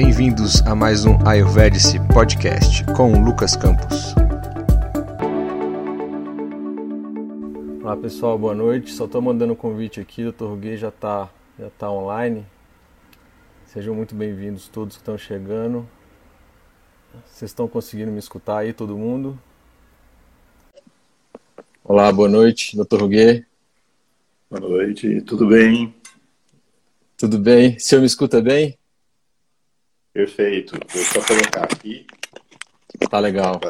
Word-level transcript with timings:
Bem-vindos 0.00 0.62
a 0.62 0.76
mais 0.76 1.04
um 1.04 1.18
Ayurvedic 1.26 1.98
Podcast 2.14 2.84
com 2.96 3.20
Lucas 3.20 3.56
Campos. 3.56 4.14
Olá 7.82 7.96
pessoal, 7.96 8.38
boa 8.38 8.54
noite. 8.54 8.92
Só 8.92 9.06
estou 9.06 9.20
mandando 9.20 9.54
um 9.54 9.56
convite 9.56 9.98
aqui, 9.98 10.22
o 10.22 10.30
Dr. 10.30 10.54
Gui 10.54 10.76
já 10.76 10.90
está 10.90 11.28
já 11.58 11.68
tá 11.70 11.90
online. 11.90 12.46
Sejam 13.66 13.92
muito 13.92 14.14
bem-vindos 14.14 14.68
todos 14.68 14.94
que 14.94 15.02
estão 15.02 15.18
chegando. 15.18 15.84
Vocês 17.26 17.50
estão 17.50 17.66
conseguindo 17.66 18.12
me 18.12 18.20
escutar 18.20 18.58
aí, 18.58 18.72
todo 18.72 18.96
mundo? 18.96 19.36
Olá, 21.82 22.12
boa 22.12 22.28
noite, 22.28 22.76
Dr. 22.76 23.04
Gui. 23.08 23.44
Boa 24.48 24.60
noite, 24.60 25.22
tudo 25.22 25.48
bem? 25.48 25.92
Tudo 27.16 27.36
bem? 27.36 27.74
O 27.74 27.80
senhor 27.80 28.00
me 28.00 28.06
escuta 28.06 28.40
bem? 28.40 28.78
Perfeito. 30.12 30.78
Vou 30.92 31.04
só 31.04 31.22
colocar 31.26 31.64
aqui. 31.64 32.06
Tá 33.10 33.18
legal. 33.18 33.60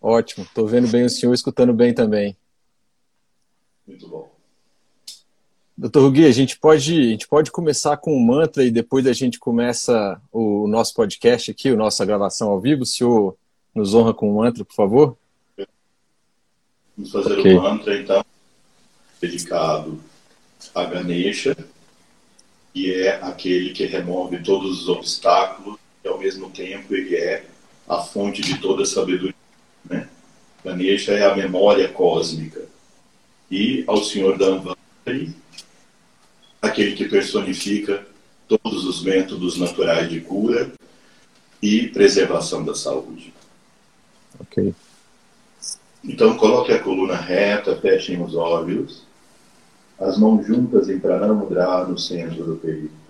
Ótimo. 0.00 0.44
Estou 0.44 0.66
vendo 0.66 0.88
bem 0.88 1.04
o 1.04 1.10
senhor, 1.10 1.32
escutando 1.32 1.72
bem 1.72 1.94
também. 1.94 2.36
Muito 3.86 4.08
bom. 4.08 4.34
Doutor 5.76 6.10
Gui, 6.12 6.24
a 6.24 6.30
gente 6.30 6.56
pode, 6.56 6.92
a 6.92 7.10
gente 7.10 7.26
pode 7.26 7.50
começar 7.50 7.96
com 7.96 8.16
um 8.16 8.24
mantra 8.24 8.62
e 8.62 8.70
depois 8.70 9.06
a 9.08 9.12
gente 9.12 9.40
começa 9.40 10.20
o 10.32 10.68
nosso 10.68 10.94
podcast 10.94 11.50
aqui, 11.50 11.70
a 11.70 11.76
nossa 11.76 12.04
gravação 12.04 12.50
ao 12.50 12.60
vivo. 12.60 12.82
O 12.82 12.86
senhor 12.86 13.36
nos 13.74 13.92
honra 13.92 14.14
com 14.14 14.30
um 14.30 14.36
mantra, 14.36 14.64
por 14.64 14.74
favor? 14.74 15.16
Vamos 16.96 17.10
fazer 17.10 17.40
okay. 17.40 17.58
um 17.58 17.62
mantra, 17.62 17.98
então, 17.98 18.24
dedicado 19.20 20.00
a 20.72 20.84
Ganesha, 20.84 21.56
que 22.74 22.92
é 22.92 23.20
aquele 23.22 23.70
que 23.70 23.86
remove 23.86 24.42
todos 24.42 24.82
os 24.82 24.88
obstáculos 24.88 25.78
e 26.04 26.08
ao 26.08 26.18
mesmo 26.18 26.50
tempo 26.50 26.92
ele 26.92 27.14
é 27.14 27.44
a 27.88 27.98
fonte 27.98 28.42
de 28.42 28.58
toda 28.58 28.84
sabedoria. 28.84 29.32
Né? 29.88 30.08
Ganesha 30.64 31.12
é 31.12 31.24
a 31.24 31.36
memória 31.36 31.88
cósmica. 31.88 32.62
E 33.48 33.84
ao 33.86 34.02
Senhor 34.02 34.36
Dhanvantari, 34.36 35.32
aquele 36.60 36.96
que 36.96 37.04
personifica 37.04 38.04
todos 38.48 38.84
os 38.84 39.04
métodos 39.04 39.56
naturais 39.56 40.10
de 40.10 40.20
cura 40.20 40.72
e 41.62 41.86
preservação 41.88 42.64
da 42.64 42.74
saúde. 42.74 43.32
Ok. 44.40 44.74
Então 46.02 46.36
coloque 46.36 46.72
a 46.72 46.80
coluna 46.80 47.14
reta, 47.14 47.76
fechem 47.76 48.20
os 48.20 48.34
olhos 48.34 49.03
as 50.00 50.18
mãos 50.18 50.44
juntas 50.46 50.88
em 50.88 50.98
Pranamudra 50.98 51.84
no 51.84 51.98
centro 51.98 52.42
do 52.44 52.56
peito. 52.56 53.04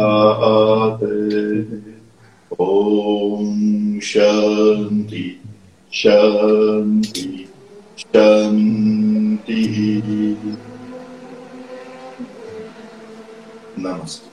ॐ 2.60 3.98
शान्ति 4.10 5.26
शान्ति 5.92 7.28
शान्तिः 8.00 9.76
Namastê. 13.86 14.26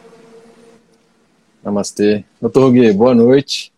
Namastê. 1.63 2.25
Doutor 2.41 2.71
Gui, 2.71 2.91
boa 2.91 3.13
noite. 3.13 3.71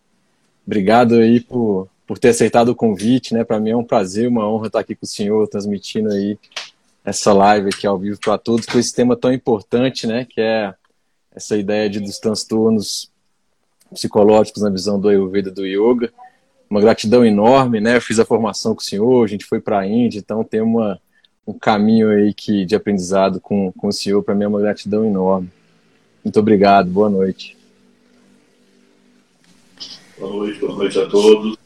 Obrigado 0.66 1.16
aí 1.16 1.40
por, 1.40 1.88
por 2.06 2.18
ter 2.18 2.30
aceitado 2.30 2.70
o 2.70 2.74
convite, 2.74 3.34
né? 3.34 3.44
Para 3.44 3.60
mim 3.60 3.70
é 3.70 3.76
um 3.76 3.84
prazer, 3.84 4.28
uma 4.28 4.48
honra 4.48 4.68
estar 4.68 4.80
aqui 4.80 4.94
com 4.94 5.04
o 5.04 5.08
senhor, 5.08 5.46
transmitindo 5.48 6.10
aí 6.10 6.38
essa 7.04 7.32
live 7.32 7.68
aqui 7.68 7.86
ao 7.86 7.98
vivo 7.98 8.18
para 8.18 8.36
todos, 8.38 8.66
com 8.66 8.78
esse 8.78 8.92
tema 8.92 9.16
tão 9.16 9.32
importante, 9.32 10.06
né? 10.06 10.24
Que 10.24 10.40
é 10.40 10.74
essa 11.34 11.56
ideia 11.56 11.88
de, 11.88 12.00
dos 12.00 12.18
transtornos 12.18 13.12
psicológicos 13.92 14.62
na 14.62 14.70
visão 14.70 14.98
do 14.98 15.08
Ayurveda 15.08 15.50
do 15.50 15.64
Yoga. 15.66 16.12
Uma 16.68 16.80
gratidão 16.80 17.24
enorme, 17.24 17.80
né? 17.80 17.96
Eu 17.96 18.00
fiz 18.00 18.18
a 18.18 18.24
formação 18.24 18.74
com 18.74 18.80
o 18.80 18.84
senhor, 18.84 19.24
a 19.24 19.28
gente 19.28 19.44
foi 19.44 19.60
para 19.60 19.80
a 19.80 19.86
Índia, 19.86 20.18
então 20.18 20.42
tem 20.42 20.60
uma, 20.60 21.00
um 21.46 21.52
caminho 21.52 22.10
aí 22.10 22.34
que, 22.34 22.64
de 22.64 22.74
aprendizado 22.74 23.40
com, 23.40 23.70
com 23.72 23.86
o 23.86 23.92
senhor, 23.92 24.22
para 24.24 24.34
mim 24.34 24.44
é 24.44 24.48
uma 24.48 24.60
gratidão 24.60 25.04
enorme. 25.04 25.48
Muito 26.26 26.40
obrigado, 26.40 26.90
boa 26.90 27.08
noite. 27.08 27.56
Boa 30.18 30.32
noite, 30.32 30.58
boa 30.58 30.74
noite 30.74 30.98
a 30.98 31.06
todos. 31.06 31.56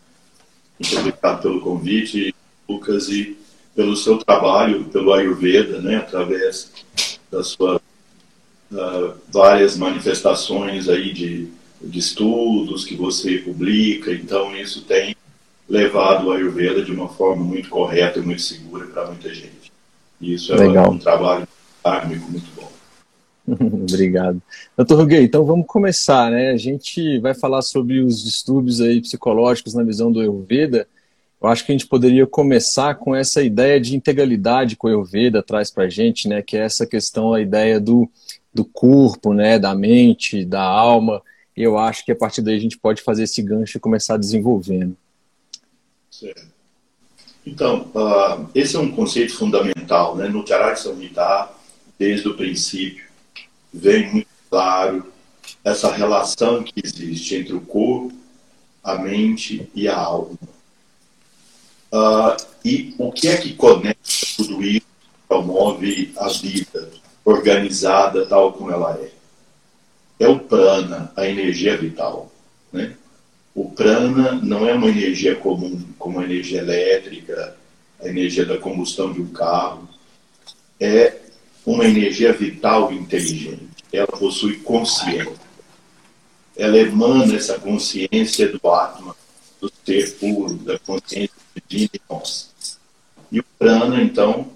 Muito 0.78 0.98
obrigado 0.98 1.40
pelo 1.40 1.62
convite, 1.62 2.34
Lucas, 2.68 3.08
e 3.08 3.38
pelo 3.74 3.96
seu 3.96 4.18
trabalho, 4.18 4.84
pelo 4.84 5.14
Ayurveda, 5.14 5.80
né, 5.80 5.96
através 5.96 6.70
das 7.32 7.46
suas 7.46 7.80
uh, 8.70 9.14
várias 9.32 9.78
manifestações 9.78 10.90
aí 10.90 11.14
de, 11.14 11.48
de 11.80 11.98
estudos 11.98 12.84
que 12.84 12.96
você 12.96 13.38
publica. 13.38 14.12
Então, 14.12 14.54
isso 14.54 14.82
tem 14.82 15.16
levado 15.66 16.26
o 16.26 16.32
Ayurveda 16.32 16.84
de 16.84 16.92
uma 16.92 17.08
forma 17.08 17.42
muito 17.42 17.70
correta 17.70 18.18
e 18.18 18.22
muito 18.22 18.42
segura 18.42 18.84
para 18.88 19.06
muita 19.06 19.32
gente. 19.32 19.72
E 20.20 20.34
isso 20.34 20.52
é 20.52 20.56
Legal. 20.56 20.90
um 20.90 20.98
trabalho 20.98 21.48
muito 22.28 22.54
bom. 22.54 22.69
Obrigado. 23.48 24.40
Doutor 24.76 24.98
Ruguei, 24.98 25.22
então 25.22 25.44
vamos 25.44 25.66
começar, 25.66 26.30
né? 26.30 26.50
A 26.50 26.56
gente 26.56 27.18
vai 27.18 27.34
falar 27.34 27.62
sobre 27.62 28.00
os 28.00 28.22
distúrbios 28.22 28.80
aí 28.80 29.00
psicológicos 29.00 29.74
na 29.74 29.82
visão 29.82 30.12
do 30.12 30.20
Ayurveda. 30.20 30.86
Eu 31.42 31.48
acho 31.48 31.64
que 31.64 31.72
a 31.72 31.74
gente 31.74 31.86
poderia 31.86 32.26
começar 32.26 32.94
com 32.96 33.16
essa 33.16 33.42
ideia 33.42 33.80
de 33.80 33.96
integralidade 33.96 34.76
que 34.76 34.86
o 34.86 34.88
Ayurveda 34.88 35.42
traz 35.42 35.70
para 35.70 35.84
a 35.84 35.88
gente, 35.88 36.28
né? 36.28 36.42
Que 36.42 36.56
é 36.56 36.60
essa 36.60 36.86
questão, 36.86 37.32
a 37.32 37.40
ideia 37.40 37.80
do, 37.80 38.08
do 38.52 38.64
corpo, 38.64 39.32
né? 39.32 39.58
Da 39.58 39.74
mente, 39.74 40.44
da 40.44 40.62
alma. 40.62 41.22
Eu 41.56 41.78
acho 41.78 42.04
que 42.04 42.12
a 42.12 42.16
partir 42.16 42.42
daí 42.42 42.56
a 42.56 42.60
gente 42.60 42.78
pode 42.78 43.02
fazer 43.02 43.24
esse 43.24 43.42
gancho 43.42 43.76
e 43.76 43.80
começar 43.80 44.16
desenvolvendo. 44.16 44.96
Certo. 46.10 46.50
Então, 47.46 47.90
uh, 47.94 48.48
esse 48.54 48.76
é 48.76 48.78
um 48.78 48.90
conceito 48.90 49.34
fundamental, 49.34 50.16
né? 50.16 50.28
No 50.28 50.46
Charak 50.46 50.78
Samhita, 50.78 51.48
desde 51.98 52.28
o 52.28 52.36
princípio, 52.36 53.09
vem 53.72 54.10
muito 54.12 54.28
claro 54.48 55.12
essa 55.64 55.90
relação 55.92 56.62
que 56.62 56.80
existe 56.82 57.36
entre 57.36 57.54
o 57.54 57.60
corpo, 57.60 58.12
a 58.82 58.96
mente 58.96 59.70
e 59.74 59.88
a 59.88 59.96
alma. 59.96 60.38
Uh, 61.92 62.36
e 62.64 62.94
o 62.98 63.10
que 63.10 63.28
é 63.28 63.36
que 63.36 63.54
conecta 63.54 64.10
tudo 64.36 64.62
isso, 64.62 64.86
promove 65.28 66.12
a 66.16 66.28
vida 66.28 66.90
organizada 67.24 68.26
tal 68.26 68.52
como 68.52 68.70
ela 68.70 68.98
é? 69.00 69.10
É 70.18 70.28
o 70.28 70.38
prana, 70.38 71.12
a 71.16 71.26
energia 71.26 71.76
vital. 71.76 72.30
Né? 72.72 72.94
O 73.54 73.70
prana 73.70 74.32
não 74.32 74.66
é 74.66 74.74
uma 74.74 74.88
energia 74.88 75.34
comum, 75.34 75.82
como 75.98 76.20
a 76.20 76.24
energia 76.24 76.60
elétrica, 76.60 77.56
a 78.00 78.08
energia 78.08 78.44
da 78.44 78.58
combustão 78.58 79.12
de 79.12 79.20
um 79.20 79.28
carro. 79.28 79.88
É 80.78 81.16
uma 81.64 81.84
energia 81.84 82.32
vital 82.32 82.92
e 82.92 82.96
inteligente. 82.96 83.68
Ela 83.92 84.06
possui 84.06 84.56
consciência. 84.58 85.50
Ela 86.56 86.78
emana 86.78 87.34
essa 87.34 87.58
consciência 87.58 88.48
do 88.48 88.70
Atma, 88.70 89.16
do 89.60 89.72
ser 89.84 90.12
puro, 90.16 90.54
da 90.54 90.78
consciência 90.78 91.34
divina 91.66 91.90
em 91.94 92.00
nós. 92.08 92.50
E 93.32 93.40
o 93.40 93.44
prana, 93.58 94.02
então, 94.02 94.48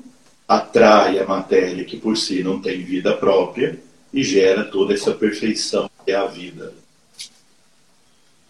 atrai 0.47 1.19
a 1.19 1.27
matéria 1.27 1.85
que 1.85 1.97
por 1.97 2.17
si 2.17 2.43
não 2.43 2.61
tem 2.61 2.83
vida 2.83 3.17
própria 3.17 3.79
e 4.13 4.23
gera 4.23 4.65
toda 4.65 4.95
essa 4.95 5.13
perfeição 5.13 5.91
que 6.05 6.13
é 6.13 6.15
a 6.15 6.27
vida. 6.27 6.73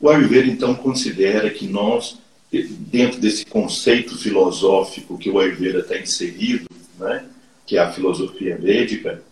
O 0.00 0.08
Ayurveda, 0.08 0.48
então, 0.48 0.74
considera 0.74 1.48
que 1.50 1.66
nós, 1.66 2.18
dentro 2.50 3.20
desse 3.20 3.46
conceito 3.46 4.18
filosófico 4.18 5.16
que 5.16 5.30
o 5.30 5.38
Ayurveda 5.38 5.78
está 5.78 5.98
inserido, 5.98 6.66
né, 6.98 7.24
que 7.66 7.76
é 7.76 7.80
a 7.80 7.92
filosofia 7.92 8.56
védica, 8.56 9.22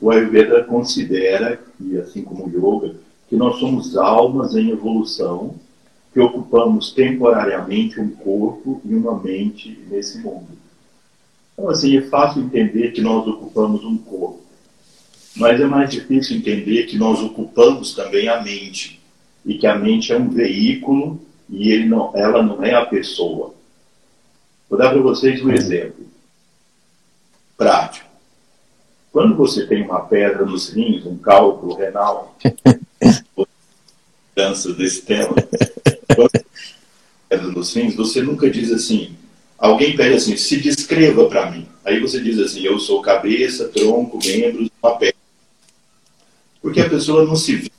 o 0.00 0.10
Ayurveda 0.10 0.64
considera, 0.64 1.60
e 1.80 1.98
assim 1.98 2.22
como 2.22 2.46
o 2.46 2.48
Yoga, 2.48 2.96
que 3.28 3.36
nós 3.36 3.58
somos 3.58 3.96
almas 3.96 4.54
em 4.56 4.70
evolução 4.70 5.54
que 6.12 6.18
ocupamos 6.18 6.90
temporariamente 6.92 8.00
um 8.00 8.10
corpo 8.10 8.80
e 8.84 8.94
uma 8.94 9.20
mente 9.20 9.78
nesse 9.88 10.18
mundo. 10.18 10.48
Então, 11.52 11.68
assim, 11.70 11.96
é 11.96 12.02
fácil 12.02 12.42
entender 12.42 12.92
que 12.92 13.00
nós 13.00 13.26
ocupamos 13.28 13.84
um 13.84 13.96
corpo, 13.96 14.40
mas 15.36 15.60
é 15.60 15.66
mais 15.66 15.90
difícil 15.90 16.36
entender 16.36 16.86
que 16.86 16.96
nós 16.96 17.20
ocupamos 17.20 17.94
também 17.94 18.28
a 18.28 18.42
mente 18.42 19.00
e 19.44 19.58
que 19.58 19.66
a 19.66 19.78
mente 19.78 20.12
é 20.12 20.16
um 20.16 20.28
veículo 20.28 21.20
e 21.48 21.84
não, 21.84 22.10
ela 22.16 22.42
não 22.42 22.64
é 22.64 22.74
a 22.74 22.86
pessoa. 22.86 23.54
Vou 24.68 24.78
dar 24.78 24.90
para 24.90 25.00
vocês 25.00 25.44
um 25.44 25.50
exemplo 25.52 26.09
prático. 27.60 28.08
Quando 29.12 29.36
você 29.36 29.66
tem 29.66 29.82
uma 29.82 30.00
pedra 30.00 30.46
nos 30.46 30.70
rins, 30.70 31.04
um 31.04 31.18
cálculo 31.18 31.74
renal, 31.74 32.34
dança 34.34 34.72
desse 34.72 35.02
tema, 35.02 35.34
pedra 37.28 37.46
nos 37.48 37.76
rins, 37.76 37.94
você 37.94 38.22
nunca 38.22 38.48
diz 38.48 38.72
assim, 38.72 39.14
alguém 39.58 39.94
pede 39.94 40.14
assim, 40.14 40.38
se 40.38 40.56
descreva 40.58 41.28
para 41.28 41.50
mim. 41.50 41.68
Aí 41.84 42.00
você 42.00 42.18
diz 42.18 42.38
assim, 42.38 42.62
eu 42.62 42.78
sou 42.78 43.02
cabeça, 43.02 43.68
tronco, 43.68 44.18
membros, 44.24 44.70
uma 44.82 44.96
pedra. 44.96 45.20
Porque 46.62 46.80
a 46.80 46.88
pessoa 46.88 47.26
não 47.26 47.36
se 47.36 47.56
vê 47.56 47.70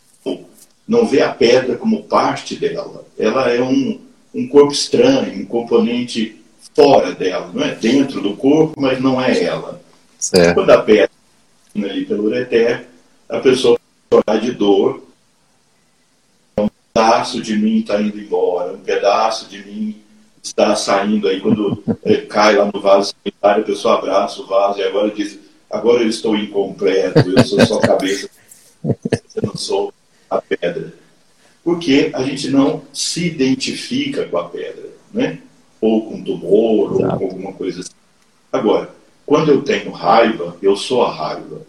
não 0.87 1.07
vê 1.07 1.21
a 1.21 1.31
pedra 1.31 1.77
como 1.77 2.03
parte 2.03 2.55
dela. 2.55 3.05
Ela 3.17 3.49
é 3.49 3.61
um, 3.61 4.01
um 4.35 4.45
corpo 4.49 4.73
estranho, 4.73 5.41
um 5.41 5.45
componente 5.45 6.40
fora 6.75 7.13
dela, 7.13 7.49
não 7.53 7.63
é 7.63 7.75
dentro 7.75 8.21
do 8.21 8.35
corpo, 8.35 8.79
mas 8.79 9.01
não 9.01 9.21
é 9.21 9.43
ela. 9.43 9.81
Certo. 10.17 10.53
Quando 10.55 10.69
a 10.69 10.81
pedra 10.81 11.09
ali 11.75 12.05
pelo 12.05 12.25
ureter, 12.25 12.87
a 13.27 13.39
pessoa 13.39 13.79
chorar 14.11 14.39
de 14.39 14.51
dor, 14.51 15.03
um 16.57 16.67
pedaço 16.93 17.41
de 17.41 17.55
mim 17.55 17.79
está 17.79 18.01
indo 18.01 18.19
embora, 18.19 18.73
um 18.73 18.79
pedaço 18.79 19.47
de 19.49 19.63
mim 19.63 20.01
está 20.43 20.75
saindo 20.75 21.27
aí 21.27 21.39
quando 21.39 21.83
é, 22.03 22.17
cai 22.17 22.55
lá 22.55 22.69
no 22.71 22.81
vaso 22.81 23.13
sanitário, 23.23 23.63
a 23.63 23.65
pessoa 23.65 23.97
abraça 23.97 24.41
o 24.41 24.47
vaso 24.47 24.79
e 24.79 24.83
agora 24.83 25.11
diz, 25.11 25.39
agora 25.69 26.01
eu 26.01 26.09
estou 26.09 26.35
incompleto, 26.35 27.29
eu 27.29 27.43
sou 27.45 27.65
só 27.65 27.79
cabeça, 27.79 28.29
eu 28.83 29.43
não 29.43 29.55
sou 29.55 29.93
a 30.29 30.41
pedra. 30.41 30.93
Porque 31.63 32.09
a 32.13 32.23
gente 32.23 32.49
não 32.49 32.81
se 32.91 33.27
identifica 33.27 34.25
com 34.25 34.37
a 34.37 34.49
pedra, 34.49 34.89
né? 35.13 35.39
Ou 35.81 36.05
com 36.07 36.23
tumor, 36.23 36.95
Exato. 36.95 37.13
ou 37.13 37.19
com 37.19 37.25
alguma 37.25 37.53
coisa 37.53 37.81
assim. 37.81 37.91
Agora, 38.53 38.93
quando 39.25 39.49
eu 39.49 39.61
tenho 39.63 39.91
raiva, 39.91 40.55
eu 40.61 40.77
sou 40.77 41.03
a 41.03 41.11
raiva. 41.11 41.65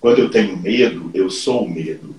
Quando 0.00 0.18
eu 0.18 0.30
tenho 0.30 0.56
medo, 0.56 1.10
eu 1.12 1.30
sou 1.30 1.64
o 1.64 1.70
medo. 1.70 2.14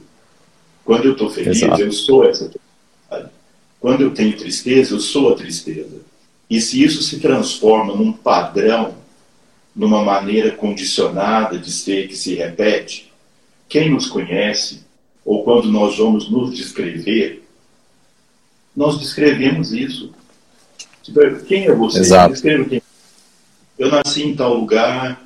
Quando 0.85 1.05
eu 1.05 1.13
estou 1.13 1.29
feliz, 1.29 1.61
Exato. 1.61 1.81
eu 1.81 1.91
sou 1.91 2.25
essa 2.25 2.49
felicidade. 2.49 3.33
Quando 3.79 4.01
eu 4.01 4.11
tenho 4.11 4.37
tristeza, 4.37 4.93
eu 4.93 4.99
sou 4.99 5.31
a 5.31 5.35
tristeza. 5.35 6.01
E 6.49 6.59
se 6.59 6.83
isso 6.83 7.01
se 7.01 7.19
transforma 7.19 7.95
num 7.95 8.11
padrão, 8.11 8.95
numa 9.75 10.03
maneira 10.03 10.51
condicionada 10.51 11.57
de 11.57 11.71
ser 11.71 12.07
que 12.07 12.15
se 12.15 12.35
repete, 12.35 13.11
quem 13.69 13.89
nos 13.89 14.07
conhece 14.07 14.81
ou 15.23 15.43
quando 15.43 15.71
nós 15.71 15.97
vamos 15.97 16.29
nos 16.29 16.55
descrever, 16.55 17.43
nós 18.75 18.99
descrevemos 18.99 19.71
isso. 19.71 20.11
Tipo, 21.03 21.19
quem 21.45 21.65
é 21.65 21.73
você? 21.73 21.99
Exato. 21.99 22.33
Descreva 22.33 22.65
quem. 22.65 22.81
Eu 23.77 23.89
nasci 23.89 24.23
em 24.23 24.35
tal 24.35 24.53
lugar, 24.55 25.23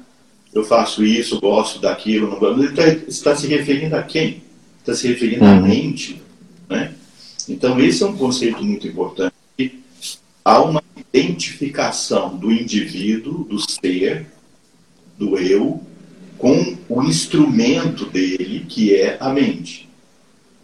eu 0.54 0.64
faço 0.64 1.04
isso, 1.04 1.40
gosto 1.40 1.80
daquilo, 1.80 2.30
não 2.30 2.40
gosto. 2.40 2.62
Ele 2.62 2.70
está, 2.70 2.88
está 2.88 3.36
se 3.36 3.48
referindo 3.48 3.96
a 3.96 4.04
quem? 4.04 4.44
Está 4.80 4.94
se 4.94 5.08
referindo 5.08 5.44
uhum. 5.44 5.58
à 5.58 5.62
mente. 5.62 6.22
Né? 6.70 6.94
Então, 7.50 7.80
esse 7.80 8.04
é 8.04 8.06
um 8.06 8.16
conceito 8.16 8.64
muito 8.64 8.88
importante. 8.88 9.34
Há 10.46 10.62
uma 10.62 10.84
identificação 11.14 12.38
do 12.38 12.52
indivíduo, 12.52 13.44
do 13.46 13.60
ser, 13.60 14.28
do 15.18 15.38
eu, 15.38 15.81
com 16.38 16.78
o 16.90 17.04
instrumento 17.04 18.06
dele, 18.06 18.66
que 18.68 18.94
é 18.94 19.18
a 19.20 19.30
mente. 19.30 19.90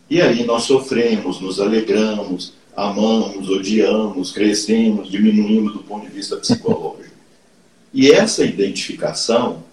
E 0.10 0.22
aí 0.22 0.44
nós 0.44 0.64
sofremos, 0.64 1.40
nos 1.40 1.60
alegramos, 1.60 2.54
amamos, 2.80 3.50
odiamos, 3.50 4.32
crescemos, 4.32 5.10
diminuímos 5.10 5.74
do 5.74 5.80
ponto 5.80 6.06
de 6.06 6.14
vista 6.14 6.38
psicológico. 6.38 7.14
E 7.94 8.12
essa 8.12 8.46
identificação, 8.46 9.64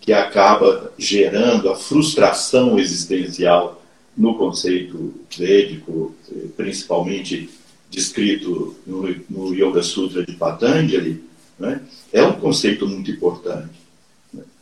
que 0.00 0.12
acaba 0.12 0.92
gerando 0.98 1.70
a 1.70 1.76
frustração 1.76 2.78
existencial 2.78 3.82
no 4.16 4.36
conceito 4.36 5.14
védico, 5.36 6.14
principalmente 6.56 7.48
descrito 7.90 8.76
no, 8.86 9.02
no 9.30 9.54
Yoga 9.54 9.82
Sutra 9.82 10.24
de 10.24 10.32
Patanjali, 10.32 11.22
né, 11.58 11.80
é 12.12 12.22
um 12.22 12.32
conceito 12.32 12.86
muito 12.86 13.10
importante. 13.10 13.70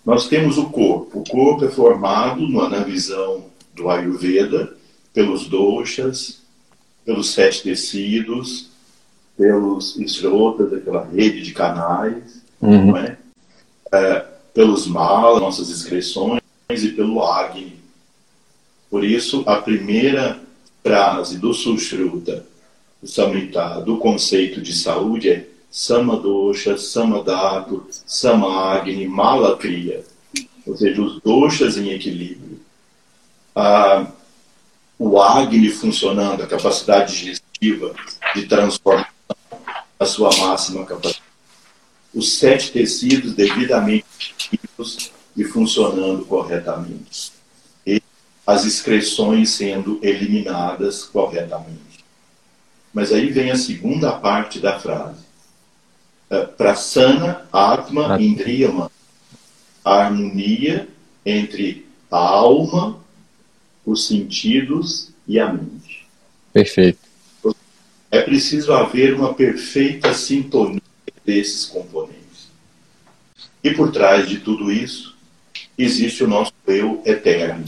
Nós 0.04 0.28
temos 0.28 0.58
o 0.58 0.66
corpo. 0.70 1.20
O 1.20 1.24
corpo 1.24 1.64
é 1.64 1.70
formado, 1.70 2.46
na 2.48 2.82
visão 2.82 3.44
do 3.74 3.88
Ayurveda, 3.88 4.74
pelos 5.12 5.46
doshas, 5.46 6.39
pelos 7.04 7.30
sete 7.30 7.62
tecidos, 7.62 8.70
pelos 9.36 9.96
esrotas, 9.98 10.72
aquela 10.72 11.04
rede 11.04 11.42
de 11.42 11.52
canais, 11.52 12.42
uhum. 12.60 12.96
é? 12.96 13.16
É, 13.92 14.26
pelos 14.54 14.86
malas, 14.86 15.40
nossas 15.40 15.70
excreções, 15.70 16.40
e 16.68 16.88
pelo 16.90 17.24
Agni. 17.24 17.80
Por 18.88 19.04
isso, 19.04 19.42
a 19.46 19.56
primeira 19.56 20.40
frase 20.82 21.38
do 21.38 21.52
Sushruta, 21.52 22.46
do 23.02 23.08
Samhita, 23.08 23.80
do 23.80 23.96
conceito 23.98 24.60
de 24.60 24.72
saúde 24.72 25.30
é 25.30 25.46
Samadosha, 25.70 26.76
Samadhatu, 26.76 27.86
Samagni, 27.90 29.06
Malakriya. 29.06 30.04
Ou 30.66 30.76
seja, 30.76 31.00
os 31.00 31.20
doshas 31.20 31.76
em 31.76 31.90
equilíbrio. 31.90 32.60
Ah, 33.54 34.06
o 35.00 35.18
Agni 35.18 35.70
funcionando, 35.70 36.42
a 36.42 36.46
capacidade 36.46 37.16
digestiva 37.16 37.94
de 38.34 38.46
transformação, 38.46 39.08
a 39.98 40.04
sua 40.04 40.28
máxima 40.36 40.84
capacidade. 40.84 41.22
Os 42.14 42.34
sete 42.34 42.70
tecidos 42.70 43.32
devidamente 43.32 44.04
ativos 44.34 45.10
e 45.34 45.42
funcionando 45.42 46.26
corretamente. 46.26 47.32
E 47.86 48.02
as 48.46 48.66
excreções 48.66 49.48
sendo 49.52 49.98
eliminadas 50.02 51.04
corretamente. 51.04 52.04
Mas 52.92 53.10
aí 53.10 53.30
vem 53.30 53.50
a 53.50 53.56
segunda 53.56 54.12
parte 54.12 54.58
da 54.58 54.78
frase. 54.78 55.24
É, 56.28 56.44
Prasana 56.44 57.48
Atma 57.50 58.20
Indriyama. 58.20 58.90
A 59.82 59.94
harmonia 60.04 60.86
entre 61.24 61.86
a 62.10 62.18
alma 62.18 62.99
os 63.84 64.06
sentidos 64.06 65.10
e 65.26 65.38
a 65.38 65.52
mente. 65.52 66.06
Perfeito. 66.52 66.98
É 68.10 68.22
preciso 68.22 68.72
haver 68.72 69.14
uma 69.14 69.34
perfeita 69.34 70.12
sintonia 70.12 70.82
desses 71.24 71.66
componentes. 71.66 72.48
E 73.62 73.70
por 73.72 73.92
trás 73.92 74.28
de 74.28 74.38
tudo 74.38 74.72
isso, 74.72 75.16
existe 75.78 76.24
o 76.24 76.28
nosso 76.28 76.52
eu 76.66 77.02
eterno, 77.04 77.64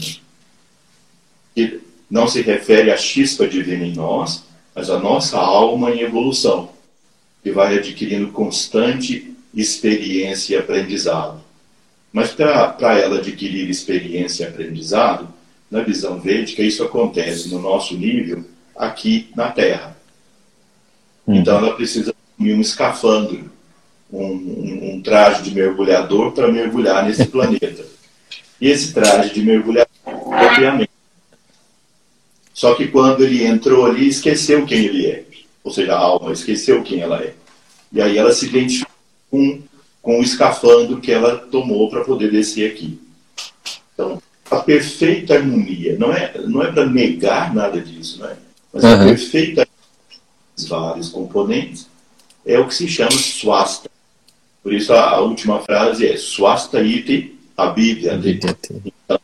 que 1.55 1.79
não 2.09 2.27
se 2.27 2.41
refere 2.41 2.91
à 2.91 2.97
chispa 2.97 3.47
divina 3.47 3.85
em 3.85 3.93
nós, 3.93 4.43
mas 4.75 4.89
à 4.89 4.99
nossa 4.99 5.37
alma 5.37 5.91
em 5.91 6.01
evolução, 6.01 6.71
que 7.41 7.51
vai 7.51 7.77
adquirindo 7.77 8.31
constante 8.31 9.33
experiência 9.53 10.55
e 10.55 10.57
aprendizado. 10.59 11.41
Mas 12.11 12.31
para 12.31 12.99
ela 12.99 13.17
adquirir 13.17 13.69
experiência 13.69 14.43
e 14.43 14.47
aprendizado, 14.47 15.32
na 15.73 15.81
visão 15.81 16.19
védica, 16.19 16.61
isso 16.61 16.83
acontece 16.83 17.49
no 17.49 17.59
nosso 17.59 17.97
nível 17.97 18.45
aqui 18.75 19.31
na 19.35 19.49
Terra. 19.49 19.97
Uhum. 21.25 21.37
Então 21.37 21.57
ela 21.57 21.73
precisa 21.73 22.13
de 22.37 22.53
um 22.53 22.61
escafandro, 22.61 23.51
um, 24.11 24.23
um, 24.23 24.93
um 24.93 25.01
traje 25.01 25.41
de 25.41 25.55
mergulhador 25.55 26.31
para 26.31 26.51
mergulhar 26.51 27.03
nesse 27.03 27.25
planeta. 27.27 27.83
E 28.61 28.69
esse 28.69 28.93
traje 28.93 29.33
de 29.33 29.41
mergulhador, 29.41 29.89
obviamente. 30.05 30.91
Só 32.53 32.75
que 32.75 32.89
quando 32.89 33.23
ele 33.23 33.43
entrou 33.43 33.87
ali, 33.87 34.07
esqueceu 34.07 34.67
quem 34.67 34.85
ele 34.85 35.07
é. 35.07 35.25
Ou 35.63 35.71
seja, 35.71 35.95
a 35.95 35.97
alma 35.97 36.33
esqueceu 36.33 36.83
quem 36.83 37.01
ela 37.01 37.19
é. 37.19 37.33
E 37.91 37.99
aí 37.99 38.15
ela 38.15 38.31
se 38.31 38.45
identificou 38.45 38.93
com, 39.31 39.59
com 40.03 40.19
o 40.19 40.23
escafandro 40.23 41.01
que 41.01 41.11
ela 41.11 41.35
tomou 41.35 41.89
para 41.89 42.03
poder 42.03 42.29
descer 42.29 42.71
aqui. 42.71 43.01
A 44.53 44.63
perfeita 44.63 45.35
harmonia, 45.35 45.97
não 45.97 46.13
é, 46.13 46.33
não 46.45 46.63
é 46.63 46.71
para 46.71 46.85
negar 46.85 47.53
nada 47.53 47.79
disso, 47.81 48.19
não 48.19 48.29
é? 48.29 48.37
mas 48.73 48.83
uhum. 48.83 48.93
a 48.93 49.05
perfeita 49.05 49.67
vários 50.67 51.09
componentes 51.09 51.87
é 52.45 52.59
o 52.59 52.67
que 52.67 52.75
se 52.75 52.87
chama 52.87 53.11
swasta. 53.11 53.89
Por 54.61 54.73
isso 54.73 54.93
a, 54.93 55.11
a 55.11 55.19
última 55.21 55.59
frase 55.61 56.07
é 56.07 56.17
swasta 56.17 56.81
iti 56.81 57.37
abhidyate. 57.57 58.81
Então, 58.85 59.19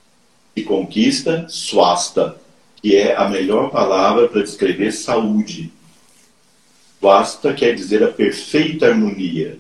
se 0.55 0.63
conquista 0.63 1.45
swasta, 1.50 2.36
que 2.81 2.95
é 2.95 3.15
a 3.15 3.27
melhor 3.29 3.69
palavra 3.69 4.27
para 4.27 4.43
descrever 4.43 4.91
saúde. 4.91 5.71
Swasta 7.00 7.53
quer 7.53 7.75
dizer 7.75 8.03
a 8.03 8.09
perfeita 8.09 8.88
harmonia 8.88 9.57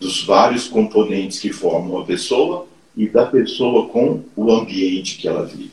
dos 0.00 0.24
vários 0.24 0.68
componentes 0.68 1.38
que 1.38 1.52
formam 1.52 2.00
a 2.00 2.04
pessoa 2.04 2.66
e 2.96 3.08
da 3.08 3.26
pessoa 3.26 3.88
com 3.88 4.22
o 4.34 4.50
ambiente 4.50 5.18
que 5.18 5.28
ela 5.28 5.44
vive. 5.44 5.72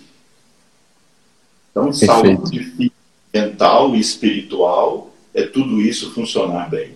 Então, 1.71 1.85
Perfeito. 1.85 2.05
saúde 2.05 2.91
mental 3.33 3.95
e 3.95 3.99
espiritual 3.99 5.11
é 5.33 5.43
tudo 5.43 5.81
isso 5.81 6.11
funcionar 6.11 6.69
bem. 6.69 6.91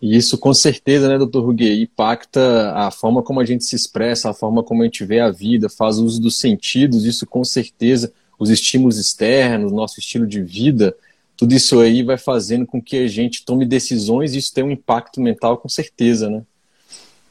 E 0.00 0.16
isso 0.16 0.38
com 0.38 0.54
certeza, 0.54 1.08
né, 1.08 1.18
doutor 1.18 1.44
Ruguet, 1.44 1.82
impacta 1.82 2.72
a 2.72 2.90
forma 2.90 3.22
como 3.22 3.40
a 3.40 3.44
gente 3.44 3.64
se 3.64 3.74
expressa, 3.74 4.30
a 4.30 4.34
forma 4.34 4.62
como 4.62 4.82
a 4.82 4.84
gente 4.84 5.04
vê 5.04 5.18
a 5.18 5.30
vida, 5.30 5.68
faz 5.68 5.98
uso 5.98 6.20
dos 6.20 6.38
sentidos, 6.38 7.04
isso 7.04 7.26
com 7.26 7.42
certeza, 7.42 8.12
os 8.38 8.50
estímulos 8.50 8.98
externos, 8.98 9.72
nosso 9.72 9.98
estilo 9.98 10.26
de 10.26 10.40
vida, 10.40 10.94
tudo 11.36 11.52
isso 11.52 11.80
aí 11.80 12.02
vai 12.02 12.16
fazendo 12.16 12.64
com 12.66 12.80
que 12.80 12.96
a 12.96 13.08
gente 13.08 13.44
tome 13.44 13.66
decisões 13.66 14.34
e 14.34 14.38
isso 14.38 14.52
tem 14.52 14.62
um 14.62 14.70
impacto 14.70 15.20
mental 15.20 15.58
com 15.58 15.68
certeza, 15.68 16.30
né? 16.30 16.42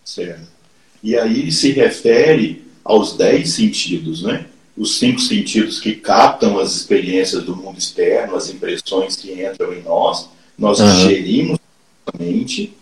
Certo. 0.03 0.56
E 1.03 1.15
aí 1.15 1.51
se 1.51 1.71
refere 1.71 2.65
aos 2.83 3.15
dez 3.15 3.51
sentidos, 3.51 4.23
né? 4.23 4.45
Os 4.75 4.97
cinco 4.97 5.19
sentidos 5.19 5.79
que 5.79 5.93
captam 5.93 6.59
as 6.59 6.75
experiências 6.75 7.43
do 7.43 7.55
mundo 7.55 7.77
externo, 7.77 8.35
as 8.35 8.49
impressões 8.49 9.15
que 9.15 9.31
entram 9.33 9.73
em 9.73 9.81
nós, 9.81 10.29
nós 10.57 10.79
uhum. 10.79 10.89
digerimos 10.91 11.59
mente, 12.17 12.73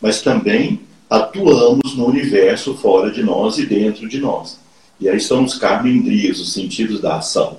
mas 0.00 0.22
também 0.22 0.80
atuamos 1.08 1.96
no 1.96 2.06
universo 2.06 2.74
fora 2.74 3.10
de 3.10 3.22
nós 3.22 3.58
e 3.58 3.66
dentro 3.66 4.08
de 4.08 4.18
nós. 4.18 4.58
E 5.00 5.08
aí 5.08 5.20
são 5.20 5.44
os 5.44 5.54
carboindrias, 5.54 6.40
os 6.40 6.52
sentidos 6.52 7.00
da 7.00 7.16
ação. 7.16 7.58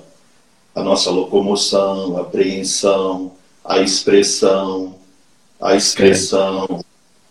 A 0.74 0.82
nossa 0.82 1.10
locomoção, 1.10 2.16
a 2.16 2.20
apreensão, 2.20 3.32
a 3.64 3.80
expressão, 3.80 4.94
a 5.60 5.74
expressão, 5.74 6.84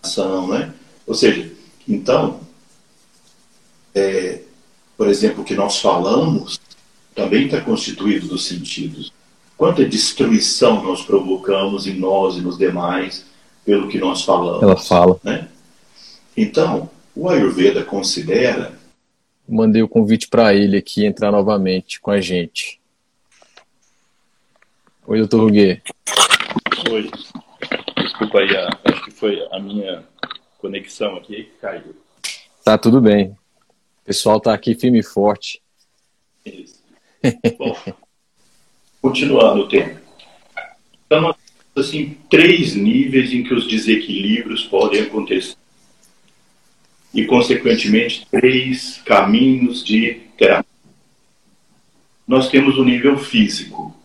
a 0.04 0.08
ação, 0.08 0.48
né? 0.48 0.74
Ou 1.08 1.16
seja, 1.16 1.52
então, 1.88 2.40
é, 3.94 4.42
por 4.98 5.08
exemplo, 5.08 5.42
o 5.42 5.46
que 5.46 5.56
nós 5.56 5.80
falamos 5.80 6.60
também 7.16 7.46
está 7.46 7.62
constituído 7.62 8.28
dos 8.28 8.46
sentidos. 8.46 9.12
Quanta 9.58 9.84
destruição 9.84 10.84
nós 10.84 11.02
provocamos 11.02 11.86
em 11.86 12.00
nós 12.00 12.38
e 12.38 12.42
nos 12.42 12.58
demais 12.58 13.26
pelo 13.66 13.90
que 13.90 13.98
nós 13.98 14.24
falamos. 14.24 14.64
Ela 14.64 14.78
fala. 14.78 15.20
Né? 15.24 15.50
Então, 16.36 16.90
o 17.16 17.28
Ayurveda 17.30 17.84
considera. 17.84 18.80
Mandei 19.48 19.82
o 19.82 19.90
convite 19.90 20.28
para 20.28 20.54
ele 20.54 20.78
aqui 20.78 21.06
entrar 21.06 21.32
novamente 21.32 22.00
com 22.00 22.12
a 22.12 22.22
gente. 22.22 22.80
Oi, 25.06 25.18
doutor 25.20 25.42
Ruguet. 25.42 25.82
Oi. 26.90 27.12
Desculpa 27.98 28.40
aí, 28.40 28.50
acho 28.86 29.04
que 29.04 29.12
foi 29.12 29.46
a 29.52 29.60
minha 29.60 30.04
conexão 30.60 31.16
aqui 31.18 31.44
que 31.44 31.58
caiu. 31.60 31.96
Tá 32.64 32.78
tudo 32.78 33.02
bem. 33.02 33.36
Pessoal 34.10 34.40
tá 34.40 34.56
aqui 34.56 34.74
firme 34.74 35.02
e 35.02 35.04
forte. 35.04 35.62
Bom, 37.60 37.78
continuando 39.00 39.62
o 39.62 39.68
tema. 39.68 40.02
Então, 41.06 41.36
assim 41.76 42.18
três 42.28 42.74
níveis 42.74 43.32
em 43.32 43.44
que 43.44 43.54
os 43.54 43.68
desequilíbrios 43.68 44.66
podem 44.66 45.02
acontecer 45.02 45.56
e 47.14 47.24
consequentemente 47.28 48.26
três 48.32 49.00
caminhos 49.06 49.86
de 49.86 50.16
terapia. 50.36 50.66
Nós 52.28 52.50
temos 52.50 52.80
o 52.80 52.84
nível 52.84 53.16
físico, 53.16 53.96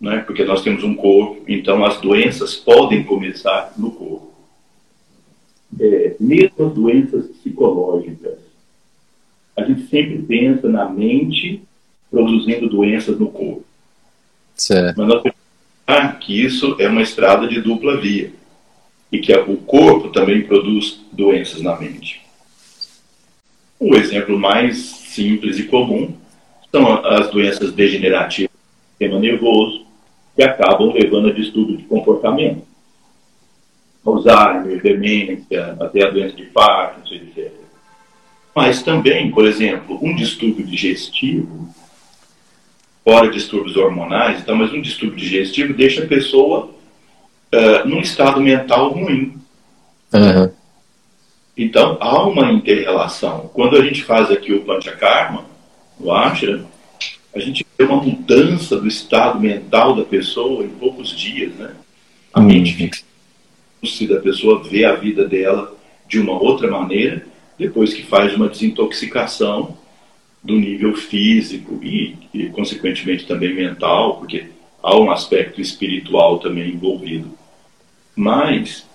né? 0.00 0.18
Porque 0.18 0.44
nós 0.44 0.62
temos 0.62 0.84
um 0.84 0.94
corpo, 0.94 1.42
então 1.48 1.84
as 1.84 2.00
doenças 2.00 2.54
podem 2.54 3.02
começar 3.02 3.74
no 3.76 3.90
corpo. 3.90 4.32
É, 5.80 6.14
mesmo 6.20 6.64
as 6.64 6.72
doenças 6.72 7.26
psicológicas, 7.26 8.41
a 9.56 9.64
gente 9.64 9.82
sempre 9.88 10.18
pensa 10.22 10.68
na 10.68 10.88
mente 10.88 11.62
produzindo 12.10 12.68
doenças 12.68 13.18
no 13.18 13.30
corpo. 13.30 13.64
Certo. 14.54 14.96
Mas 14.98 15.08
nós 15.08 15.22
que 16.20 16.42
isso 16.42 16.76
é 16.78 16.88
uma 16.88 17.02
estrada 17.02 17.46
de 17.46 17.60
dupla 17.60 18.00
via 18.00 18.32
e 19.10 19.18
que 19.18 19.34
o 19.34 19.56
corpo 19.58 20.08
também 20.08 20.42
produz 20.42 21.04
doenças 21.12 21.60
na 21.60 21.78
mente. 21.78 22.22
O 23.78 23.94
exemplo 23.96 24.38
mais 24.38 24.78
simples 24.78 25.58
e 25.58 25.64
comum 25.64 26.14
são 26.70 27.04
as 27.04 27.30
doenças 27.30 27.72
degenerativas 27.72 28.50
do 28.50 28.90
sistema 28.90 29.18
nervoso, 29.20 29.84
que 30.34 30.42
acabam 30.42 30.92
levando 30.92 31.28
a 31.28 31.32
distúrbio 31.32 31.76
de 31.76 31.84
comportamento. 31.84 32.62
Alzheimer, 34.04 34.82
demência, 34.82 35.76
até 35.78 36.04
a 36.04 36.10
doença 36.10 36.34
de 36.34 36.44
Parkinson, 36.44 37.14
etc. 37.14 37.61
Mas 38.54 38.82
também, 38.82 39.30
por 39.30 39.46
exemplo, 39.46 39.98
um 40.02 40.14
distúrbio 40.14 40.66
digestivo 40.66 41.72
fora 43.04 43.30
distúrbios 43.30 43.76
hormonais, 43.76 44.40
então, 44.40 44.54
mas 44.54 44.72
um 44.72 44.80
distúrbio 44.80 45.16
digestivo 45.16 45.74
deixa 45.74 46.04
a 46.04 46.06
pessoa 46.06 46.70
uh, 47.52 47.88
num 47.88 48.00
estado 48.00 48.40
mental 48.40 48.92
ruim. 48.92 49.34
Uhum. 50.12 50.52
Então, 51.56 51.98
há 52.00 52.26
uma 52.26 52.50
interrelação. 52.52 53.50
Quando 53.52 53.76
a 53.76 53.82
gente 53.82 54.04
faz 54.04 54.30
aqui 54.30 54.52
o 54.52 54.64
Panchakarma, 54.64 55.44
o 55.98 56.12
Ashram, 56.12 56.66
a 57.34 57.38
gente 57.38 57.66
vê 57.78 57.84
uma 57.84 58.02
mudança 58.02 58.78
do 58.78 58.86
estado 58.86 59.40
mental 59.40 59.96
da 59.96 60.04
pessoa 60.04 60.64
em 60.64 60.68
poucos 60.68 61.10
dias, 61.10 61.52
né? 61.54 61.74
A 62.32 62.40
uhum. 62.40 62.46
mente 62.46 62.74
fica 62.74 64.14
da 64.14 64.20
pessoa 64.20 64.62
vê 64.62 64.84
a 64.84 64.94
vida 64.94 65.26
dela 65.26 65.76
de 66.06 66.20
uma 66.20 66.40
outra 66.40 66.70
maneira, 66.70 67.26
depois 67.58 67.92
que 67.92 68.02
faz 68.02 68.34
uma 68.34 68.48
desintoxicação 68.48 69.76
do 70.42 70.58
nível 70.58 70.94
físico 70.96 71.78
e, 71.82 72.16
e, 72.34 72.46
consequentemente, 72.48 73.26
também 73.26 73.54
mental, 73.54 74.16
porque 74.16 74.46
há 74.82 74.96
um 74.98 75.10
aspecto 75.10 75.60
espiritual 75.60 76.38
também 76.38 76.70
envolvido. 76.70 77.30
Mas, 78.16 78.86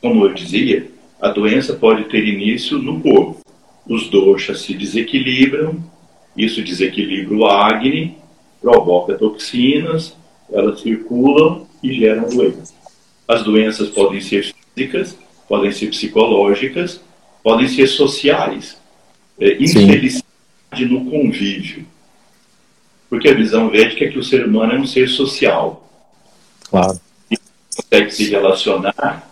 como 0.00 0.24
eu 0.24 0.34
dizia, 0.34 0.90
a 1.20 1.28
doença 1.28 1.74
pode 1.74 2.04
ter 2.04 2.26
início 2.26 2.78
no 2.78 3.00
corpo. 3.00 3.40
Os 3.88 4.08
doshas 4.08 4.60
se 4.60 4.74
desequilibram, 4.74 5.82
isso 6.36 6.62
desequilibra 6.62 7.34
o 7.34 7.46
Agni, 7.46 8.16
provoca 8.60 9.14
toxinas, 9.14 10.16
elas 10.52 10.80
circulam 10.80 11.66
e 11.82 11.92
geram 11.92 12.28
doenças. 12.28 12.74
As 13.26 13.42
doenças 13.42 13.88
podem 13.88 14.20
ser 14.20 14.52
físicas, 14.74 15.16
podem 15.48 15.72
ser 15.72 15.88
psicológicas, 15.88 17.00
podem 17.44 17.68
ser 17.68 17.86
sociais. 17.86 18.76
É, 19.38 19.58
no 20.86 21.04
convívio. 21.08 21.86
Porque 23.08 23.28
a 23.28 23.34
visão 23.34 23.68
védica 23.68 24.06
é 24.06 24.08
que 24.08 24.18
o 24.18 24.24
ser 24.24 24.44
humano 24.46 24.72
é 24.72 24.78
um 24.78 24.86
ser 24.86 25.08
social. 25.08 25.88
Claro. 26.68 26.98
E 27.30 27.36
consegue 27.76 28.10
se 28.10 28.30
relacionar. 28.30 29.30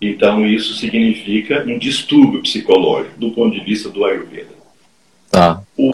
Então, 0.00 0.46
isso 0.46 0.74
significa 0.74 1.64
um 1.66 1.78
distúrbio 1.78 2.42
psicológico, 2.42 3.18
do 3.18 3.30
ponto 3.30 3.58
de 3.58 3.64
vista 3.64 3.88
do 3.88 4.04
Ayurveda. 4.04 4.54
Tá. 5.30 5.62
O, 5.76 5.92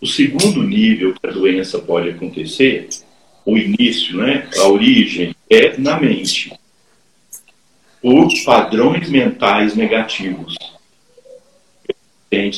o 0.00 0.06
segundo 0.06 0.62
nível 0.62 1.14
que 1.14 1.26
a 1.26 1.32
doença 1.32 1.78
pode 1.78 2.10
acontecer, 2.10 2.88
o 3.44 3.56
início, 3.56 4.18
né, 4.18 4.48
a 4.58 4.68
origem, 4.68 5.34
é 5.48 5.76
na 5.78 5.98
mente. 5.98 6.52
Por 8.02 8.28
padrões 8.44 9.08
mentais 9.08 9.74
negativos 9.76 10.56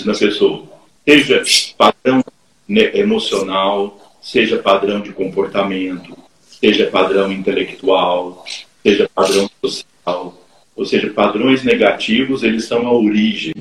na 0.05 0.15
pessoa 0.15 0.65
seja 1.07 1.43
padrão 1.77 2.25
emocional, 2.69 4.17
seja 4.23 4.59
padrão 4.59 5.01
de 5.01 5.13
comportamento, 5.13 6.17
seja 6.49 6.87
padrão 6.87 7.31
intelectual, 7.31 8.45
seja 8.83 9.09
padrão 9.15 9.51
social, 9.61 10.35
ou 10.75 10.87
seja, 10.87 11.11
padrões 11.11 11.63
negativos, 11.63 12.43
eles 12.43 12.65
são 12.65 12.87
a 12.87 12.93
origem. 12.93 13.55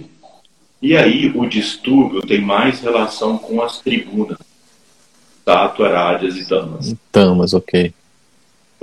E 0.82 0.96
aí 0.96 1.32
o 1.36 1.46
distúrbio 1.46 2.22
tem 2.22 2.42
mais 2.42 2.80
relação 2.80 3.38
com 3.38 3.62
as 3.62 3.80
tribunas, 3.80 4.38
Tato, 5.46 5.84
Arádias 5.84 6.38
e 6.38 6.48
Tamas. 6.48 6.96
Tamas, 7.12 7.54
ok. 7.54 7.94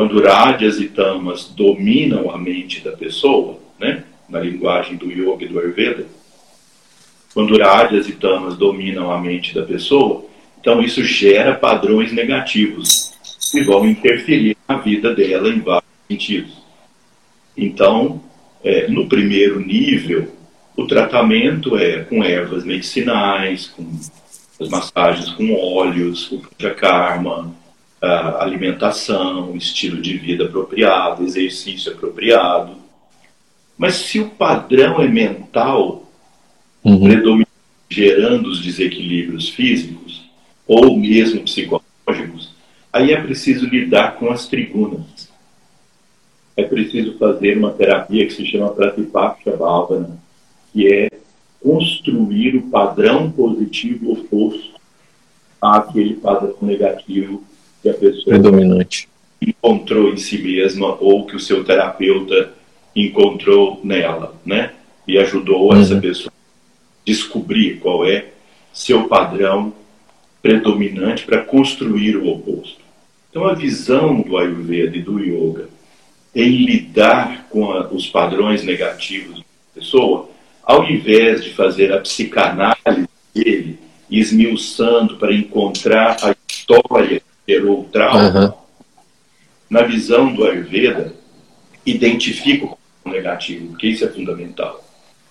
Quando 0.01 0.19
rádias 0.23 0.81
e 0.81 0.89
tamas 0.89 1.51
dominam 1.55 2.31
a 2.31 2.39
mente 2.39 2.81
da 2.81 2.93
pessoa, 2.93 3.59
né, 3.79 4.03
na 4.31 4.41
linguagem 4.41 4.97
do 4.97 5.13
yoga 5.13 5.45
e 5.45 5.49
do 5.49 5.59
Ayurveda, 5.59 6.07
quando 7.35 7.59
rádias 7.59 8.09
e 8.09 8.13
tamas 8.13 8.57
dominam 8.57 9.13
a 9.13 9.21
mente 9.21 9.55
da 9.55 9.63
pessoa, 9.63 10.25
então 10.59 10.81
isso 10.81 11.05
gera 11.05 11.55
padrões 11.55 12.13
negativos 12.13 13.13
que 13.53 13.63
vão 13.63 13.87
interferir 13.87 14.57
na 14.67 14.79
vida 14.79 15.15
dela 15.15 15.51
em 15.51 15.61
vários 15.61 15.91
sentidos. 16.11 16.63
Então, 17.55 18.23
é, 18.65 18.89
no 18.89 19.07
primeiro 19.07 19.61
nível, 19.61 20.35
o 20.75 20.87
tratamento 20.87 21.77
é 21.77 22.05
com 22.05 22.25
ervas 22.25 22.65
medicinais, 22.65 23.67
com 23.67 23.87
as 24.59 24.69
massagens 24.71 25.29
com 25.33 25.55
óleos, 25.55 26.33
o 26.33 26.41
karma, 26.75 27.55
a 28.01 28.43
alimentação, 28.43 29.55
estilo 29.55 30.01
de 30.01 30.17
vida 30.17 30.45
apropriado, 30.45 31.23
exercício 31.23 31.93
apropriado. 31.93 32.77
Mas 33.77 33.95
se 33.95 34.21
o 34.21 34.31
padrão 34.31 35.01
é 35.01 35.09
mental, 35.09 36.09
uhum. 36.83 37.03
predominante, 37.03 37.51
gerando 37.89 38.49
os 38.49 38.61
desequilíbrios 38.61 39.49
físicos 39.49 40.25
ou 40.67 40.97
mesmo 40.97 41.43
psicológicos, 41.43 42.55
aí 42.93 43.13
é 43.13 43.21
preciso 43.21 43.67
lidar 43.67 44.17
com 44.17 44.31
as 44.31 44.47
tribunas. 44.47 45.29
É 46.57 46.63
preciso 46.63 47.17
fazer 47.19 47.57
uma 47.59 47.73
terapia 47.73 48.27
que 48.27 48.33
se 48.33 48.47
chama 48.47 48.71
Pratipaksha 48.71 49.57
Bhavana, 49.57 50.19
que 50.73 50.87
é 50.87 51.11
construir 51.63 52.57
o 52.57 52.63
padrão 52.71 53.31
positivo 53.31 54.13
oposto 54.13 54.81
àquele 55.61 56.15
padrão 56.15 56.57
negativo 56.63 57.45
que 57.83 57.89
a 57.89 57.95
pessoa 57.95 58.25
predominante 58.27 59.09
encontrou 59.41 60.13
em 60.13 60.17
si 60.17 60.39
mesma 60.39 60.97
ou 61.01 61.27
que 61.27 61.35
o 61.35 61.41
seu 61.41 61.65
terapeuta 61.65 62.53
encontrou 62.95 63.81
nela, 63.83 64.35
né? 64.45 64.73
E 65.07 65.19
ajudou 65.19 65.73
uhum. 65.73 65.81
essa 65.81 65.97
pessoa 65.97 66.33
a 66.33 67.05
descobrir 67.05 67.79
qual 67.79 68.07
é 68.07 68.27
seu 68.73 69.09
padrão 69.09 69.73
predominante 70.43 71.25
para 71.25 71.43
construir 71.43 72.17
o 72.17 72.29
oposto. 72.29 72.81
Então 73.31 73.45
a 73.45 73.55
visão 73.55 74.21
do 74.21 74.37
Ayurveda 74.37 74.97
e 74.97 75.03
do 75.03 75.19
Yoga 75.19 75.69
em 76.35 76.65
lidar 76.65 77.49
com 77.51 77.71
a, 77.73 77.89
os 77.89 78.07
padrões 78.07 78.63
negativos 78.63 79.39
da 79.39 79.45
pessoa 79.75 80.29
ao 80.63 80.89
invés 80.89 81.43
de 81.43 81.51
fazer 81.51 81.93
a 81.93 81.99
psicanálise 81.99 83.09
dele, 83.35 83.79
esmiuçando 84.09 85.17
para 85.17 85.35
encontrar 85.35 86.17
a 86.23 86.35
história 86.49 87.23
que 87.51 87.53
gerou 87.53 87.81
o 87.81 87.85
trauma, 87.85 88.29
uhum. 88.29 88.53
na 89.69 89.83
visão 89.83 90.33
do 90.33 90.45
Ayurveda, 90.45 91.13
identifica 91.85 92.67
o 92.67 93.09
negativo, 93.09 93.69
porque 93.69 93.89
isso 93.89 94.05
é 94.05 94.09
fundamental. 94.09 94.85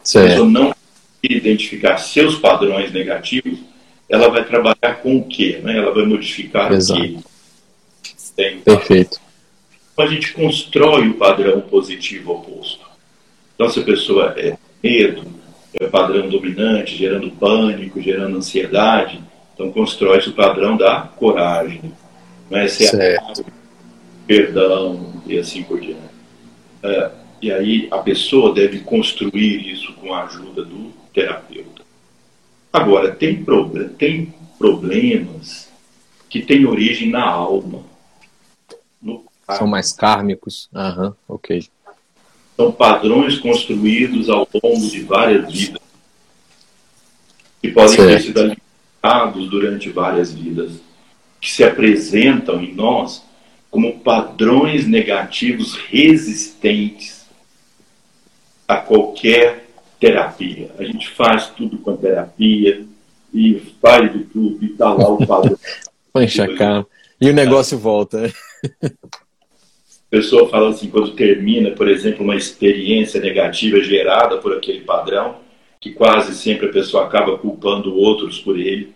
Se 0.03 0.17
a 0.17 0.23
pessoa 0.23 0.49
não 0.49 0.75
identificar 1.23 1.97
seus 1.97 2.35
padrões 2.35 2.91
negativos, 2.91 3.59
ela 4.09 4.29
vai 4.29 4.43
trabalhar 4.43 5.01
com 5.01 5.17
o 5.17 5.27
quê? 5.27 5.59
Né? 5.63 5.77
Ela 5.77 5.93
vai 5.93 6.05
modificar 6.05 6.71
Exato. 6.71 6.99
o 6.99 7.03
quê? 7.03 7.17
Tem, 8.35 8.59
Perfeito. 8.61 9.19
Então 9.93 10.05
a 10.05 10.07
gente 10.07 10.33
constrói 10.33 11.09
o 11.09 11.15
padrão 11.15 11.61
positivo 11.61 12.31
oposto. 12.31 12.88
Então, 13.53 13.69
se 13.69 13.81
a 13.81 13.83
pessoa 13.83 14.33
é 14.38 14.57
medo, 14.81 15.23
é 15.77 15.85
padrão 15.88 16.29
dominante, 16.29 16.95
gerando 16.95 17.29
pânico, 17.31 18.01
gerando 18.01 18.38
ansiedade. 18.38 19.21
Então 19.53 19.73
constrói-se 19.73 20.29
o 20.29 20.33
padrão 20.33 20.77
da 20.77 21.01
coragem, 21.01 21.81
né? 22.50 22.68
certo. 22.68 23.46
perdão 24.27 25.22
e 25.25 25.38
assim 25.38 25.63
por 25.63 25.79
diante. 25.79 26.00
É, 26.84 27.12
e 27.41 27.51
aí 27.51 27.88
a 27.91 27.98
pessoa 28.00 28.53
deve 28.53 28.79
construir 28.79 29.72
isso 29.72 29.94
com 29.94 30.14
a 30.14 30.24
ajuda 30.25 30.64
do 30.64 30.92
terapeuta. 31.14 31.83
Agora, 32.72 33.12
tem, 33.12 33.44
problem 33.44 33.90
tem 33.90 34.33
problemas 34.57 35.70
que 36.29 36.42
têm 36.42 36.66
origem 36.66 37.09
na 37.09 37.25
alma. 37.25 37.83
São 39.57 39.66
mais 39.66 39.92
kármicos? 39.92 40.70
Aham, 40.75 41.16
ok 41.27 41.68
são 42.59 42.74
padrões 42.74 43.40
construídos 43.40 44.29
ao 44.29 44.46
longo 44.62 44.85
de 44.90 45.00
várias 45.03 45.50
vidas, 45.50 45.81
que 47.62 47.72
podem 47.72 47.96
certo. 47.96 48.09
ter 48.09 48.20
sido 48.20 48.38
alimentados 48.38 49.50
durante 49.50 49.90
várias 49.90 50.33
vidas, 50.33 50.74
que 51.39 51.51
se 51.51 51.63
apresentam 51.63 52.61
em 52.61 52.73
nós 52.73 53.23
como 53.69 53.99
padrões 53.99 54.87
negativos 54.87 55.75
resistentes 55.75 57.25
a 58.67 58.77
qualquer 58.77 59.67
terapia. 59.99 60.71
A 60.77 60.83
gente 60.83 61.09
faz 61.09 61.47
tudo 61.47 61.77
com 61.77 61.91
a 61.91 61.97
terapia 61.97 62.85
e 63.33 63.61
faz 63.81 64.11
de 64.11 64.23
tudo 64.25 64.63
e 64.63 64.71
está 64.71 64.93
lá 64.93 65.09
o 65.09 65.25
padrão. 65.25 65.57
Põe 66.11 66.25
enxacar. 66.25 66.85
E 67.21 67.29
o 67.29 67.33
negócio 67.33 67.77
volta. 67.77 68.31
A 68.83 68.89
pessoa 70.09 70.49
fala 70.49 70.69
assim, 70.69 70.89
quando 70.89 71.11
termina, 71.11 71.71
por 71.71 71.87
exemplo, 71.87 72.23
uma 72.23 72.35
experiência 72.35 73.21
negativa 73.21 73.79
gerada 73.81 74.37
por 74.37 74.55
aquele 74.55 74.81
padrão, 74.81 75.37
que 75.79 75.91
quase 75.91 76.33
sempre 76.35 76.67
a 76.67 76.71
pessoa 76.71 77.05
acaba 77.05 77.37
culpando 77.37 77.95
outros 77.95 78.39
por 78.39 78.59
ele, 78.59 78.91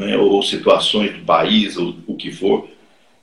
é? 0.00 0.16
ou 0.16 0.42
situações 0.42 1.12
do 1.12 1.24
país, 1.24 1.76
ou 1.76 1.94
o 2.06 2.16
que 2.16 2.30
for. 2.30 2.68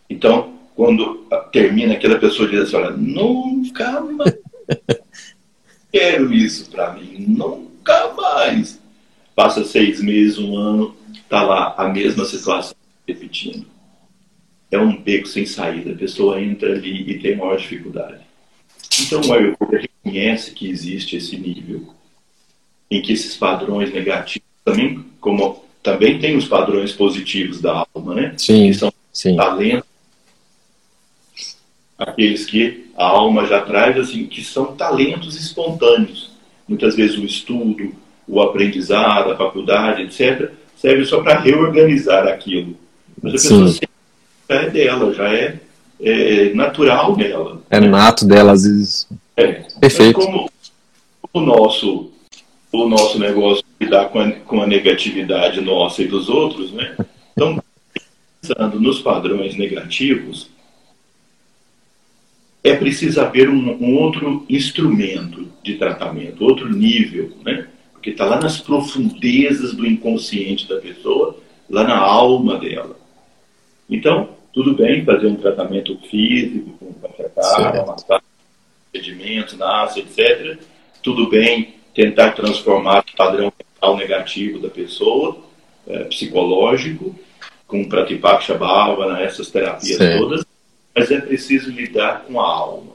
Então, 0.09 0.53
quando 0.75 1.27
termina, 1.51 1.93
aquela 1.93 2.17
pessoa 2.19 2.47
diz 2.47 2.61
assim: 2.61 2.75
Olha, 2.75 2.91
nunca 2.91 4.01
mais 4.01 4.37
quero 5.91 6.33
isso 6.33 6.69
para 6.69 6.93
mim, 6.93 7.25
nunca 7.27 8.13
mais. 8.13 8.79
Passa 9.35 9.63
seis 9.63 10.01
meses, 10.01 10.37
um 10.37 10.57
ano, 10.57 10.95
está 11.13 11.41
lá 11.41 11.73
a 11.77 11.87
mesma 11.87 12.25
situação 12.25 12.75
repetindo 13.07 13.65
é 14.71 14.77
um 14.77 14.95
beco 15.01 15.27
sem 15.27 15.45
saída. 15.45 15.91
A 15.91 15.97
pessoa 15.97 16.41
entra 16.41 16.73
ali 16.73 17.09
e 17.09 17.19
tem 17.19 17.35
maior 17.35 17.57
dificuldade. 17.57 18.21
Então, 19.01 19.21
o 19.21 19.33
Ayurveda 19.33 19.87
reconhece 20.03 20.51
que 20.51 20.69
existe 20.69 21.15
esse 21.15 21.37
nível 21.37 21.93
em 22.89 23.01
que 23.01 23.13
esses 23.13 23.35
padrões 23.35 23.91
negativos 23.93 24.47
também, 24.63 25.05
como 25.19 25.63
também 25.81 26.19
tem 26.19 26.35
os 26.35 26.47
padrões 26.47 26.91
positivos 26.91 27.61
da 27.61 27.85
alma, 27.93 28.15
né? 28.15 28.33
Sim, 28.37 28.67
que 28.67 28.73
são 28.77 28.93
sim. 29.11 29.35
talentos, 29.35 29.87
aqueles 31.97 32.45
que 32.45 32.89
a 32.95 33.05
alma 33.05 33.45
já 33.45 33.61
traz, 33.61 33.97
assim, 33.97 34.25
que 34.25 34.43
são 34.43 34.75
talentos 34.75 35.35
espontâneos. 35.35 36.31
Muitas 36.67 36.95
vezes 36.95 37.17
o 37.17 37.25
estudo, 37.25 37.93
o 38.27 38.41
aprendizado, 38.41 39.31
a 39.31 39.37
faculdade, 39.37 40.03
etc., 40.03 40.51
serve 40.75 41.05
só 41.05 41.21
para 41.21 41.39
reorganizar 41.39 42.27
aquilo. 42.27 42.75
Mas 43.21 43.33
a 43.33 43.35
pessoa 43.35 43.67
sim 43.67 43.79
já 44.49 44.55
é 44.55 44.69
dela, 44.69 45.13
já 45.13 45.31
é, 45.31 45.59
é 46.01 46.53
natural 46.53 47.15
dela. 47.15 47.61
É 47.69 47.79
nato 47.79 48.25
dela, 48.25 48.53
às 48.53 48.63
vezes. 48.63 49.07
É. 49.37 49.63
Perfeito. 49.79 50.17
Mas 50.17 50.25
como 50.25 50.51
o 51.31 51.39
nosso, 51.39 52.11
o 52.71 52.87
nosso 52.87 53.19
negócio 53.19 53.63
lidar 53.79 54.09
com 54.09 54.19
a, 54.19 54.31
com 54.31 54.61
a 54.61 54.67
negatividade 54.67 55.61
nossa 55.61 56.03
e 56.03 56.07
dos 56.07 56.29
outros, 56.29 56.71
né? 56.71 56.95
Então, 57.31 57.61
pensando 58.41 58.79
nos 58.79 59.01
padrões 59.01 59.55
negativos, 59.55 60.49
é 62.63 62.75
preciso 62.75 63.21
haver 63.21 63.49
um, 63.49 63.77
um 63.81 63.95
outro 63.95 64.45
instrumento 64.49 65.47
de 65.63 65.75
tratamento, 65.75 66.43
outro 66.43 66.69
nível, 66.69 67.31
né? 67.43 67.67
Porque 67.93 68.11
está 68.11 68.25
lá 68.25 68.39
nas 68.39 68.59
profundezas 68.59 69.73
do 69.73 69.85
inconsciente 69.85 70.67
da 70.67 70.79
pessoa, 70.79 71.37
lá 71.69 71.83
na 71.83 71.97
alma 71.97 72.57
dela. 72.57 72.97
Então, 73.89 74.29
tudo 74.53 74.75
bem 74.75 75.03
fazer 75.03 75.27
um 75.27 75.35
tratamento 75.35 75.97
físico, 76.09 76.71
com 76.79 76.93
café 76.93 77.31
massagem, 77.85 78.23
procedimentos, 78.91 79.57
NASA, 79.57 79.99
etc. 79.99 80.59
Tudo 81.01 81.29
bem 81.29 81.78
tentar 82.01 82.31
transformar 82.31 82.99
o 82.99 83.17
padrão 83.17 83.51
mental 83.57 83.97
negativo 83.97 84.59
da 84.59 84.69
pessoa, 84.69 85.37
é, 85.87 86.03
psicológico, 86.05 87.17
com 87.67 87.87
Pratipaksha 87.87 88.55
Bhavana, 88.55 89.21
essas 89.21 89.49
terapias 89.49 89.97
certo. 89.97 90.21
todas, 90.21 90.45
mas 90.95 91.11
é 91.11 91.19
preciso 91.19 91.71
lidar 91.71 92.25
com 92.25 92.39
a 92.39 92.45
alma. 92.45 92.93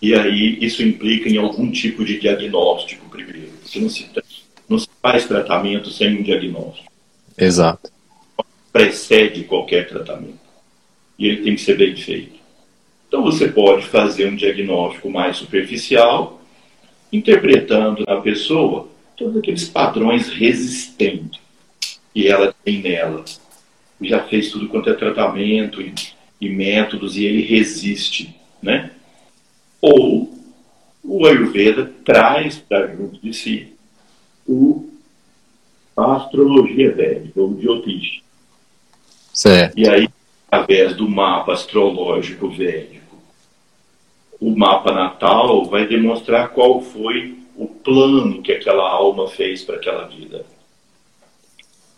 E 0.00 0.14
aí 0.14 0.58
isso 0.60 0.82
implica 0.82 1.28
em 1.28 1.38
algum 1.38 1.70
tipo 1.70 2.04
de 2.04 2.18
diagnóstico 2.18 3.08
primeiro, 3.08 3.52
porque 3.62 3.80
não 3.80 3.88
se, 3.88 4.10
não 4.68 4.78
se 4.78 4.88
faz 5.02 5.26
tratamento 5.26 5.90
sem 5.90 6.18
um 6.18 6.22
diagnóstico. 6.22 6.90
Exato 7.36 7.90
precede 8.76 9.44
qualquer 9.44 9.88
tratamento. 9.88 10.38
E 11.18 11.26
ele 11.26 11.42
tem 11.42 11.54
que 11.54 11.62
ser 11.62 11.78
bem 11.78 11.96
feito. 11.96 12.36
Então 13.08 13.22
você 13.22 13.48
pode 13.48 13.86
fazer 13.86 14.26
um 14.26 14.36
diagnóstico 14.36 15.08
mais 15.08 15.38
superficial, 15.38 16.42
interpretando 17.12 18.04
na 18.06 18.20
pessoa 18.20 18.88
todos 19.16 19.36
aqueles 19.36 19.68
padrões 19.68 20.28
resistentes 20.28 21.40
que 22.12 22.28
ela 22.28 22.54
tem 22.64 22.80
nela. 22.82 23.24
Já 24.00 24.22
fez 24.24 24.50
tudo 24.50 24.68
quanto 24.68 24.90
é 24.90 24.94
tratamento, 24.94 25.80
e 26.40 26.48
métodos 26.48 27.16
e 27.16 27.24
ele 27.24 27.42
resiste, 27.42 28.34
né? 28.62 28.90
Ou 29.80 30.34
o 31.02 31.26
Ayurveda 31.26 31.92
traz 32.04 32.58
para 32.58 32.94
junto 32.94 33.20
de 33.20 33.32
si 33.32 33.72
o, 34.46 34.90
a 35.96 36.16
astrologia 36.16 36.92
védica, 36.92 37.40
o 37.40 37.58
Jyotish. 37.60 38.22
Certo. 39.32 39.78
E 39.78 39.88
aí, 39.88 40.08
através 40.50 40.94
do 40.94 41.08
mapa 41.08 41.52
astrológico 41.52 42.48
védico, 42.50 42.95
o 44.40 44.56
mapa 44.56 44.92
natal 44.92 45.64
vai 45.64 45.86
demonstrar 45.86 46.50
qual 46.50 46.80
foi 46.80 47.36
o 47.56 47.66
plano 47.66 48.42
que 48.42 48.52
aquela 48.52 48.88
alma 48.88 49.28
fez 49.28 49.62
para 49.64 49.76
aquela 49.76 50.04
vida. 50.04 50.44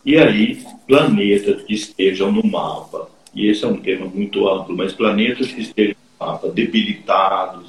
E 0.05 0.17
aí, 0.17 0.63
planetas 0.87 1.63
que 1.63 1.75
estejam 1.75 2.31
no 2.31 2.47
mapa, 2.47 3.11
e 3.35 3.49
esse 3.49 3.65
é 3.65 3.69
um 3.69 3.77
tema 3.77 4.07
muito 4.07 4.49
amplo, 4.49 4.77
mas 4.77 4.93
planetas 4.93 5.53
que 5.53 5.61
estejam 5.61 5.97
no 6.19 6.27
mapa 6.27 6.49
debilitados, 6.49 7.69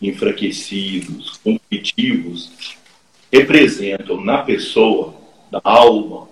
enfraquecidos, 0.00 1.38
conflitivos, 1.38 2.76
representam 3.32 4.20
na 4.20 4.38
pessoa, 4.38 5.14
na 5.50 5.60
alma, 5.64 6.28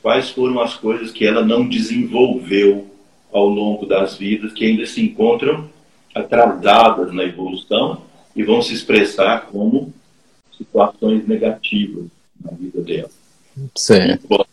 quais 0.00 0.30
foram 0.30 0.60
as 0.60 0.74
coisas 0.74 1.12
que 1.12 1.24
ela 1.24 1.44
não 1.44 1.68
desenvolveu 1.68 2.90
ao 3.30 3.46
longo 3.46 3.86
das 3.86 4.16
vidas, 4.16 4.52
que 4.52 4.64
ainda 4.64 4.84
se 4.86 5.02
encontram 5.02 5.70
atrasadas 6.14 7.12
na 7.12 7.24
evolução 7.24 8.02
e 8.34 8.42
vão 8.42 8.62
se 8.62 8.74
expressar 8.74 9.46
como 9.46 9.92
situações 10.56 11.26
negativas 11.26 12.06
na 12.42 12.52
vida 12.52 12.80
dela. 12.80 13.10
Certo. 13.74 14.46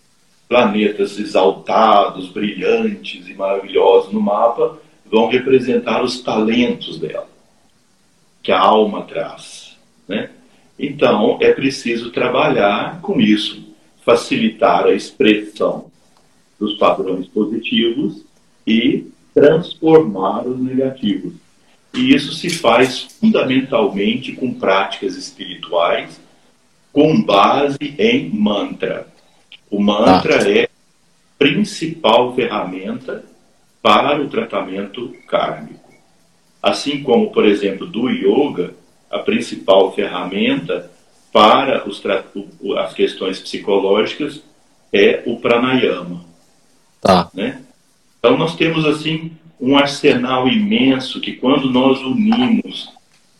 Planetas 0.48 1.20
exaltados, 1.20 2.30
brilhantes 2.30 3.28
e 3.28 3.34
maravilhosos 3.34 4.12
no 4.12 4.22
mapa 4.22 4.78
vão 5.06 5.28
representar 5.28 6.04
os 6.04 6.22
talentos 6.22 7.00
dela, 7.00 7.30
que 8.44 8.52
a 8.52 8.60
alma 8.60 9.04
traz. 9.04 9.78
Né? 10.08 10.30
Então, 10.78 11.38
é 11.42 11.52
preciso 11.52 12.12
trabalhar 12.12 13.00
com 13.02 13.20
isso, 13.20 13.64
facilitar 14.06 14.86
a 14.86 14.94
expressão 14.94 15.86
dos 16.60 16.76
padrões 16.78 17.28
positivos 17.28 18.24
e 18.66 19.08
transformar 19.34 20.48
os 20.48 20.60
negativos. 20.60 21.34
E 21.94 22.14
isso 22.14 22.34
se 22.34 22.50
faz 22.50 23.02
fundamentalmente 23.20 24.34
com 24.34 24.54
práticas 24.54 25.16
espirituais 25.16 26.20
com 26.92 27.22
base 27.22 27.96
em 27.98 28.30
mantra. 28.30 29.08
O 29.70 29.82
mantra 29.82 30.44
ah. 30.44 30.50
é 30.50 30.64
a 30.64 30.70
principal 31.38 32.36
ferramenta 32.36 33.24
para 33.82 34.22
o 34.22 34.28
tratamento 34.28 35.16
kármico. 35.28 35.90
Assim 36.62 37.02
como, 37.04 37.32
por 37.32 37.46
exemplo, 37.46 37.88
do 37.88 38.10
yoga, 38.10 38.74
a 39.10 39.20
principal 39.20 39.94
ferramenta 39.94 40.92
para 41.32 41.88
os, 41.88 42.02
as 42.78 42.94
questões 42.94 43.40
psicológicas 43.40 44.42
é 44.92 45.24
o 45.26 45.40
pranayama. 45.40 46.26
Tá. 47.02 47.30
Né? 47.34 47.62
Então 48.20 48.38
nós 48.38 48.56
temos 48.56 48.86
assim 48.86 49.32
um 49.60 49.78
arsenal 49.78 50.48
imenso 50.48 51.20
que 51.20 51.34
quando 51.34 51.70
nós 51.70 52.00
unimos 52.02 52.90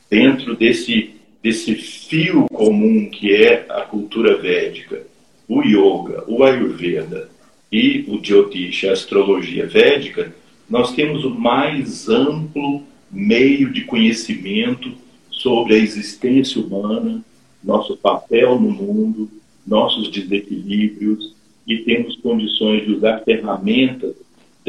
dentro 0.10 0.56
desse 0.56 1.20
desse 1.42 1.74
fio 1.76 2.48
comum 2.50 3.10
que 3.10 3.34
é 3.34 3.66
a 3.70 3.82
cultura 3.82 4.38
védica, 4.38 5.06
o 5.48 5.62
yoga, 5.62 6.24
o 6.28 6.44
ayurveda 6.44 7.30
e 7.72 8.04
o 8.08 8.20
jyotish, 8.22 8.86
a 8.86 8.92
astrologia 8.92 9.66
védica, 9.66 10.36
nós 10.70 10.94
temos 10.94 11.24
o 11.24 11.30
mais 11.30 12.10
amplo 12.10 12.84
meio 13.10 13.72
de 13.72 13.82
conhecimento 13.82 14.92
sobre 15.32 15.76
a 15.76 15.78
existência 15.78 16.62
humana, 16.62 17.24
nosso 17.64 17.96
papel 17.96 18.60
no 18.60 18.70
mundo, 18.70 19.30
nossos 19.66 20.10
desequilíbrios 20.10 21.34
e 21.66 21.78
temos 21.80 22.16
condições 22.18 22.86
de 22.86 22.94
usar 22.94 23.20
ferramentas 23.20 24.14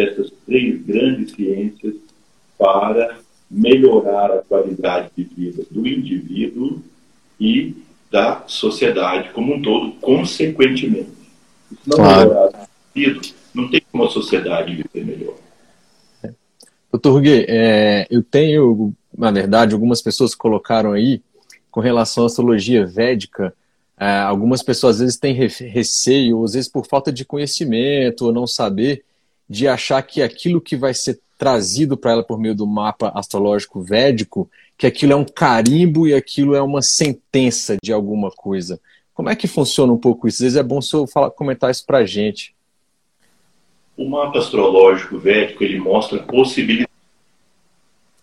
dessas 0.01 0.33
três 0.47 0.81
grandes 0.83 1.33
ciências 1.33 1.95
para 2.59 3.19
melhorar 3.51 4.31
a 4.31 4.39
qualidade 4.39 5.11
de 5.17 5.25
vida 5.25 5.65
do 5.71 5.87
indivíduo 5.87 6.83
e 7.39 7.75
da 8.11 8.45
sociedade 8.47 9.31
como 9.33 9.55
um 9.55 9.63
todo, 9.63 9.93
consequentemente. 10.01 11.11
Se 11.69 11.89
não 11.89 11.97
claro. 11.97 12.29
melhorar 12.29 12.49
o 12.49 12.99
indivíduo, 12.99 13.33
não 13.55 13.71
tem 13.71 13.83
como 13.91 14.05
a 14.05 14.11
sociedade 14.11 14.75
viver 14.75 15.05
melhor. 15.05 15.35
Doutor 16.91 17.13
Ruguê, 17.13 17.47
é, 17.49 18.07
eu 18.11 18.23
tenho, 18.23 18.93
na 19.17 19.31
verdade, 19.31 19.75
algumas 19.75 20.03
pessoas 20.03 20.35
colocaram 20.35 20.93
aí, 20.93 21.23
com 21.71 21.81
relação 21.81 22.25
à 22.25 22.27
astrologia 22.27 22.85
védica, 22.85 23.55
é, 23.99 24.19
algumas 24.19 24.63
pessoas 24.63 24.97
às 24.97 25.01
vezes 25.03 25.17
têm 25.19 25.35
receio, 25.35 26.43
às 26.43 26.55
vezes 26.55 26.69
por 26.69 26.87
falta 26.87 27.13
de 27.13 27.25
conhecimento 27.25 28.27
ou 28.27 28.33
não 28.33 28.47
saber, 28.47 29.05
de 29.51 29.67
achar 29.67 30.01
que 30.03 30.23
aquilo 30.23 30.61
que 30.61 30.77
vai 30.77 30.95
ser 30.95 31.19
trazido 31.37 31.97
para 31.97 32.13
ela 32.13 32.23
por 32.23 32.39
meio 32.39 32.55
do 32.55 32.69
mapa 32.69 33.11
astrológico 33.15 33.83
védico, 33.83 34.49
que 34.79 34.87
aquilo 34.87 35.13
é 35.13 35.17
um 35.17 35.25
carimbo 35.25 36.07
e 36.07 36.15
aquilo 36.15 36.55
é 36.55 36.63
uma 36.63 36.81
sentença 36.81 37.77
de 37.83 37.93
alguma 37.93 38.31
coisa. 38.31 38.81
Como 39.13 39.29
é 39.29 39.35
que 39.35 39.49
funciona 39.49 39.93
um 39.93 39.99
pouco 39.99 40.29
isso? 40.29 40.37
Às 40.37 40.41
vezes 40.43 40.57
é 40.57 40.63
bom 40.63 40.79
o 40.79 40.83
senhor 40.83 41.07
falar, 41.09 41.31
comentar 41.33 41.71
isso 41.71 41.85
para 41.85 41.99
a 41.99 42.07
gente. 42.07 42.55
O 43.97 44.09
mapa 44.09 44.39
astrológico 44.39 45.19
védico 45.19 45.65
ele 45.65 45.81
mostra 45.81 46.21
possibilidades. 46.21 46.95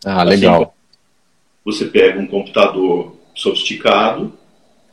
Ah, 0.06 0.24
legal. 0.24 0.62
Assim, 0.62 0.72
você 1.66 1.86
pega 1.86 2.20
um 2.20 2.28
computador 2.28 3.16
sofisticado 3.36 4.32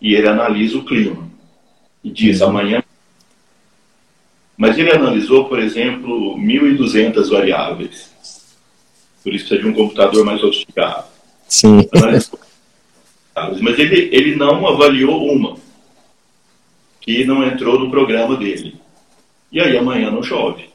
e 0.01 0.15
ele 0.15 0.29
analisa 0.29 0.77
o 0.77 0.85
clima 0.85 1.31
e 2.03 2.11
diz 2.11 2.41
uhum. 2.41 2.49
amanhã 2.49 2.84
mas 4.57 4.79
ele 4.79 4.93
analisou, 4.93 5.47
por 5.47 5.59
exemplo, 5.59 6.37
1.200 6.37 7.29
variáveis. 7.29 8.13
Por 9.23 9.33
isso 9.35 9.47
precisa 9.47 9.59
de 9.63 9.69
um 9.69 9.75
computador 9.75 10.25
mais 10.25 10.41
sofisticado. 10.41 11.07
Sim. 11.49 11.89
Mas 13.61 13.79
ele, 13.79 14.09
ele 14.13 14.37
não 14.37 14.67
avaliou 14.67 15.27
uma, 15.33 15.57
que 17.01 17.25
não 17.25 17.45
entrou 17.45 17.79
no 17.79 17.91
programa 17.91 18.37
dele. 18.37 18.77
E 19.51 19.61
aí 19.61 19.77
amanhã 19.77 20.11
não 20.11 20.23
chove. 20.23 20.69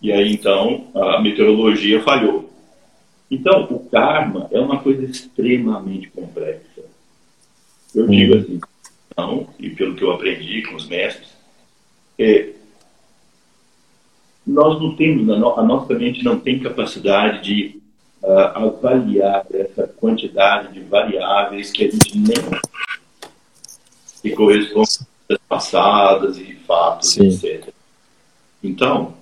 E 0.00 0.12
aí 0.12 0.32
então 0.32 0.88
a 0.94 1.20
meteorologia 1.20 2.02
falhou. 2.02 2.50
Então 3.30 3.64
o 3.64 3.80
karma 3.90 4.48
é 4.50 4.60
uma 4.60 4.78
coisa 4.78 5.04
extremamente 5.04 6.08
complexa. 6.10 6.82
Eu 7.94 8.06
digo 8.06 8.34
uhum. 8.34 8.40
assim, 8.40 8.60
não, 9.16 9.48
e 9.58 9.70
pelo 9.70 9.94
que 9.94 10.04
eu 10.04 10.12
aprendi 10.12 10.62
com 10.62 10.76
os 10.76 10.86
mestres, 10.86 11.28
é, 12.18 12.50
nós 14.46 14.80
não 14.80 14.94
temos, 14.94 15.28
a 15.28 15.62
nossa 15.62 15.94
mente 15.94 16.22
não 16.22 16.38
tem 16.38 16.60
capacidade 16.60 17.42
de 17.42 17.80
uh, 18.22 18.30
avaliar 18.54 19.44
essa 19.52 19.88
quantidade 19.88 20.72
de 20.72 20.80
variáveis 20.80 21.72
que 21.72 21.84
a 21.84 21.90
gente 21.90 22.16
nem 22.16 22.36
que 24.22 24.30
correspondem 24.30 25.06
às 25.30 25.38
passadas 25.48 26.38
e 26.38 26.54
fatos, 26.66 27.10
Sim. 27.10 27.26
etc. 27.26 27.72
Então, 28.62 29.14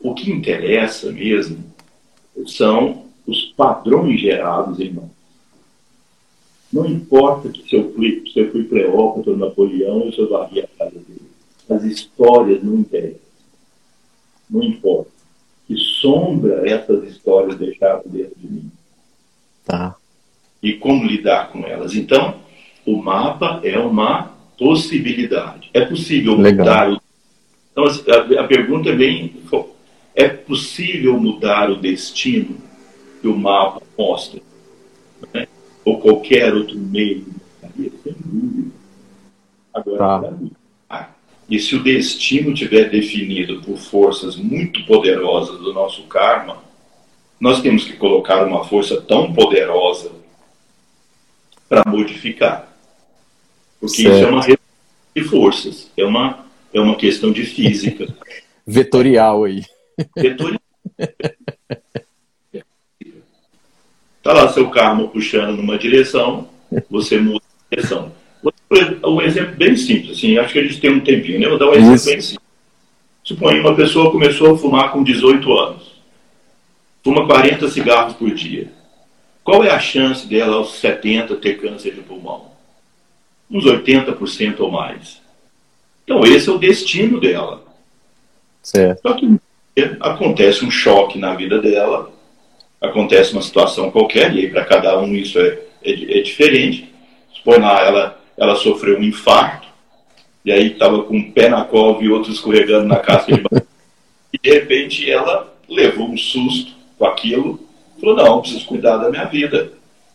o 0.00 0.14
que 0.14 0.30
interessa 0.30 1.12
mesmo 1.12 1.62
são 2.46 3.04
os 3.26 3.44
padrões 3.56 4.20
gerados 4.20 4.80
em 4.80 4.92
nós. 4.92 5.10
Não 6.72 6.86
importa 6.86 7.50
se 7.52 7.76
eu 7.76 7.92
fui, 7.94 8.24
se 8.32 8.40
eu 8.40 8.50
fui 8.50 8.64
Cleópatra 8.64 9.32
ou 9.32 9.38
Napoleão 9.38 10.10
eu 10.16 10.28
varri 10.28 10.60
a 10.60 10.66
casa 10.66 10.98
dele. 10.98 11.30
As 11.70 11.84
histórias 11.84 12.62
não 12.62 12.74
interessam 12.74 13.23
não 14.48 14.62
importa. 14.62 15.10
Que 15.66 15.76
sombra 15.76 16.68
essas 16.68 17.04
histórias 17.08 17.56
deixaram 17.56 18.02
dentro 18.06 18.34
de 18.36 18.46
mim. 18.46 18.70
Tá. 19.64 19.96
E 20.62 20.74
como 20.74 21.04
lidar 21.04 21.50
com 21.50 21.60
elas. 21.66 21.94
Então, 21.94 22.36
o 22.86 22.96
mapa 22.96 23.60
é 23.64 23.78
uma 23.78 24.34
possibilidade. 24.58 25.70
É 25.72 25.84
possível 25.84 26.36
Legal. 26.36 26.66
mudar 26.66 26.90
o. 26.90 27.00
Então, 27.72 27.84
a, 27.84 28.40
a 28.42 28.46
pergunta 28.46 28.90
é 28.90 28.96
bem. 28.96 29.34
É 30.14 30.28
possível 30.28 31.18
mudar 31.18 31.70
o 31.70 31.76
destino 31.76 32.56
que 33.20 33.26
o 33.26 33.36
mapa 33.36 33.82
mostra? 33.98 34.40
Né? 35.32 35.48
Ou 35.84 35.98
qualquer 35.98 36.54
outro 36.54 36.78
meio? 36.78 37.26
Sem 37.74 38.14
dúvida. 38.24 38.70
Agora, 39.72 39.98
tá. 39.98 40.34
E 41.54 41.60
se 41.60 41.76
o 41.76 41.82
destino 41.84 42.52
tiver 42.52 42.90
definido 42.90 43.62
por 43.62 43.78
forças 43.78 44.34
muito 44.34 44.84
poderosas 44.86 45.56
do 45.60 45.72
nosso 45.72 46.02
karma, 46.08 46.64
nós 47.38 47.62
temos 47.62 47.84
que 47.84 47.92
colocar 47.92 48.44
uma 48.44 48.64
força 48.64 49.00
tão 49.00 49.32
poderosa 49.32 50.10
para 51.68 51.88
modificar. 51.88 52.76
Porque 53.78 54.02
certo. 54.02 54.16
isso 54.16 54.24
é 54.24 54.30
uma 54.30 54.40
de 55.14 55.22
forças, 55.22 55.92
é 55.96 56.04
uma, 56.04 56.44
é 56.72 56.80
uma 56.80 56.96
questão 56.96 57.30
de 57.30 57.44
física. 57.44 58.12
Vetorial 58.66 59.44
aí. 59.44 59.62
Vetorização. 60.16 60.60
Está 64.18 64.32
lá 64.34 64.52
seu 64.52 64.68
carro 64.70 65.06
puxando 65.06 65.56
numa 65.56 65.78
direção, 65.78 66.48
você 66.90 67.16
muda 67.16 67.44
a 67.44 67.76
direção. 67.76 68.12
Um 69.04 69.20
exemplo 69.22 69.54
bem 69.56 69.76
simples, 69.76 70.18
assim, 70.18 70.36
acho 70.36 70.52
que 70.52 70.58
a 70.58 70.62
gente 70.62 70.80
tem 70.80 70.90
um 70.90 71.00
tempinho, 71.00 71.40
né? 71.40 71.48
Vou 71.48 71.58
dar 71.58 71.68
um 71.68 71.74
exemplo 71.74 71.94
Isso. 71.94 72.10
bem 72.10 72.20
simples. 72.20 72.44
Suponha 73.22 73.60
uma 73.60 73.74
pessoa 73.74 74.10
começou 74.10 74.52
a 74.52 74.58
fumar 74.58 74.92
com 74.92 75.02
18 75.02 75.52
anos. 75.52 75.94
Fuma 77.02 77.26
40 77.26 77.68
cigarros 77.70 78.14
por 78.14 78.30
dia. 78.30 78.70
Qual 79.42 79.62
é 79.62 79.70
a 79.70 79.78
chance 79.78 80.26
dela 80.26 80.56
aos 80.56 80.74
70 80.74 81.36
ter 81.36 81.58
câncer 81.58 81.94
de 81.94 82.00
pulmão? 82.00 82.52
Uns 83.50 83.64
80% 83.64 84.60
ou 84.60 84.70
mais. 84.70 85.22
Então 86.04 86.24
esse 86.24 86.48
é 86.48 86.52
o 86.52 86.58
destino 86.58 87.20
dela. 87.20 87.64
Certo. 88.62 89.00
Só 89.02 89.14
que 89.14 89.38
acontece 90.00 90.64
um 90.64 90.70
choque 90.70 91.18
na 91.18 91.34
vida 91.34 91.60
dela, 91.60 92.10
acontece 92.80 93.32
uma 93.32 93.42
situação 93.42 93.90
qualquer, 93.90 94.34
e 94.34 94.40
aí 94.40 94.50
para 94.50 94.64
cada 94.64 94.98
um 94.98 95.14
isso 95.14 95.38
é, 95.38 95.58
é, 95.82 96.18
é 96.18 96.22
diferente. 96.22 96.92
Lá, 97.46 97.82
ela, 97.82 98.23
ela 98.36 98.56
sofreu 98.56 98.98
um 98.98 99.02
infarto, 99.02 99.68
e 100.44 100.52
aí 100.52 100.72
estava 100.72 101.02
com 101.02 101.16
um 101.16 101.30
pé 101.30 101.48
na 101.48 101.64
cova 101.64 102.02
e 102.02 102.08
outro 102.08 102.30
escorregando 102.30 102.86
na 102.86 102.96
casca 102.96 103.32
de 103.32 103.42
banana. 103.42 103.66
e 104.32 104.38
de 104.38 104.50
repente 104.50 105.10
ela 105.10 105.54
levou 105.68 106.08
um 106.08 106.16
susto 106.16 106.72
com 106.98 107.06
aquilo, 107.06 107.60
falou, 108.00 108.16
não, 108.16 108.40
preciso 108.40 108.66
cuidar 108.66 108.98
da 108.98 109.10
minha 109.10 109.24
vida. 109.24 109.72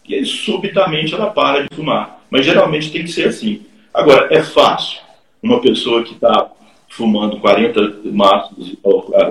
E 0.07 0.15
aí 0.15 0.25
subitamente 0.25 1.13
ela 1.13 1.29
para 1.31 1.63
de 1.63 1.75
fumar. 1.75 2.21
Mas 2.29 2.45
geralmente 2.45 2.91
tem 2.91 3.03
que 3.03 3.11
ser 3.11 3.27
assim. 3.27 3.61
Agora, 3.93 4.27
é 4.31 4.43
fácil 4.43 4.99
uma 5.41 5.59
pessoa 5.61 6.03
que 6.03 6.13
está 6.13 6.49
fumando 6.87 7.39
40 7.39 8.01
maços, 8.05 8.75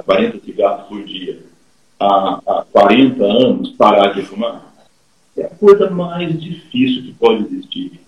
40 0.05 0.39
cigarros 0.45 0.87
por 0.87 1.05
dia 1.05 1.39
há, 1.99 2.41
há 2.47 2.65
40 2.73 3.25
anos 3.25 3.71
parar 3.71 4.13
de 4.15 4.23
fumar? 4.23 4.67
É 5.37 5.45
a 5.45 5.51
coisa 5.51 5.91
mais 5.91 6.41
difícil 6.41 7.03
que 7.03 7.13
pode 7.13 7.45
existir. 7.45 8.01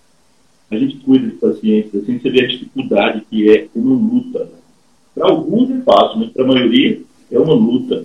A 0.70 0.76
gente 0.76 0.96
cuida 0.98 1.26
de 1.26 1.32
pacientes 1.34 1.94
assim, 1.94 2.18
você 2.18 2.30
vê 2.30 2.44
a 2.44 2.48
dificuldade 2.48 3.22
que 3.28 3.50
é 3.50 3.66
uma 3.74 3.94
luta. 3.94 4.48
Para 5.14 5.28
alguns 5.28 5.70
é 5.70 5.80
fácil, 5.80 6.20
mas 6.20 6.30
para 6.30 6.44
a 6.44 6.46
maioria 6.46 7.00
é 7.30 7.38
uma 7.38 7.54
luta. 7.54 8.04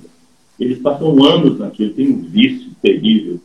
Eles 0.59 0.79
passam 0.79 1.23
anos 1.23 1.59
naquilo, 1.59 1.93
tem 1.93 2.09
um 2.09 2.21
vício 2.21 2.71
terrível. 2.81 3.39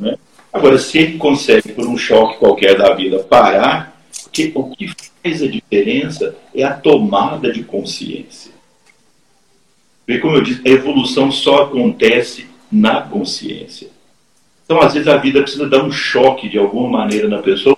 Né? 0.00 0.16
Agora, 0.52 0.78
se 0.78 0.98
ele 0.98 1.18
consegue, 1.18 1.72
por 1.72 1.86
um 1.86 1.96
choque 1.96 2.38
qualquer 2.38 2.76
da 2.76 2.94
vida, 2.94 3.20
parar, 3.20 3.96
porque 4.24 4.50
o 4.54 4.64
que 4.70 4.88
faz 5.22 5.42
a 5.42 5.46
diferença 5.46 6.34
é 6.54 6.64
a 6.64 6.74
tomada 6.74 7.52
de 7.52 7.62
consciência. 7.62 8.50
Porque, 10.04 10.20
como 10.20 10.36
eu 10.36 10.42
disse, 10.42 10.62
a 10.66 10.70
evolução 10.70 11.30
só 11.30 11.64
acontece 11.64 12.46
na 12.72 13.02
consciência. 13.02 13.88
Então, 14.64 14.80
às 14.80 14.94
vezes, 14.94 15.06
a 15.06 15.16
vida 15.16 15.42
precisa 15.42 15.68
dar 15.68 15.84
um 15.84 15.92
choque 15.92 16.48
de 16.48 16.58
alguma 16.58 16.88
maneira 16.88 17.28
na 17.28 17.38
pessoa 17.38 17.77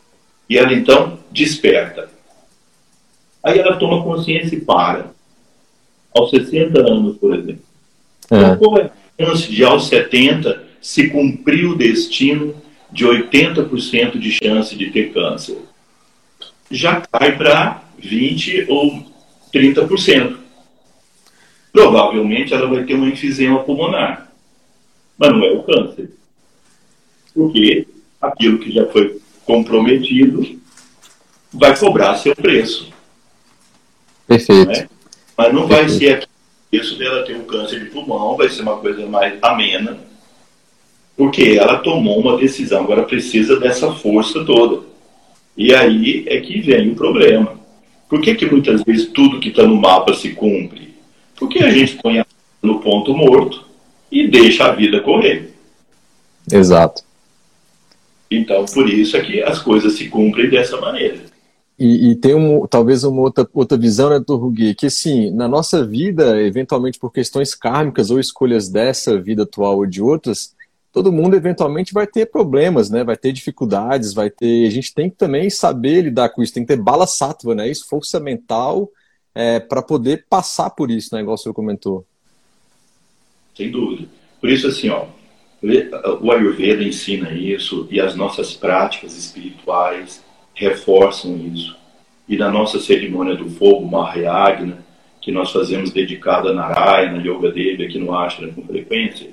e 0.51 0.59
ela 0.59 0.75
então 0.75 1.19
desperta. 1.31 2.11
Aí 3.43 3.59
ela 3.59 3.77
toma 3.77 4.03
consciência 4.03 4.57
e 4.57 4.61
para. 4.61 5.13
Aos 6.15 6.29
60 6.29 6.79
anos, 6.81 7.17
por 7.17 7.35
exemplo. 7.35 7.63
É. 8.31 8.37
Então, 8.37 8.57
qual 8.59 8.79
é 8.79 8.91
a 9.19 9.25
chance 9.25 9.51
de, 9.51 9.65
aos 9.65 9.87
70, 9.87 10.65
se 10.83 11.09
cumprir 11.09 11.65
o 11.67 11.77
destino 11.77 12.55
de 12.93 13.07
80% 13.07 14.19
de 14.19 14.33
chance 14.33 14.77
de 14.77 14.91
ter 14.91 15.13
câncer? 15.13 15.57
já 16.71 17.01
cai 17.01 17.37
para 17.37 17.83
20% 18.01 18.67
ou 18.69 19.05
30%. 19.53 20.37
Provavelmente 21.73 22.55
ela 22.55 22.69
vai 22.69 22.85
ter 22.85 22.95
um 22.95 23.09
enfisema 23.09 23.63
pulmonar, 23.65 24.33
mas 25.19 25.31
não 25.31 25.45
é 25.45 25.53
o 25.53 25.63
câncer. 25.63 26.11
Porque 27.35 27.87
aquilo 28.21 28.59
que 28.59 28.73
já 28.73 28.87
foi 28.87 29.21
comprometido 29.51 30.61
vai 31.53 31.77
cobrar 31.77 32.15
seu 32.17 32.37
preço. 32.37 32.89
Perfeito. 34.29 34.69
Né? 34.69 34.89
Mas 35.37 35.53
não 35.53 35.67
vai 35.67 35.89
ser 35.89 36.15
aqui 36.15 36.27
o 36.27 36.71
preço 36.71 36.97
dela 36.97 37.25
ter 37.25 37.35
um 37.35 37.45
câncer 37.45 37.81
de 37.81 37.91
pulmão, 37.91 38.37
vai 38.37 38.49
ser 38.49 38.63
uma 38.63 38.77
coisa 38.77 39.05
mais 39.07 39.37
amena, 39.43 39.99
porque 41.17 41.59
ela 41.59 41.79
tomou 41.79 42.21
uma 42.21 42.37
decisão, 42.37 42.85
agora 42.85 43.03
precisa 43.03 43.59
dessa 43.59 43.93
força 43.93 44.45
toda. 44.45 44.85
E 45.57 45.75
aí 45.75 46.25
é 46.29 46.41
que 46.41 46.61
vem 46.61 46.93
o 46.93 46.95
problema. 46.95 47.59
Por 48.09 48.21
que, 48.21 48.37
que 48.37 48.47
muitas 48.47 48.83
vezes 48.85 49.09
tudo 49.09 49.41
que 49.41 49.49
está 49.49 49.65
no 49.65 49.77
mapa 49.77 50.15
se 50.15 50.31
cumpre? 50.31 50.95
Porque 51.37 51.59
a 51.59 51.71
gente 51.71 51.97
põe 51.97 52.21
a 52.21 52.27
no 52.63 52.79
ponto 52.79 53.17
morto 53.17 53.65
e 54.13 54.29
deixa 54.29 54.67
a 54.67 54.73
vida 54.73 55.01
correr. 55.01 55.55
Exato. 56.53 57.03
Então, 58.31 58.65
por 58.67 58.89
isso 58.89 59.17
é 59.17 59.21
que 59.21 59.43
as 59.43 59.61
coisas 59.61 59.95
se 59.95 60.09
cumprem 60.09 60.49
dessa 60.49 60.81
maneira. 60.81 61.19
E, 61.79 62.11
e, 62.11 62.15
tem 62.15 62.35
um, 62.35 62.67
talvez 62.67 63.05
uma 63.05 63.23
outra, 63.23 63.49
outra 63.55 63.77
visão, 63.77 64.11
né, 64.11 64.21
do 64.21 64.37
Rugui, 64.37 64.75
que 64.75 64.87
assim, 64.87 65.31
na 65.31 65.49
nossa 65.49 65.85
vida, 65.85 66.41
eventualmente 66.43 66.99
por 66.99 67.11
questões 67.11 67.55
kármicas 67.55 68.11
ou 68.11 68.21
escolhas 68.21 68.69
dessa 68.69 69.19
vida 69.19 69.45
atual 69.45 69.79
ou 69.79 69.87
de 69.87 70.03
outras, 70.03 70.55
todo 70.93 71.13
mundo 71.13 71.35
eventualmente 71.35 71.95
vai 71.95 72.07
ter 72.07 72.27
problemas, 72.27 72.91
né? 72.91 73.03
Vai 73.03 73.17
ter 73.17 73.33
dificuldades, 73.33 74.13
vai 74.13 74.29
ter. 74.29 74.67
A 74.67 74.71
gente 74.71 74.93
tem 74.93 75.09
que 75.09 75.17
também 75.17 75.49
saber 75.49 76.03
lidar 76.03 76.29
com 76.29 76.43
isso, 76.43 76.53
tem 76.53 76.65
que 76.65 76.75
ter 76.75 76.83
bala 76.83 77.07
sattva, 77.07 77.55
né? 77.55 77.69
Isso, 77.71 77.89
força 77.89 78.21
mental, 78.21 78.91
é, 79.35 79.59
para 79.59 79.83
poder 79.83 80.27
passar 80.29 80.71
por 80.71 80.91
isso, 80.91 81.15
né? 81.15 81.23
Igual 81.23 81.35
o 81.35 81.39
senhor 81.39 81.55
comentou. 81.55 82.05
Sem 83.57 83.71
dúvida. 83.71 84.07
Por 84.41 84.51
isso, 84.51 84.67
assim, 84.67 84.89
ó, 84.89 85.07
o 86.21 86.33
Ayurveda 86.33 86.83
ensina 86.83 87.33
isso 87.33 87.87
e 87.91 88.01
as 88.01 88.15
nossas 88.15 88.55
práticas 88.55 89.17
espirituais 89.17 90.25
reforçam 90.55 91.37
isso. 91.37 91.77
E 92.29 92.37
na 92.37 92.51
nossa 92.51 92.79
cerimônia 92.79 93.35
do 93.35 93.51
fogo, 93.51 93.87
Mahayagna, 93.87 94.79
que 95.21 95.31
nós 95.31 95.51
fazemos 95.51 95.91
dedicada 95.91 96.51
a 96.51 96.55
Narayana, 96.55 97.23
Yoga 97.23 97.51
Devi, 97.51 97.85
aqui 97.85 97.99
no 97.99 98.15
Ashram 98.17 98.53
com 98.53 98.63
frequência, 98.63 99.31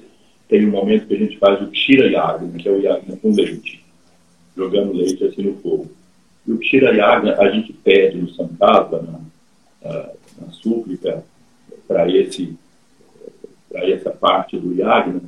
tem 0.50 0.66
um 0.66 0.72
momento 0.72 1.08
que 1.08 1.14
a 1.14 1.18
gente 1.18 1.38
faz 1.38 1.62
o 1.62 1.68
Kshira 1.68 2.08
Yagna, 2.08 2.58
que 2.58 2.68
é 2.68 2.72
o 2.72 2.80
Yagna 2.80 3.18
com 3.18 3.34
leite, 3.34 3.84
jogando 4.56 4.94
leite 4.94 5.24
assim 5.24 5.44
no 5.44 5.58
fogo. 5.58 5.92
E 6.46 6.52
o 6.52 6.58
Kshira 6.60 6.94
Yagna 6.94 7.36
a 7.38 7.50
gente 7.52 7.72
pede 7.72 8.18
no 8.18 8.30
Sankava, 8.30 9.02
na, 9.02 10.10
na 10.42 10.52
súplica, 10.52 11.24
para 11.88 12.06
essa 13.74 14.10
parte 14.10 14.58
do 14.58 14.74
Yagna, 14.74 15.22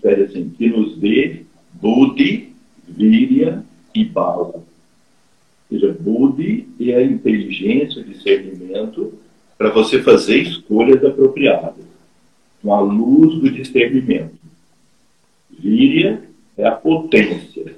pede 0.00 0.22
assim, 0.22 0.50
que 0.50 0.68
nos 0.68 0.96
dê 0.98 1.42
Buddhi, 1.74 2.52
Virya 2.88 3.64
e 3.94 4.04
Bala. 4.04 4.54
Ou 4.54 4.64
seja, 5.70 5.96
Buddhi 5.98 6.68
é 6.80 6.96
a 6.96 7.02
inteligência, 7.02 8.02
o 8.02 8.04
discernimento 8.04 9.14
para 9.56 9.70
você 9.70 10.02
fazer 10.02 10.38
escolhas 10.38 11.04
apropriadas, 11.04 11.84
com 12.62 12.74
a 12.74 12.80
luz 12.80 13.40
do 13.40 13.50
discernimento. 13.50 14.34
Víria 15.50 16.22
é 16.56 16.66
a 16.66 16.72
potência. 16.72 17.76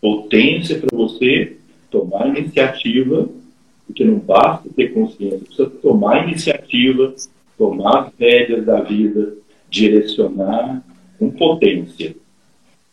Potência 0.00 0.78
para 0.78 0.96
você 0.96 1.56
tomar 1.90 2.28
iniciativa, 2.36 3.28
porque 3.86 4.04
não 4.04 4.18
basta 4.18 4.68
ter 4.74 4.92
consciência, 4.92 5.38
precisa 5.38 5.70
tomar 5.70 6.28
iniciativa, 6.28 7.14
tomar 7.56 8.06
as 8.06 8.12
rédeas 8.18 8.64
da 8.64 8.80
vida, 8.80 9.34
direcionar 9.68 10.82
com 11.20 11.30
potência. 11.30 12.16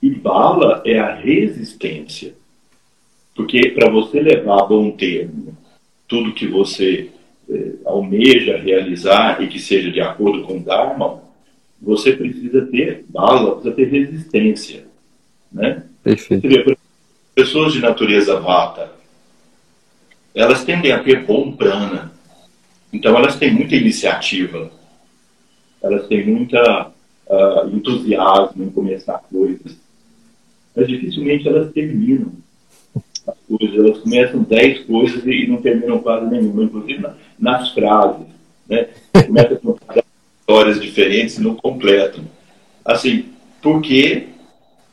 E 0.03 0.09
bala 0.11 0.83
é 0.85 0.99
a 0.99 1.15
resistência. 1.15 2.35
Porque 3.33 3.69
para 3.69 3.89
você 3.89 4.19
levar 4.19 4.61
a 4.63 4.65
bom 4.65 4.91
termo 4.91 5.57
tudo 6.07 6.33
que 6.33 6.45
você 6.47 7.09
eh, 7.49 7.73
almeja 7.85 8.57
realizar 8.57 9.41
e 9.41 9.47
que 9.47 9.59
seja 9.59 9.89
de 9.89 10.01
acordo 10.01 10.43
com 10.43 10.57
o 10.57 10.63
Dharma, 10.63 11.21
você 11.81 12.13
precisa 12.13 12.65
ter 12.65 13.05
bala, 13.07 13.55
precisa 13.55 13.75
ter 13.75 13.85
resistência. 13.85 14.85
Né? 15.51 15.83
Perfeito. 16.03 16.47
Vê, 16.47 16.77
pessoas 17.33 17.73
de 17.73 17.79
natureza 17.79 18.39
vata, 18.39 18.91
elas 20.33 20.63
tendem 20.63 20.91
a 20.91 21.03
ter 21.03 21.25
bom 21.25 21.51
prana. 21.51 22.11
Então 22.91 23.15
elas 23.15 23.37
têm 23.37 23.53
muita 23.53 23.75
iniciativa. 23.75 24.71
Elas 25.81 26.07
têm 26.07 26.25
muita 26.25 26.91
uh, 27.29 27.67
entusiasmo 27.75 28.63
em 28.63 28.69
começar 28.69 29.23
coisas. 29.31 29.77
Mas 30.75 30.87
dificilmente 30.87 31.47
elas 31.47 31.71
terminam 31.71 32.31
as 33.27 33.35
coisas. 33.47 33.77
Elas 33.77 33.97
começam 33.99 34.43
dez 34.43 34.85
coisas 34.85 35.25
e 35.25 35.47
não 35.47 35.61
terminam 35.61 35.99
quase 35.99 36.25
nenhuma, 36.27 36.63
inclusive 36.63 37.05
nas 37.37 37.71
frases. 37.71 38.27
Né? 38.67 38.89
Começa 39.25 39.55
com 39.55 39.77
histórias 40.39 40.79
diferentes 40.79 41.37
e 41.37 41.41
não 41.41 41.55
completam. 41.55 42.23
Assim, 42.85 43.25
porque 43.61 44.27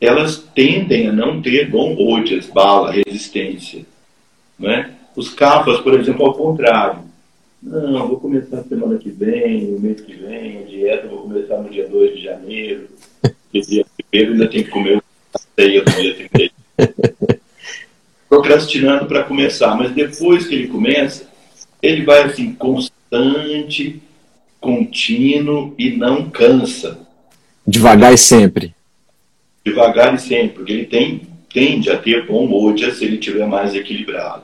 elas 0.00 0.38
tendem 0.54 1.08
a 1.08 1.12
não 1.12 1.40
ter 1.40 1.70
bom 1.70 1.96
ojas, 1.96 2.46
bala, 2.46 2.90
resistência. 2.92 3.84
Né? 4.58 4.92
Os 5.14 5.30
capas, 5.30 5.80
por 5.80 5.98
exemplo, 5.98 6.26
ao 6.26 6.34
contrário. 6.34 7.00
Não, 7.64 8.08
vou 8.08 8.20
começar 8.20 8.62
semana 8.64 8.98
que 8.98 9.08
vem, 9.08 9.74
o 9.74 9.80
mês 9.80 9.98
que 10.02 10.12
vem, 10.12 10.58
a 10.58 10.62
dieta, 10.66 11.08
vou 11.08 11.22
começar 11.22 11.56
no 11.62 11.70
dia 11.70 11.88
2 11.88 12.16
de 12.16 12.22
janeiro. 12.22 12.88
E 13.54 13.60
dia 13.60 13.86
primeiro 14.10 14.32
ainda 14.32 14.48
tem 14.48 14.64
que 14.64 14.70
comer 14.70 15.00
a 15.32 15.38
ceia 15.54 15.80
do 15.80 15.90
dia 15.92 16.14
31. 16.28 16.48
Procrastinando 18.28 19.06
para 19.06 19.22
começar, 19.22 19.76
mas 19.76 19.92
depois 19.92 20.44
que 20.44 20.56
ele 20.56 20.66
começa, 20.66 21.30
ele 21.80 22.04
vai 22.04 22.22
assim, 22.22 22.52
constante, 22.52 24.02
contínuo 24.60 25.72
e 25.78 25.96
não 25.96 26.28
cansa. 26.30 26.98
Devagar 27.64 28.12
e 28.12 28.18
sempre. 28.18 28.74
Devagar 29.64 30.12
e 30.16 30.18
sempre, 30.18 30.48
porque 30.48 30.72
ele 30.72 30.86
tem, 30.86 31.22
tende 31.52 31.88
a 31.90 31.96
ter 31.96 32.26
bom 32.26 32.44
moja 32.48 32.92
se 32.92 33.04
ele 33.04 33.18
estiver 33.18 33.46
mais 33.46 33.72
equilibrado. 33.72 34.42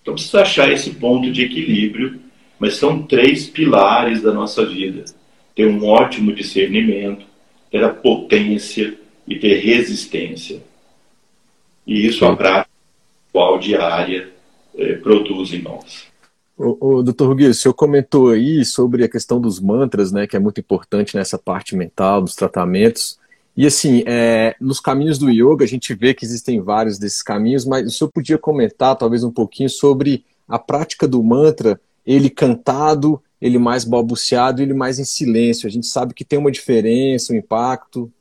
Então 0.00 0.14
precisa 0.14 0.42
achar 0.42 0.70
esse 0.70 0.90
ponto 0.90 1.32
de 1.32 1.42
equilíbrio, 1.42 2.20
mas 2.62 2.76
são 2.76 3.02
três 3.02 3.48
pilares 3.48 4.22
da 4.22 4.32
nossa 4.32 4.64
vida. 4.64 5.04
Ter 5.52 5.66
um 5.66 5.84
ótimo 5.84 6.32
discernimento, 6.32 7.26
ter 7.72 7.82
a 7.82 7.88
potência 7.88 8.96
e 9.26 9.36
ter 9.36 9.58
resistência. 9.58 10.62
E 11.84 12.06
isso 12.06 12.24
a 12.24 12.36
prática 12.36 12.70
diária 13.60 14.28
eh, 14.78 14.94
produz 14.94 15.52
em 15.52 15.60
nós. 15.60 16.04
O, 16.56 16.98
o 16.98 17.02
Dr. 17.02 17.24
Rugui, 17.24 17.46
o 17.48 17.54
senhor 17.54 17.74
comentou 17.74 18.30
aí 18.30 18.64
sobre 18.64 19.02
a 19.02 19.08
questão 19.08 19.40
dos 19.40 19.58
mantras, 19.58 20.12
né, 20.12 20.28
que 20.28 20.36
é 20.36 20.38
muito 20.38 20.60
importante 20.60 21.16
nessa 21.16 21.36
parte 21.36 21.74
mental, 21.74 22.22
dos 22.22 22.36
tratamentos. 22.36 23.18
E 23.56 23.66
assim, 23.66 24.04
é, 24.06 24.54
nos 24.60 24.78
caminhos 24.78 25.18
do 25.18 25.28
yoga, 25.28 25.64
a 25.64 25.68
gente 25.68 25.92
vê 25.94 26.14
que 26.14 26.24
existem 26.24 26.60
vários 26.60 26.96
desses 26.96 27.24
caminhos, 27.24 27.64
mas 27.64 27.88
o 27.88 27.90
senhor 27.90 28.12
podia 28.12 28.38
comentar 28.38 28.94
talvez 28.94 29.24
um 29.24 29.32
pouquinho 29.32 29.68
sobre 29.68 30.24
a 30.46 30.60
prática 30.60 31.08
do 31.08 31.20
mantra, 31.24 31.80
ele 32.06 32.30
cantado, 32.30 33.22
ele 33.40 33.58
mais 33.58 33.84
balbuciado, 33.84 34.62
ele 34.62 34.74
mais 34.74 34.98
em 34.98 35.04
silêncio. 35.04 35.66
A 35.66 35.70
gente 35.70 35.86
sabe 35.86 36.14
que 36.14 36.24
tem 36.24 36.38
uma 36.38 36.50
diferença, 36.50 37.32
um 37.32 37.36
impacto. 37.36 38.12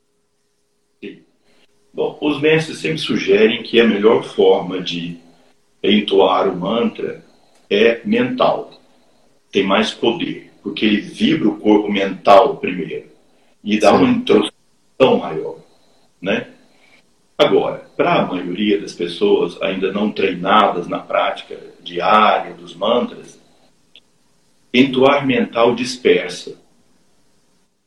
Bom, 1.93 2.17
os 2.21 2.39
mestres 2.39 2.79
sempre 2.79 2.99
sugerem 2.99 3.63
que 3.63 3.79
a 3.79 3.87
melhor 3.87 4.23
forma 4.23 4.81
de 4.81 5.17
entoar 5.83 6.47
o 6.47 6.55
mantra 6.55 7.23
é 7.69 8.01
mental. 8.05 8.71
Tem 9.51 9.63
mais 9.63 9.91
poder, 9.91 10.51
porque 10.63 10.85
ele 10.85 11.01
vibra 11.01 11.49
o 11.49 11.57
corpo 11.57 11.91
mental 11.91 12.57
primeiro 12.57 13.09
e 13.63 13.79
dá 13.79 13.91
Sim. 13.91 13.97
uma 13.97 14.09
introspecção 14.09 15.17
maior, 15.19 15.57
né? 16.21 16.47
Agora, 17.37 17.85
para 17.97 18.21
a 18.21 18.25
maioria 18.27 18.79
das 18.79 18.93
pessoas 18.93 19.59
ainda 19.61 19.91
não 19.91 20.11
treinadas 20.11 20.87
na 20.87 20.99
prática 20.99 21.57
diária 21.81 22.53
dos 22.53 22.75
mantras, 22.75 23.40
entoar 24.73 25.25
mental 25.25 25.75
dispersa. 25.75 26.59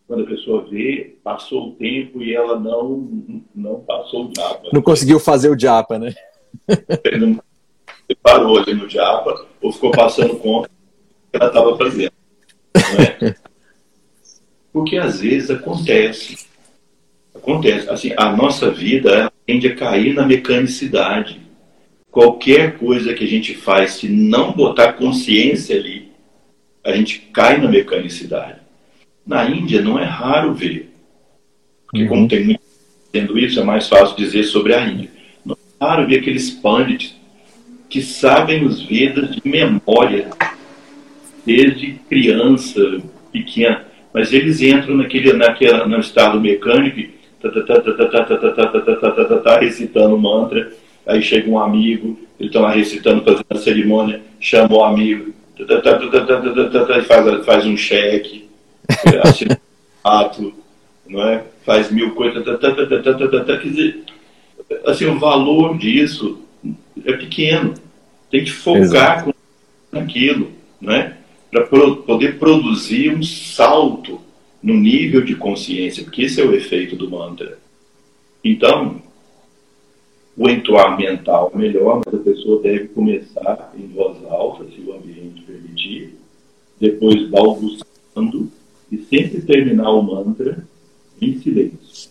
Quando 0.06 0.24
a 0.24 0.26
pessoa 0.26 0.66
vê, 0.68 1.16
passou 1.24 1.68
o 1.68 1.72
tempo 1.72 2.22
e 2.22 2.34
ela 2.34 2.60
não, 2.60 3.08
não 3.54 3.80
passou 3.80 4.26
o 4.26 4.32
japa. 4.36 4.68
Não 4.72 4.82
conseguiu 4.82 5.18
fazer 5.18 5.48
o 5.48 5.58
japa, 5.58 5.98
né? 5.98 6.14
Não, 7.18 7.40
parou 8.22 8.58
ali 8.58 8.74
no 8.74 8.88
japa 8.88 9.46
ou 9.62 9.72
ficou 9.72 9.90
passando 9.90 10.36
conta 10.36 10.68
que 10.68 11.36
ela 11.36 11.46
estava 11.46 11.76
fazendo. 11.76 12.12
É? 13.22 13.34
Porque 14.72 14.96
às 14.96 15.20
vezes 15.20 15.50
acontece. 15.50 16.46
Acontece. 17.34 17.88
Assim, 17.88 18.12
a 18.16 18.30
nossa 18.36 18.70
vida 18.70 19.32
tende 19.46 19.68
a 19.68 19.74
cair 19.74 20.14
na 20.14 20.26
mecanicidade. 20.26 21.40
Qualquer 22.10 22.78
coisa 22.78 23.14
que 23.14 23.24
a 23.24 23.26
gente 23.26 23.54
faz, 23.54 23.94
se 23.94 24.08
não 24.08 24.52
botar 24.52 24.92
consciência 24.94 25.76
ali, 25.76 26.03
a 26.84 26.92
gente 26.92 27.18
cai 27.32 27.58
na 27.58 27.68
mecanicidade. 27.68 28.58
Na 29.26 29.48
Índia 29.48 29.80
não 29.80 29.98
é 29.98 30.04
raro 30.04 30.52
ver. 30.52 30.92
Porque 31.86 32.02
uhum. 32.02 32.08
como 32.08 32.28
tem 32.28 32.44
muito 32.44 32.60
tendo 33.10 33.38
isso, 33.38 33.60
é 33.60 33.64
mais 33.64 33.88
fácil 33.88 34.16
dizer 34.16 34.42
sobre 34.42 34.74
a 34.74 34.86
Índia. 34.86 35.08
Não 35.44 35.56
é 35.56 35.84
raro 35.84 36.06
ver 36.06 36.18
aqueles 36.18 36.50
pandits 36.50 37.14
que 37.88 38.02
sabem 38.02 38.64
os 38.64 38.82
Vedas 38.82 39.36
de 39.36 39.40
memória, 39.44 40.28
desde 41.46 41.92
criança, 42.08 43.00
pequena. 43.32 43.84
Mas 44.12 44.32
eles 44.32 44.60
entram 44.60 44.96
naquele, 44.96 45.32
naquele, 45.32 45.84
no 45.84 46.00
estado 46.00 46.40
mecânico, 46.40 47.14
recitando 49.60 50.18
mantra, 50.18 50.72
aí 51.06 51.22
chega 51.22 51.48
um 51.48 51.58
amigo, 51.58 52.18
ele 52.38 52.48
está 52.48 52.60
lá 52.60 52.72
recitando, 52.72 53.22
fazendo 53.22 53.44
a 53.48 53.56
cerimônia, 53.56 54.22
chama 54.40 54.74
o 54.74 54.82
amigo, 54.82 55.32
faz, 57.06 57.46
faz 57.46 57.66
um 57.66 57.76
cheque, 57.76 58.48
assina 59.22 59.60
um 60.04 60.08
ato, 60.08 60.52
não 61.06 61.28
é? 61.28 61.44
faz 61.64 61.90
mil 61.90 62.14
coisas, 62.14 62.44
quer 62.44 63.58
dizer, 63.62 64.04
assim, 64.86 65.06
o 65.06 65.18
valor 65.18 65.76
disso 65.76 66.42
é 67.04 67.12
pequeno. 67.14 67.74
Tem 68.30 68.44
que 68.44 68.52
focar 68.52 69.26
naquilo, 69.90 70.52
né? 70.80 71.16
Para 71.50 71.64
pro, 71.66 71.96
poder 71.98 72.38
produzir 72.38 73.14
um 73.14 73.22
salto 73.22 74.20
no 74.62 74.74
nível 74.74 75.22
de 75.22 75.34
consciência, 75.34 76.02
porque 76.02 76.22
esse 76.22 76.40
é 76.40 76.44
o 76.44 76.54
efeito 76.54 76.96
do 76.96 77.10
mantra. 77.10 77.58
Então, 78.42 79.00
o 80.36 80.48
entoar 80.48 80.96
mental 80.96 81.52
é 81.54 81.58
melhor, 81.58 82.02
mas 82.04 82.14
a 82.14 82.18
pessoa 82.24 82.60
deve 82.60 82.88
começar 82.88 83.72
em 83.78 83.86
voz 83.88 84.18
alta, 84.28 84.64
se 84.64 84.80
o 84.80 84.94
ambiente 84.94 85.13
depois 86.90 87.28
balbuciando 87.28 88.50
e 88.90 88.98
sempre 88.98 89.40
terminar 89.40 89.90
o 89.90 90.02
mantra 90.02 90.66
em 91.20 91.38
silêncio. 91.40 92.10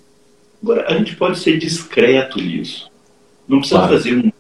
Agora, 0.62 0.88
a 0.88 0.98
gente 0.98 1.16
pode 1.16 1.40
ser 1.40 1.58
discreto 1.58 2.42
nisso. 2.42 2.90
Não 3.48 3.60
precisa 3.60 3.80
claro. 3.80 3.94
fazer 3.94 4.16
um 4.16 4.32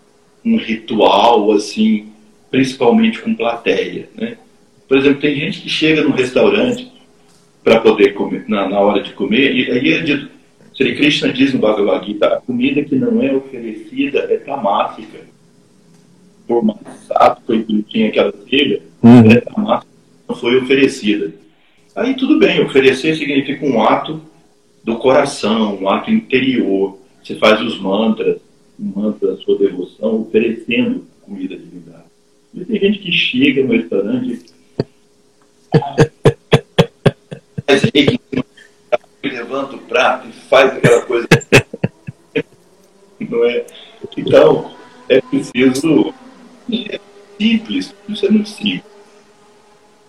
um 0.45 0.57
ritual, 0.57 1.51
assim, 1.51 2.07
principalmente 2.51 3.21
com 3.21 3.33
plateia, 3.33 4.09
né? 4.15 4.37
Por 4.87 4.97
exemplo, 4.97 5.21
tem 5.21 5.35
gente 5.35 5.61
que 5.61 5.69
chega 5.69 6.03
num 6.03 6.11
restaurante 6.11 6.91
para 7.63 7.79
poder 7.79 8.13
comer, 8.13 8.43
na, 8.47 8.67
na, 8.67 8.79
hora 8.79 9.01
de 9.01 9.13
comer, 9.13 9.55
e 9.55 9.71
aí 9.71 9.93
é 9.93 10.01
dito, 10.01 10.29
Sri 10.75 10.95
Krishna 10.95 11.31
diz 11.31 11.53
no 11.53 11.59
Bhagavad 11.59 12.05
Gita, 12.05 12.27
a 12.27 12.41
comida 12.41 12.83
que 12.83 12.95
não 12.95 13.23
é 13.23 13.33
oferecida 13.33 14.19
é 14.29 14.37
tamásica. 14.37 15.19
Por 16.45 16.63
mais 16.63 16.79
sábio 17.07 17.63
que 17.63 17.83
tinha 17.83 18.09
aquela 18.09 18.33
telha, 18.33 18.81
uhum. 19.01 19.31
é 19.31 19.39
tamásica, 19.39 19.92
foi 20.35 20.57
oferecida. 20.57 21.33
Aí 21.95 22.15
tudo 22.15 22.39
bem, 22.39 22.63
oferecer 22.63 23.15
significa 23.15 23.65
um 23.65 23.81
ato 23.81 24.21
do 24.83 24.97
coração, 24.97 25.77
um 25.79 25.89
ato 25.89 26.11
interior. 26.11 26.97
Você 27.23 27.35
faz 27.35 27.61
os 27.61 27.79
mantras, 27.79 28.41
mantra 28.77 29.33
a 29.33 29.37
sua 29.37 29.57
devoção 29.57 30.21
oferecendo 30.21 31.05
comida 31.21 31.55
divindade. 31.55 32.03
E 32.53 32.65
tem 32.65 32.79
gente 32.79 32.99
que 32.99 33.11
chega 33.11 33.63
no 33.63 33.73
restaurante 33.73 34.41
e 37.93 38.19
levanta 39.27 39.75
o 39.75 39.79
prato 39.79 40.27
e 40.27 40.31
faz 40.31 40.73
aquela 40.73 41.01
coisa. 41.03 41.27
Não 43.19 43.45
é? 43.45 43.65
Então, 44.17 44.75
é 45.09 45.21
preciso. 45.21 46.13
É 46.71 46.99
simples, 47.39 47.93
isso 48.07 48.25
é 48.25 48.29
muito 48.29 48.49
simples. 48.49 48.92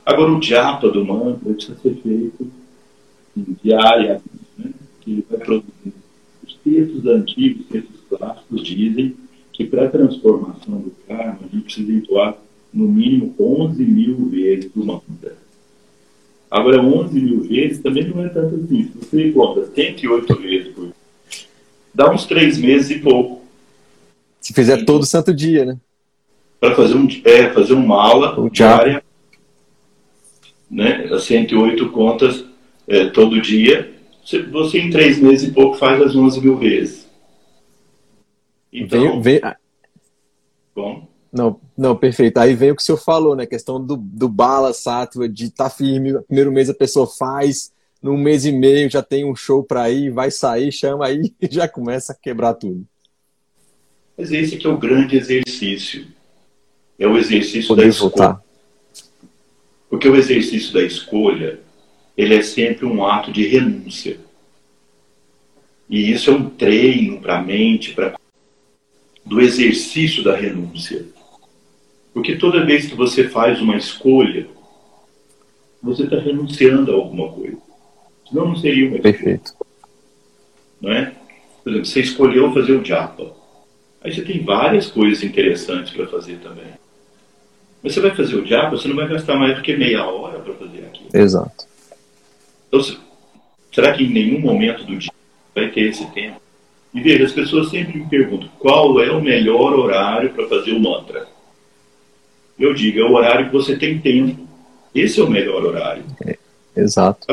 Agora, 0.05 0.33
o 0.33 0.43
japa 0.43 0.89
do 0.91 1.05
mantra 1.05 1.53
precisa 1.53 1.79
ser 1.79 1.95
feito 1.97 2.51
diariamente, 3.63 4.23
né? 4.59 4.71
que 5.01 5.13
ele 5.13 5.27
vai 5.29 5.39
produzir. 5.39 5.95
Os 6.47 6.55
textos 6.63 7.07
antigos, 7.07 7.67
textos 7.67 8.01
clássicos 8.09 8.63
dizem 8.63 9.17
que 9.53 9.65
para 9.65 9.87
a 9.87 9.91
transformação 9.91 10.79
do 10.81 10.93
karma, 11.07 11.39
a 11.41 11.55
gente 11.55 11.65
precisa 11.65 11.93
entoar 11.93 12.37
no 12.73 12.89
mínimo 12.89 13.35
11 13.39 13.85
mil 13.85 14.29
vezes 14.29 14.71
o 14.75 14.85
mantra. 14.85 15.37
Agora, 16.51 16.83
11 16.83 17.21
mil 17.21 17.41
vezes 17.43 17.79
também 17.79 18.07
não 18.09 18.25
é 18.25 18.29
tanto 18.29 18.57
assim. 18.57 18.85
Se 18.85 18.99
você 18.99 19.33
conta 19.33 19.67
108 19.75 20.35
vezes 20.37 20.73
por 20.75 20.93
dá 21.95 22.11
uns 22.11 22.27
três 22.27 22.59
meses 22.59 22.91
e 22.91 22.99
pouco. 22.99 23.43
Se 24.41 24.53
fizer 24.53 24.85
todo 24.85 25.07
santo 25.07 25.33
dia, 25.33 25.65
né? 25.65 25.79
Para 26.61 26.75
fazer, 26.75 26.95
um, 26.95 27.07
é, 27.25 27.51
fazer 27.51 27.75
uma 27.75 28.03
aula 28.03 28.51
diária, 28.51 29.03
né? 30.75 31.09
108 31.17 31.89
contas 31.91 32.45
é, 32.89 33.07
todo 33.07 33.41
dia. 33.41 33.95
Você, 34.25 34.43
você, 34.43 34.79
em 34.81 34.91
três 34.91 35.19
meses 35.21 35.49
e 35.49 35.53
pouco, 35.53 35.77
faz 35.77 36.03
as 36.03 36.17
11 36.17 36.41
mil 36.41 36.57
vezes. 36.57 37.09
Então, 38.73 39.23
vem, 39.23 39.41
vem... 39.41 39.53
Bom. 40.75 41.07
Não, 41.33 41.61
não, 41.77 41.97
perfeito. 41.97 42.39
Aí 42.39 42.55
vem 42.55 42.73
o 42.73 42.77
que 42.77 42.83
o 42.83 42.85
senhor 42.85 42.99
falou, 42.99 43.37
né? 43.37 43.45
A 43.45 43.47
questão 43.47 43.85
do, 43.85 43.97
do 43.97 44.29
bala 44.29 44.73
sátua, 44.73 45.29
de 45.29 45.45
estar 45.45 45.65
tá 45.65 45.71
firme. 45.71 46.21
Primeiro 46.23 46.51
mês 46.51 46.69
a 46.69 46.75
pessoa 46.75 47.07
faz, 47.07 47.73
num 48.03 48.17
mês 48.17 48.45
e 48.45 48.53
meio 48.53 48.91
já 48.91 49.03
tem 49.03 49.25
um 49.25 49.35
show 49.35 49.63
para 49.63 49.91
ir, 49.91 50.11
vai 50.11 50.31
sair, 50.31 50.73
chama 50.73 51.07
aí 51.07 51.33
e 51.41 51.49
já 51.51 51.69
começa 51.69 52.13
a 52.13 52.17
quebrar 52.17 52.55
tudo. 52.55 52.85
Mas 54.17 54.33
esse 54.33 54.57
que 54.57 54.67
é 54.67 54.71
o 54.71 54.79
grande 54.79 55.17
exercício. 55.17 56.07
É 56.99 57.07
o 57.07 57.17
exercício 57.17 57.69
Poder 57.69 57.83
da 57.83 57.89
escolha. 57.89 58.11
Voltar. 58.11 58.45
Porque 59.95 60.09
o 60.09 60.17
exercício 60.17 60.73
da 60.73 60.83
escolha, 60.83 61.61
ele 62.17 62.35
é 62.35 62.43
sempre 62.43 62.85
um 62.85 63.07
ato 63.07 63.31
de 63.31 63.47
renúncia. 63.47 64.19
E 65.89 66.11
isso 66.11 66.31
é 66.31 66.33
um 66.35 66.51
treino 66.51 67.21
para 67.21 67.39
a 67.39 67.41
mente, 67.41 67.95
para 67.95 68.19
do 69.25 69.41
exercício 69.41 70.25
da 70.25 70.35
renúncia. 70.35 71.07
Porque 72.13 72.35
toda 72.35 72.67
vez 72.67 72.87
que 72.87 72.97
você 72.97 73.29
faz 73.29 73.61
uma 73.61 73.77
escolha, 73.77 74.49
você 75.81 76.03
está 76.03 76.19
renunciando 76.19 76.91
a 76.91 76.97
alguma 76.97 77.31
coisa. 77.31 77.59
Senão 78.29 78.49
não 78.49 78.57
seria 78.57 78.89
uma 78.89 78.97
escolha. 78.97 79.13
Perfeito. 79.13 79.55
Não 80.81 80.91
é? 80.91 81.15
Por 81.63 81.71
exemplo, 81.71 81.87
você 81.87 82.01
escolheu 82.01 82.53
fazer 82.53 82.73
o 82.73 82.85
japa. 82.85 83.33
Aí 84.01 84.13
você 84.13 84.23
tem 84.23 84.43
várias 84.43 84.89
coisas 84.89 85.23
interessantes 85.23 85.93
para 85.93 86.09
fazer 86.09 86.39
também. 86.39 86.83
Mas 87.85 87.93
você 87.93 88.01
vai 88.01 88.13
fazer 88.13 88.37
o 88.37 88.47
japa, 88.47 88.71
você 88.71 88.89
não 88.89 88.97
vai 88.97 89.07
gastar 89.07 89.37
mais 89.37 89.55
do 89.57 89.63
que 89.63 89.77
meia 89.77 90.07
hora 90.07 90.39
para 90.39 90.55
fazer 90.55 90.87
aquilo. 90.87 91.11
Exato. 91.13 91.67
Então, 92.67 92.81
será 93.71 93.93
que 93.93 94.05
em 94.05 94.09
nenhum 94.09 94.41
momento 94.41 94.85
do 94.85 94.97
dia 94.97 95.13
vai 95.55 95.69
ter 95.69 95.91
esse 95.91 96.07
tempo? 96.13 96.41
E 96.95 97.01
veja, 97.03 97.25
as 97.25 97.33
pessoas 97.33 97.69
sempre 97.69 97.99
me 97.99 98.07
perguntam 98.09 98.49
qual 98.59 98.99
é 99.03 99.11
o 99.11 99.21
melhor 99.21 99.75
horário 99.75 100.31
para 100.31 100.49
fazer 100.49 100.73
o 100.73 100.81
mantra. 100.81 101.29
Eu 102.59 102.73
digo, 102.73 103.01
é 103.01 103.05
o 103.05 103.13
horário 103.13 103.47
que 103.47 103.53
você 103.53 103.77
tem 103.77 103.99
tempo. 103.99 104.49
Esse 104.95 105.21
é 105.21 105.23
o 105.23 105.29
melhor 105.29 105.63
horário. 105.63 106.05
É, 106.25 106.39
exato. 106.75 107.27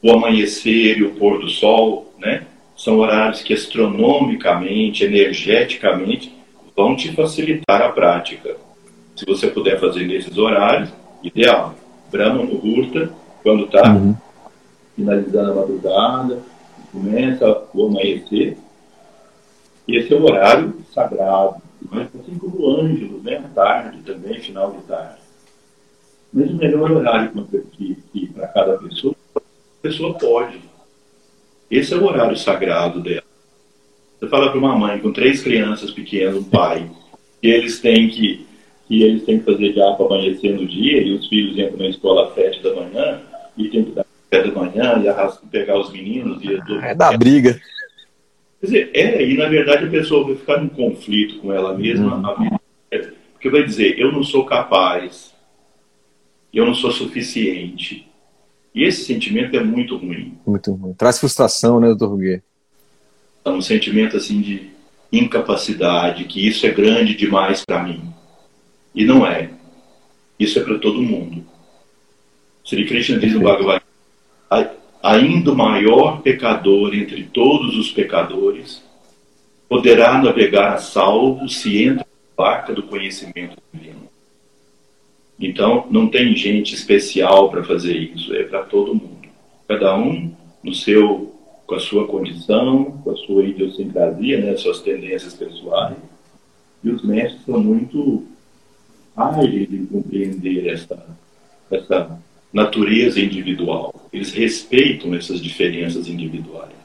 O 0.00 0.12
amanhecer 0.12 0.96
e 0.96 1.02
o 1.02 1.10
pôr 1.10 1.40
do 1.40 1.48
sol, 1.50 2.14
né? 2.18 2.46
São 2.74 3.00
horários 3.00 3.42
que 3.42 3.52
astronomicamente, 3.52 5.04
energeticamente, 5.04 6.32
vão 6.74 6.96
te 6.96 7.12
facilitar 7.12 7.82
a 7.82 7.90
prática. 7.90 8.56
Se 9.18 9.24
você 9.26 9.48
puder 9.48 9.80
fazer 9.80 10.06
nesses 10.06 10.38
horários, 10.38 10.90
ideal. 11.24 11.74
Brahma 12.08 12.44
Muhurta, 12.44 13.12
quando 13.42 13.64
está 13.64 13.92
uhum. 13.92 14.14
finalizando 14.94 15.50
a 15.50 15.54
madrugada, 15.56 16.38
começa 16.92 17.64
o 17.74 17.86
amanhecer, 17.86 18.56
esse 19.88 20.14
é 20.14 20.16
o 20.16 20.22
horário 20.22 20.72
sagrado, 20.94 21.56
mas 21.90 22.06
assim 22.14 22.38
como 22.38 22.60
o 22.60 22.80
ângelo, 22.80 23.20
né? 23.20 23.42
tarde 23.52 23.98
também, 24.02 24.38
final 24.38 24.70
de 24.70 24.82
tarde. 24.82 25.18
Mas 26.32 26.50
o 26.50 26.54
melhor 26.54 26.92
horário 26.92 27.32
que, 27.72 27.98
que 28.12 28.26
para 28.28 28.46
cada 28.46 28.78
pessoa, 28.78 29.16
a 29.34 29.40
pessoa 29.82 30.14
pode. 30.14 30.60
Esse 31.68 31.92
é 31.92 31.96
o 31.96 32.04
horário 32.04 32.36
sagrado 32.36 33.02
dela. 33.02 33.24
Você 34.20 34.28
fala 34.28 34.50
para 34.50 34.58
uma 34.58 34.78
mãe 34.78 35.00
com 35.00 35.12
três 35.12 35.42
crianças 35.42 35.90
pequenas, 35.90 36.36
um 36.36 36.44
pai, 36.44 36.88
que 37.40 37.48
eles 37.48 37.80
têm 37.80 38.08
que, 38.08 38.47
que 38.88 39.02
eles 39.02 39.22
têm 39.24 39.38
que 39.38 39.44
fazer 39.44 39.74
já 39.74 39.92
para 39.92 40.06
amanhecer 40.06 40.54
no 40.54 40.66
dia, 40.66 41.02
e 41.02 41.12
os 41.12 41.28
filhos 41.28 41.58
entram 41.58 41.78
na 41.78 41.88
escola 41.88 42.28
às 42.28 42.34
sete 42.34 42.62
da 42.62 42.74
manhã, 42.74 43.20
e 43.56 43.68
tem 43.68 43.84
que 43.84 43.90
dar 43.92 44.06
café 44.30 44.48
da 44.48 44.58
manhã, 44.58 45.02
e 45.02 45.08
arrasca, 45.08 45.46
pegar 45.50 45.78
os 45.78 45.92
meninos. 45.92 46.42
E, 46.42 46.58
é 46.82 46.94
da 46.94 47.16
briga. 47.16 47.60
Quer 48.60 48.66
dizer, 48.66 48.90
é, 48.94 49.22
e 49.22 49.36
na 49.36 49.46
verdade 49.46 49.84
a 49.84 49.90
pessoa 49.90 50.24
vai 50.24 50.34
ficar 50.34 50.60
num 50.60 50.68
conflito 50.70 51.38
com 51.38 51.52
ela 51.52 51.76
mesma, 51.76 52.16
uhum. 52.16 52.58
porque 53.34 53.50
vai 53.50 53.62
dizer, 53.62 53.98
eu 53.98 54.10
não 54.10 54.24
sou 54.24 54.44
capaz, 54.46 55.32
eu 56.52 56.64
não 56.64 56.74
sou 56.74 56.90
suficiente. 56.90 58.08
E 58.74 58.84
esse 58.84 59.04
sentimento 59.04 59.56
é 59.56 59.62
muito 59.62 59.96
ruim. 59.96 60.34
Muito 60.46 60.72
ruim. 60.72 60.94
Traz 60.94 61.18
frustração, 61.18 61.78
né, 61.78 61.88
doutor 61.88 62.10
Ruguet? 62.10 62.42
É 63.44 63.50
um 63.50 63.60
sentimento 63.60 64.16
assim 64.16 64.40
de 64.40 64.70
incapacidade, 65.12 66.24
que 66.24 66.46
isso 66.46 66.66
é 66.66 66.70
grande 66.70 67.14
demais 67.14 67.64
para 67.64 67.82
mim. 67.82 68.07
E 68.98 69.04
não 69.04 69.24
é. 69.24 69.48
Isso 70.40 70.58
é 70.58 70.64
para 70.64 70.76
todo 70.78 71.00
mundo. 71.00 71.44
Sri 72.64 72.84
Krishna 72.84 73.20
diz 73.20 73.32
no 73.32 73.40
Bhagavad 73.40 73.80
ainda 75.00 75.52
o 75.52 75.56
maior 75.56 76.20
pecador 76.20 76.92
entre 76.92 77.22
todos 77.22 77.76
os 77.76 77.92
pecadores, 77.92 78.82
poderá 79.68 80.20
navegar 80.20 80.74
a 80.74 80.78
salvo 80.78 81.48
se 81.48 81.84
entra 81.84 82.04
na 82.04 82.44
barca 82.44 82.72
do 82.72 82.82
conhecimento 82.82 83.56
divino. 83.72 84.08
Então, 85.38 85.86
não 85.88 86.08
tem 86.08 86.34
gente 86.34 86.74
especial 86.74 87.48
para 87.50 87.62
fazer 87.62 87.96
isso, 87.96 88.34
é 88.34 88.42
para 88.42 88.64
todo 88.64 88.96
mundo. 88.96 89.28
Cada 89.68 89.94
um 89.96 90.32
no 90.60 90.74
seu, 90.74 91.32
com 91.64 91.76
a 91.76 91.80
sua 91.80 92.08
condição, 92.08 93.00
com 93.04 93.12
a 93.12 93.16
sua 93.16 93.44
idiosincrasia, 93.44 94.40
né, 94.40 94.56
suas 94.56 94.80
tendências 94.80 95.34
pessoais. 95.34 95.96
E 96.82 96.90
os 96.90 97.04
mestres 97.04 97.44
são 97.44 97.60
muito 97.60 98.26
ágeis 99.18 99.72
em 99.72 99.86
compreender 99.86 100.68
essa, 100.68 101.06
essa 101.70 102.18
natureza 102.52 103.20
individual. 103.20 104.08
Eles 104.12 104.32
respeitam 104.32 105.14
essas 105.14 105.40
diferenças 105.40 106.06
individuais. 106.08 106.78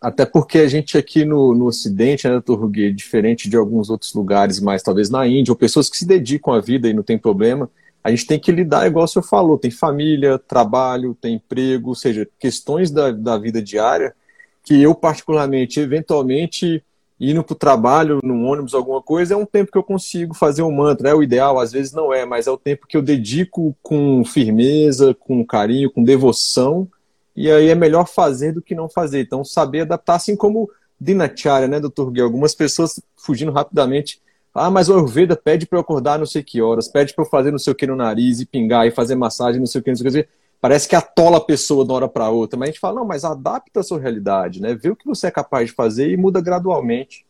Até 0.00 0.24
porque 0.24 0.58
a 0.58 0.68
gente 0.68 0.96
aqui 0.96 1.24
no, 1.24 1.52
no 1.52 1.66
Ocidente, 1.66 2.28
né, 2.28 2.34
doutor 2.34 2.60
Ruguet, 2.60 2.94
diferente 2.94 3.50
de 3.50 3.56
alguns 3.56 3.90
outros 3.90 4.14
lugares, 4.14 4.60
mais 4.60 4.84
talvez 4.84 5.10
na 5.10 5.26
Índia, 5.26 5.50
ou 5.50 5.56
pessoas 5.56 5.90
que 5.90 5.96
se 5.96 6.06
dedicam 6.06 6.54
à 6.54 6.60
vida 6.60 6.88
e 6.88 6.94
não 6.94 7.02
tem 7.02 7.18
problema, 7.18 7.68
a 8.04 8.10
gente 8.10 8.26
tem 8.26 8.38
que 8.38 8.52
lidar, 8.52 8.86
igual 8.86 9.04
o 9.04 9.08
senhor 9.08 9.24
falou, 9.24 9.58
tem 9.58 9.72
família, 9.72 10.38
trabalho, 10.38 11.16
tem 11.20 11.36
emprego, 11.36 11.88
ou 11.88 11.94
seja, 11.94 12.28
questões 12.38 12.90
da, 12.90 13.10
da 13.10 13.36
vida 13.36 13.60
diária 13.60 14.14
que 14.62 14.80
eu, 14.80 14.94
particularmente, 14.94 15.80
eventualmente, 15.80 16.82
indo 17.20 17.42
para 17.42 17.52
o 17.52 17.58
trabalho, 17.58 18.20
num 18.22 18.46
ônibus, 18.46 18.74
alguma 18.74 19.00
coisa, 19.00 19.34
é 19.34 19.36
um 19.36 19.46
tempo 19.46 19.70
que 19.70 19.78
eu 19.78 19.82
consigo 19.82 20.34
fazer 20.34 20.62
um 20.62 20.72
mantra. 20.72 21.10
É 21.10 21.14
o 21.14 21.22
ideal, 21.22 21.58
às 21.58 21.72
vezes 21.72 21.92
não 21.92 22.12
é, 22.12 22.24
mas 22.24 22.46
é 22.46 22.50
o 22.50 22.58
tempo 22.58 22.86
que 22.86 22.96
eu 22.96 23.02
dedico 23.02 23.76
com 23.82 24.24
firmeza, 24.24 25.14
com 25.14 25.44
carinho, 25.44 25.90
com 25.90 26.02
devoção, 26.02 26.88
e 27.36 27.50
aí 27.50 27.68
é 27.68 27.74
melhor 27.74 28.06
fazer 28.06 28.52
do 28.52 28.62
que 28.62 28.74
não 28.74 28.88
fazer. 28.88 29.20
Então, 29.20 29.44
saber 29.44 29.80
adaptar, 29.80 30.16
assim 30.16 30.36
como 30.36 30.70
Dinacharya, 31.00 31.68
né, 31.68 31.80
doutor 31.80 32.10
Gui? 32.10 32.20
Algumas 32.20 32.54
pessoas 32.54 33.00
fugindo 33.16 33.52
rapidamente. 33.52 34.20
Ah, 34.54 34.70
mas 34.70 34.88
o 34.88 34.94
Ayurveda 34.94 35.34
pede 35.36 35.66
para 35.66 35.78
eu 35.78 35.80
acordar 35.80 36.16
não 36.16 36.26
sei 36.26 36.40
que 36.40 36.62
horas, 36.62 36.86
pede 36.86 37.12
para 37.12 37.24
eu 37.24 37.28
fazer 37.28 37.50
não 37.50 37.58
sei 37.58 37.72
o 37.72 37.76
que 37.76 37.88
no 37.88 37.96
nariz 37.96 38.38
e 38.38 38.46
pingar 38.46 38.86
e 38.86 38.92
fazer 38.92 39.16
massagem, 39.16 39.58
não 39.58 39.66
sei 39.66 39.80
o 39.80 39.84
que, 39.84 39.90
não 39.90 39.96
sei 39.96 40.08
o 40.08 40.12
que 40.12 40.28
parece 40.64 40.88
que 40.88 40.96
atola 40.96 41.36
a 41.36 41.44
pessoa 41.44 41.84
de 41.84 41.90
uma 41.90 41.96
hora 41.96 42.08
para 42.08 42.30
outra, 42.30 42.58
mas 42.58 42.70
a 42.70 42.72
gente 42.72 42.80
fala, 42.80 43.00
não, 43.00 43.04
mas 43.04 43.22
adapta 43.22 43.80
a 43.80 43.82
sua 43.82 44.00
realidade, 44.00 44.62
né? 44.62 44.74
Vê 44.74 44.88
o 44.88 44.96
que 44.96 45.04
você 45.04 45.26
é 45.26 45.30
capaz 45.30 45.68
de 45.68 45.74
fazer 45.74 46.10
e 46.10 46.16
muda 46.16 46.40
gradualmente. 46.40 47.26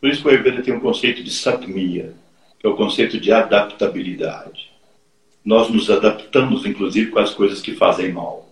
Por 0.00 0.08
isso 0.08 0.22
que 0.22 0.28
o 0.28 0.30
Ayurveda 0.30 0.62
tem 0.62 0.72
um 0.72 0.80
conceito 0.80 1.22
de 1.22 1.30
satmia, 1.30 2.14
que 2.58 2.66
é 2.66 2.70
o 2.70 2.74
conceito 2.74 3.20
de 3.20 3.30
adaptabilidade. 3.30 4.70
Nós 5.44 5.68
nos 5.68 5.90
adaptamos, 5.90 6.64
inclusive, 6.64 7.10
com 7.10 7.18
as 7.18 7.34
coisas 7.34 7.60
que 7.60 7.74
fazem 7.74 8.14
mal. 8.14 8.48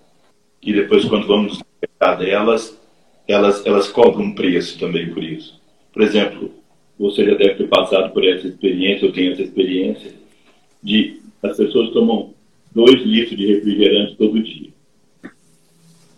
E 0.61 0.75
depois, 0.75 1.07
quando 1.07 1.27
vamos 1.27 1.53
nos 1.53 1.63
libertar 1.73 2.17
delas, 2.17 2.79
elas, 3.27 3.65
elas 3.65 3.89
cobram 3.89 4.27
um 4.27 4.35
preço 4.35 4.79
também 4.79 5.09
por 5.11 5.25
isso. 5.25 5.59
Por 5.91 6.03
exemplo, 6.03 6.51
você 6.99 7.25
já 7.25 7.35
deve 7.35 7.55
ter 7.55 7.69
passado 7.69 8.13
por 8.13 8.23
essa 8.29 8.47
experiência, 8.47 9.07
eu 9.07 9.13
tenho 9.15 9.33
essa 9.33 9.43
experiência, 9.43 10.13
de 10.83 11.23
as 11.43 11.57
pessoas 11.57 11.89
tomam 11.95 12.36
dois 12.77 13.03
litros 13.03 13.39
de 13.39 13.47
refrigerante 13.47 14.17
todo 14.17 14.43
dia. 14.43 14.69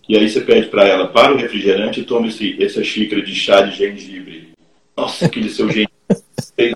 E 0.09 0.17
aí 0.17 0.29
você 0.29 0.41
pede 0.41 0.67
para 0.67 0.89
ela, 0.89 1.07
para 1.07 1.33
o 1.33 1.37
refrigerante 1.37 2.01
e 2.01 2.05
tome 2.05 2.29
esse, 2.29 2.61
essa 2.61 2.83
xícara 2.83 3.23
de 3.23 3.33
chá 3.33 3.61
de 3.61 3.77
gengibre. 3.77 4.49
Nossa, 4.97 5.27
aquele 5.27 5.51
seu 5.51 5.69
gengibre 5.69 5.93
fez 6.57 6.75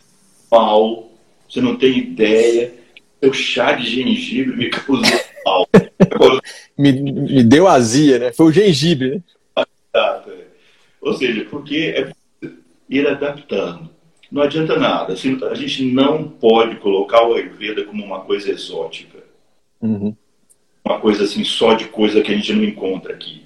mal, 0.49 1.11
você 1.49 1.61
não 1.61 1.75
tem 1.75 1.99
ideia. 1.99 2.73
O 3.21 3.33
chá 3.33 3.73
de 3.73 3.91
gengibre 3.91 4.57
me 4.57 4.71
causou 4.71 5.21
mal. 5.45 5.69
me, 6.79 6.93
me 6.93 7.43
deu 7.43 7.67
azia, 7.67 8.21
né? 8.21 8.33
Foi 8.33 8.47
o 8.47 8.53
gengibre, 8.53 9.23
né? 9.57 9.65
É. 9.95 10.21
Ou 11.01 11.15
seja, 11.15 11.45
porque 11.51 11.77
é 11.77 12.13
ir 12.89 13.07
adaptando. 13.09 13.91
Não 14.31 14.43
adianta 14.43 14.77
nada. 14.79 15.15
Assim, 15.15 15.39
a 15.45 15.55
gente 15.55 15.85
não 15.85 16.29
pode 16.29 16.77
colocar 16.77 17.27
o 17.27 17.35
Ayurveda 17.35 17.85
como 17.85 18.05
uma 18.05 18.21
coisa 18.21 18.51
exótica. 18.51 19.12
Uhum. 19.83 20.17
Uma 20.85 21.01
coisa 21.01 21.25
assim, 21.25 21.45
só 21.45 21.75
de 21.75 21.87
coisa 21.87 22.23
que 22.23 22.33
a 22.33 22.37
gente 22.37 22.53
não 22.53 22.65
encontra 22.65 23.13
aqui. 23.13 23.43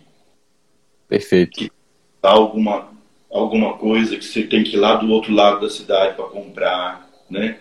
Perfeito. 1.09 1.59
Que 1.59 1.70
alguma, 2.22 2.89
alguma 3.30 3.74
coisa 3.74 4.16
que 4.16 4.24
você 4.24 4.43
tem 4.43 4.62
que 4.62 4.76
ir 4.76 4.78
lá 4.78 4.97
do 4.97 5.11
outro 5.11 5.32
lado 5.32 5.61
da 5.61 5.70
cidade 5.70 6.14
para 6.14 6.26
comprar, 6.26 7.09
né? 7.30 7.59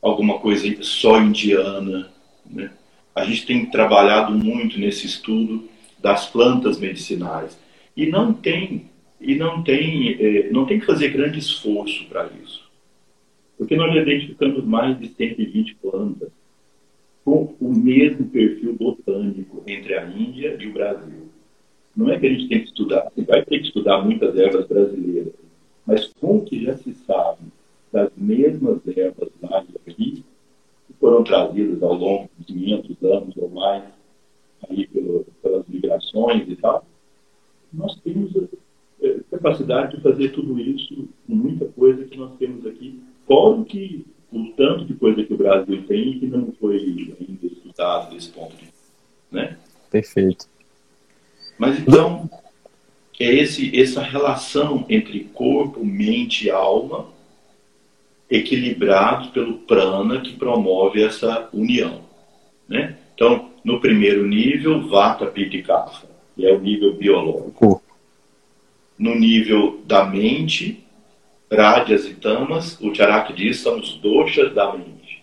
Alguma 0.00 0.38
coisa 0.38 0.66
só 0.82 1.20
indiana, 1.20 2.10
né? 2.44 2.70
A 3.14 3.24
gente 3.24 3.46
tem 3.46 3.66
trabalhado 3.66 4.32
muito 4.32 4.78
nesse 4.78 5.06
estudo 5.06 5.68
das 5.98 6.26
plantas 6.26 6.78
medicinais 6.78 7.58
e 7.96 8.06
não 8.06 8.32
tem 8.32 8.90
e 9.18 9.34
não 9.34 9.62
tem 9.62 10.16
é, 10.20 10.50
não 10.50 10.66
tem 10.66 10.78
que 10.78 10.86
fazer 10.86 11.08
grande 11.08 11.38
esforço 11.38 12.04
para 12.04 12.28
isso, 12.44 12.62
porque 13.56 13.74
nós 13.74 13.96
identificamos 13.96 14.62
mais 14.64 14.98
de 14.98 15.08
120 15.08 15.74
plantas 15.76 16.28
com 17.26 17.56
o 17.60 17.74
mesmo 17.74 18.24
perfil 18.28 18.76
botânico 18.76 19.60
entre 19.66 19.94
a 19.98 20.06
Índia 20.08 20.56
e 20.60 20.68
o 20.68 20.72
Brasil. 20.72 21.26
Não 21.96 22.08
é 22.08 22.20
que 22.20 22.26
a 22.26 22.30
gente 22.30 22.48
tem 22.48 22.60
que 22.60 22.68
estudar, 22.68 23.10
você 23.12 23.22
vai 23.22 23.44
ter 23.44 23.58
que 23.58 23.66
estudar 23.66 24.00
muitas 24.04 24.38
ervas 24.38 24.64
brasileiras, 24.68 25.32
mas 25.84 26.06
com 26.20 26.36
o 26.36 26.44
que 26.44 26.62
já 26.62 26.76
se 26.76 26.94
sabe 26.94 27.40
das 27.92 28.12
mesmas 28.16 28.78
ervas 28.86 29.28
lá 29.42 29.64
e 29.64 29.90
aqui, 29.90 30.24
que 30.86 30.92
foram 31.00 31.24
trazidas 31.24 31.82
ao 31.82 31.94
longo 31.94 32.30
de 32.38 32.44
500 32.44 33.02
anos 33.02 33.36
ou 33.38 33.48
mais, 33.50 33.82
aí 34.70 34.86
pelo, 34.86 35.26
pelas 35.42 35.66
migrações 35.66 36.48
e 36.48 36.54
tal, 36.54 36.86
nós 37.72 37.96
temos 38.04 38.30
é, 39.02 39.16
capacidade 39.32 39.96
de 39.96 40.02
fazer 40.02 40.28
tudo 40.28 40.60
isso, 40.60 41.08
muita 41.26 41.66
coisa 41.66 42.04
que 42.04 42.16
nós 42.16 42.36
temos 42.36 42.64
aqui, 42.66 43.00
fora 43.26 43.64
que 43.64 44.06
o 44.36 44.52
tanto 44.52 44.84
de 44.84 44.94
coisa 44.94 45.22
que 45.24 45.32
o 45.32 45.36
Brasil 45.36 45.84
tem 45.86 46.18
que 46.18 46.26
não 46.26 46.52
foi 46.60 46.76
ainda 46.76 47.46
estudado 47.46 48.14
desse 48.14 48.28
ponto 48.30 48.54
de 48.56 48.64
vista. 48.64 48.74
Né? 49.30 49.56
Perfeito. 49.90 50.46
Mas 51.58 51.78
então, 51.78 52.28
é 53.18 53.34
esse, 53.34 53.78
essa 53.78 54.02
relação 54.02 54.84
entre 54.88 55.20
corpo, 55.32 55.84
mente 55.84 56.46
e 56.46 56.50
alma 56.50 57.08
equilibrados 58.30 59.28
pelo 59.28 59.58
prana 59.58 60.20
que 60.20 60.34
promove 60.34 61.02
essa 61.02 61.48
união. 61.52 62.02
Né? 62.68 62.96
Então, 63.14 63.50
no 63.64 63.80
primeiro 63.80 64.26
nível, 64.26 64.86
vata, 64.88 65.26
pitta 65.26 65.56
e 65.56 65.62
kapha, 65.62 66.06
que 66.34 66.44
é 66.44 66.52
o 66.52 66.60
nível 66.60 66.94
biológico. 66.94 67.82
No 68.98 69.14
nível 69.14 69.80
da 69.84 70.04
mente, 70.04 70.85
rádias 71.50 72.06
e 72.06 72.14
tamas, 72.14 72.78
o 72.80 72.94
Charak 72.94 73.32
diz, 73.32 73.60
são 73.60 73.78
os 73.78 73.94
doshas 73.98 74.52
da 74.54 74.72
mente. 74.72 75.22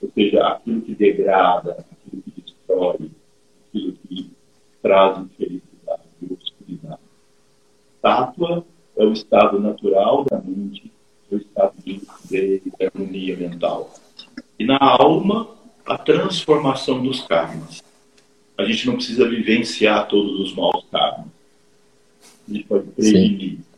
Ou 0.00 0.10
seja, 0.12 0.46
aquilo 0.48 0.82
que 0.82 0.94
degrada, 0.94 1.72
aquilo 1.72 2.22
que 2.22 2.40
destrói, 2.40 3.10
aquilo 3.68 3.92
que 4.08 4.30
traz 4.82 5.18
infelicidade 5.18 6.02
e 6.20 6.32
obscuridade. 6.32 7.00
Tátua 8.00 8.64
é 8.96 9.04
o 9.04 9.12
estado 9.12 9.60
natural 9.60 10.24
da 10.24 10.40
mente, 10.40 10.90
é 11.30 11.34
o 11.34 11.38
estado 11.38 11.74
de, 11.84 12.00
de 12.28 12.62
harmonia 12.84 13.36
mental. 13.36 13.94
E 14.58 14.64
na 14.64 14.78
alma, 14.78 15.48
a 15.86 15.96
transformação 15.96 17.02
dos 17.02 17.20
karmas. 17.22 17.82
A 18.58 18.64
gente 18.64 18.86
não 18.86 18.94
precisa 18.94 19.28
vivenciar 19.28 20.08
todos 20.08 20.40
os 20.40 20.54
maus 20.54 20.84
karmas. 20.90 21.28
A 22.48 22.52
gente 22.52 22.64
pode 22.64 22.88
prevenir. 22.88 23.58
Sim 23.58 23.71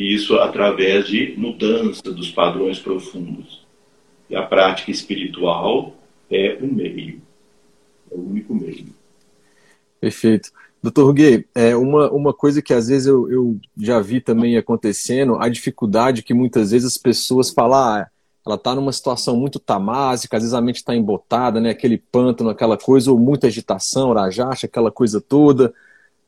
e 0.00 0.14
isso 0.14 0.36
através 0.36 1.06
de 1.06 1.34
mudança 1.36 2.10
dos 2.10 2.30
padrões 2.30 2.78
profundos. 2.78 3.66
E 4.30 4.34
a 4.34 4.40
prática 4.40 4.90
espiritual 4.90 5.94
é 6.30 6.56
o 6.58 6.66
meio, 6.66 7.20
é 8.10 8.14
o 8.14 8.30
único 8.30 8.54
meio. 8.54 8.86
Perfeito. 10.00 10.50
Doutor 10.82 11.04
Ruguet, 11.04 11.46
é 11.54 11.76
uma, 11.76 12.10
uma 12.10 12.32
coisa 12.32 12.62
que 12.62 12.72
às 12.72 12.88
vezes 12.88 13.08
eu, 13.08 13.30
eu 13.30 13.60
já 13.76 14.00
vi 14.00 14.22
também 14.22 14.56
acontecendo, 14.56 15.36
a 15.38 15.50
dificuldade 15.50 16.22
que 16.22 16.32
muitas 16.32 16.70
vezes 16.70 16.86
as 16.86 16.96
pessoas 16.96 17.50
falam, 17.50 17.78
ah, 17.78 18.06
ela 18.46 18.54
está 18.54 18.74
numa 18.74 18.92
situação 18.92 19.36
muito 19.36 19.58
tamásica, 19.58 20.34
às 20.34 20.42
vezes 20.42 20.54
a 20.54 20.62
mente 20.62 20.76
está 20.76 20.96
embotada, 20.96 21.60
né, 21.60 21.68
aquele 21.68 21.98
pântano, 21.98 22.48
aquela 22.48 22.78
coisa, 22.78 23.12
ou 23.12 23.18
muita 23.18 23.48
agitação, 23.48 24.14
rajacha, 24.14 24.66
aquela 24.66 24.90
coisa 24.90 25.20
toda, 25.20 25.74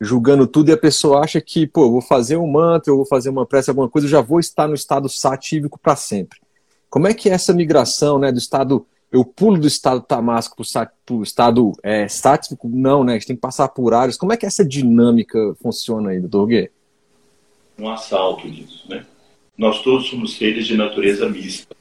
julgando 0.03 0.45
tudo 0.45 0.69
e 0.69 0.71
a 0.73 0.77
pessoa 0.77 1.21
acha 1.21 1.39
que, 1.39 1.65
pô, 1.65 1.85
eu 1.85 1.91
vou 1.91 2.01
fazer 2.01 2.37
um 2.37 2.47
mantra, 2.47 2.91
eu 2.91 2.97
vou 2.97 3.05
fazer 3.05 3.29
uma 3.29 3.45
prece, 3.45 3.69
alguma 3.69 3.89
coisa, 3.89 4.07
eu 4.07 4.11
já 4.11 4.21
vou 4.21 4.39
estar 4.39 4.67
no 4.67 4.75
estado 4.75 5.07
satívico 5.07 5.79
para 5.79 5.95
sempre. 5.95 6.39
Como 6.89 7.07
é 7.07 7.13
que 7.13 7.29
é 7.29 7.33
essa 7.33 7.53
migração, 7.53 8.19
né, 8.19 8.31
do 8.31 8.37
estado, 8.37 8.85
eu 9.11 9.23
pulo 9.25 9.59
do 9.59 9.67
estado 9.67 10.01
tamásico 10.01 10.55
para 10.55 11.15
o 11.15 11.23
estado 11.23 11.71
é, 11.81 12.07
sático? 12.07 12.69
Não, 12.69 13.03
né, 13.03 13.13
a 13.13 13.15
gente 13.15 13.27
tem 13.27 13.35
que 13.35 13.41
passar 13.41 13.67
por 13.69 13.93
áreas. 13.93 14.17
Como 14.17 14.33
é 14.33 14.37
que 14.37 14.45
essa 14.45 14.63
dinâmica 14.63 15.55
funciona 15.61 16.11
aí, 16.11 16.19
doutor 16.19 16.47
Guê? 16.47 16.71
Um 17.79 17.89
assalto 17.89 18.49
disso, 18.49 18.85
né? 18.87 19.05
Nós 19.57 19.81
todos 19.81 20.07
somos 20.09 20.35
seres 20.35 20.67
de 20.67 20.77
natureza 20.77 21.27
mista. 21.29 21.75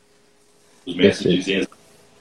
Os 0.86 0.94
mestres 0.94 1.44
dizem 1.44 1.66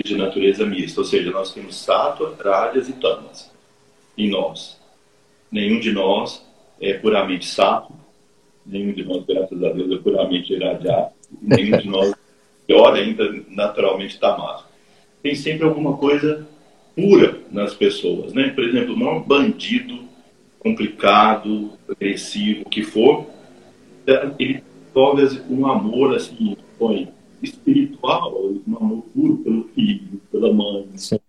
de 0.04 0.18
natureza 0.18 0.66
mista, 0.66 1.02
ou 1.02 1.06
seja, 1.06 1.30
nós 1.32 1.54
temos 1.54 1.76
sátua, 1.76 2.36
rádias 2.43 2.89
e 2.89 2.93
tamas 2.93 3.52
em 4.18 4.30
nós 4.30 4.80
nenhum 5.52 5.80
de 5.80 5.91
nós 5.91 6.45
é 6.80 6.93
puramente 6.93 7.45
sapo, 7.45 7.93
nenhum 8.66 8.93
de 8.93 9.04
nós, 9.04 9.26
graças 9.26 9.64
a 9.64 9.70
Deus, 9.70 9.91
é 9.91 10.02
puramente 10.02 10.54
iradiado, 10.54 11.12
nenhum 11.41 11.78
de 11.78 11.88
nós, 11.88 12.14
pior 12.66 12.93
ainda, 12.93 13.43
naturalmente 13.49 14.20
tamásico. 14.20 14.70
Tem 15.22 15.36
sempre 15.36 15.66
alguma 15.66 15.97
coisa 15.97 16.47
pura 16.95 17.39
nas 17.52 17.74
pessoas, 17.74 18.34
né? 18.34 18.49
Por 18.49 18.64
exemplo, 18.64 18.95
um 18.95 19.22
bandido 19.22 19.99
complicado, 20.60 21.72
agressivo, 21.89 22.70
que 22.70 22.84
for, 22.84 23.28
ele 24.39 24.64
desenvolve 24.93 25.41
um 25.49 25.66
amor 25.66 26.16
assim, 26.16 26.56
põe 26.78 27.10
espiritual, 27.41 28.34
um 28.68 28.78
amor 28.78 29.04
puro 29.14 29.38
pelo 29.38 29.64
filho, 29.70 30.22
pela 30.32 30.54
mãe, 30.54 30.88
Sim. 30.95 31.20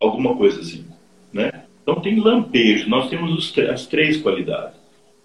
alguma 0.00 0.36
coisa 0.36 0.60
assim, 0.60 0.84
né? 1.32 1.65
Então 1.86 2.00
tem 2.00 2.18
lampejo, 2.18 2.88
nós 2.88 3.08
temos 3.08 3.32
os, 3.32 3.56
as 3.58 3.86
três 3.86 4.16
qualidades. 4.16 4.76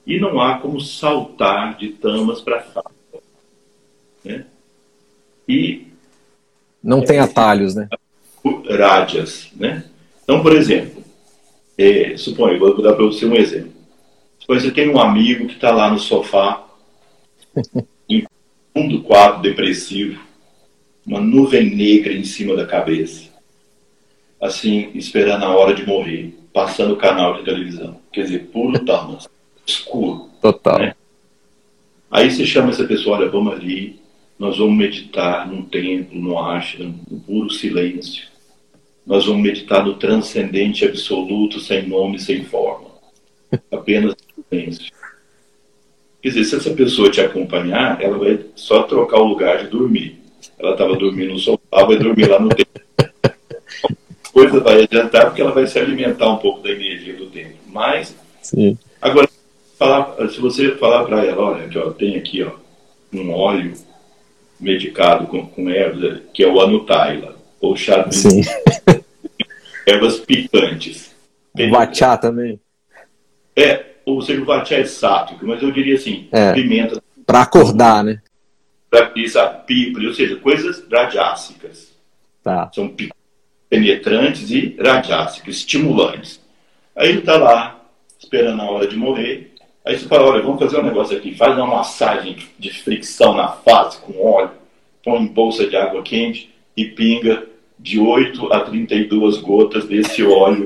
E 0.05 0.19
não 0.19 0.39
há 0.39 0.59
como 0.59 0.79
saltar 0.79 1.75
de 1.75 1.89
tamas 1.89 2.39
para 2.39 2.61
sábado. 2.61 2.93
Né? 4.23 4.45
E. 5.49 5.87
Não 6.83 7.01
tem 7.03 7.17
atalhos, 7.17 7.73
né? 7.73 7.89
Rádias, 8.69 9.49
né? 9.55 9.85
Então, 10.23 10.43
por 10.43 10.55
exemplo, 10.55 11.03
é, 11.75 12.15
suponho, 12.15 12.59
vou 12.59 12.79
dar 12.79 12.93
para 12.93 13.05
você 13.05 13.25
um 13.25 13.35
exemplo. 13.35 13.73
Suponho 14.39 14.61
você 14.61 14.69
tem 14.69 14.87
um 14.87 14.99
amigo 14.99 15.47
que 15.47 15.55
está 15.55 15.71
lá 15.71 15.89
no 15.89 15.97
sofá, 15.97 16.63
em 18.07 18.23
fundo 18.71 19.01
quadro 19.01 19.41
depressivo, 19.41 20.21
uma 21.03 21.19
nuvem 21.19 21.75
negra 21.75 22.13
em 22.13 22.23
cima 22.23 22.55
da 22.55 22.67
cabeça, 22.67 23.29
assim, 24.39 24.91
esperando 24.93 25.43
a 25.43 25.55
hora 25.55 25.73
de 25.73 25.87
morrer 25.87 26.40
passando 26.53 26.93
o 26.93 26.97
canal 26.97 27.37
de 27.37 27.43
televisão. 27.43 27.99
Quer 28.11 28.23
dizer, 28.23 28.39
puro 28.47 28.77
tamas, 28.85 29.27
escuro. 29.65 30.29
Total. 30.41 30.79
Né? 30.79 30.95
Aí 32.09 32.29
você 32.29 32.45
chama 32.45 32.69
essa 32.69 32.83
pessoa, 32.83 33.17
olha, 33.17 33.29
vamos 33.29 33.53
ali, 33.53 33.99
nós 34.37 34.57
vamos 34.57 34.75
meditar 34.75 35.47
num 35.47 35.63
templo, 35.63 36.19
no 36.19 36.37
ashram, 36.37 36.93
no 37.09 37.19
puro 37.19 37.49
silêncio. 37.49 38.27
Nós 39.05 39.25
vamos 39.25 39.41
meditar 39.41 39.85
no 39.85 39.95
transcendente 39.95 40.85
absoluto, 40.85 41.59
sem 41.59 41.87
nome, 41.87 42.19
sem 42.19 42.43
forma. 42.43 42.89
Apenas 43.71 44.15
silêncio. 44.49 44.91
Quer 46.21 46.29
dizer, 46.29 46.43
se 46.45 46.55
essa 46.55 46.71
pessoa 46.71 47.09
te 47.09 47.19
acompanhar, 47.19 48.01
ela 48.01 48.17
vai 48.17 48.39
só 48.55 48.83
trocar 48.83 49.19
o 49.19 49.27
lugar 49.27 49.63
de 49.63 49.69
dormir. 49.69 50.21
Ela 50.59 50.73
estava 50.73 50.95
dormindo 50.95 51.33
no 51.33 51.39
sofá, 51.39 51.83
vai 51.83 51.97
dormir 51.97 52.27
lá 52.27 52.39
no 52.39 52.49
templo 52.49 52.71
coisa 54.31 54.59
vai 54.59 54.83
adiantar 54.83 55.25
porque 55.25 55.41
ela 55.41 55.51
vai 55.51 55.67
se 55.67 55.77
alimentar 55.77 56.29
um 56.29 56.37
pouco 56.37 56.61
da 56.61 56.71
energia 56.71 57.15
do 57.15 57.27
tempo. 57.27 57.55
Mas, 57.67 58.15
Sim. 58.41 58.77
agora, 59.01 59.29
falar, 59.77 60.15
se 60.29 60.39
você 60.39 60.75
falar 60.75 61.05
para 61.05 61.25
ela, 61.25 61.41
olha, 61.41 61.67
que 61.67 61.77
ó, 61.77 61.91
tem 61.91 62.15
aqui 62.15 62.43
ó, 62.43 62.51
um 63.13 63.31
óleo 63.31 63.73
medicado 64.59 65.27
com, 65.27 65.45
com 65.45 65.69
ervas, 65.69 66.21
que 66.33 66.43
é 66.43 66.47
o 66.47 66.59
anutaila, 66.61 67.35
ou 67.59 67.75
chá 67.75 68.03
de 68.03 68.17
ervas 69.85 70.19
picantes. 70.19 71.11
O 71.57 71.69
vachá 71.69 72.17
também. 72.17 72.59
É, 73.55 73.85
ou 74.05 74.21
seja, 74.21 74.41
o 74.41 74.45
vachá 74.45 74.75
é 74.75 74.85
sátrico, 74.85 75.45
mas 75.45 75.61
eu 75.61 75.71
diria 75.71 75.95
assim, 75.95 76.27
é, 76.31 76.53
pimenta. 76.53 77.01
Para 77.25 77.41
acordar, 77.41 78.03
né? 78.03 78.21
Pra, 78.89 79.11
isso, 79.15 79.39
pípula, 79.65 80.07
ou 80.07 80.13
seja, 80.13 80.35
coisas 80.37 80.83
radiácicas. 80.91 81.91
Tá. 82.43 82.69
São 82.73 82.87
picantes 82.87 83.20
penetrantes 83.71 84.51
e 84.51 84.75
radiáceos, 84.77 85.47
estimulantes. 85.47 86.41
Aí 86.93 87.07
ele 87.07 87.19
está 87.19 87.37
lá, 87.37 87.81
esperando 88.19 88.61
a 88.61 88.69
hora 88.69 88.85
de 88.85 88.97
morrer. 88.97 89.53
Aí 89.85 89.97
você 89.97 90.09
fala, 90.09 90.29
olha, 90.29 90.43
vamos 90.43 90.59
fazer 90.59 90.77
um 90.77 90.83
negócio 90.83 91.15
aqui, 91.15 91.33
faz 91.33 91.55
uma 91.55 91.65
massagem 91.67 92.35
de 92.59 92.69
fricção 92.69 93.33
na 93.33 93.47
face 93.47 93.97
com 94.01 94.21
óleo, 94.21 94.51
põe 95.01 95.21
em 95.21 95.27
bolsa 95.27 95.65
de 95.65 95.77
água 95.77 96.03
quente 96.03 96.53
e 96.75 96.83
pinga 96.83 97.47
de 97.79 97.97
8 97.97 98.51
a 98.51 98.59
32 98.59 99.37
gotas 99.37 99.85
desse 99.85 100.21
óleo. 100.21 100.65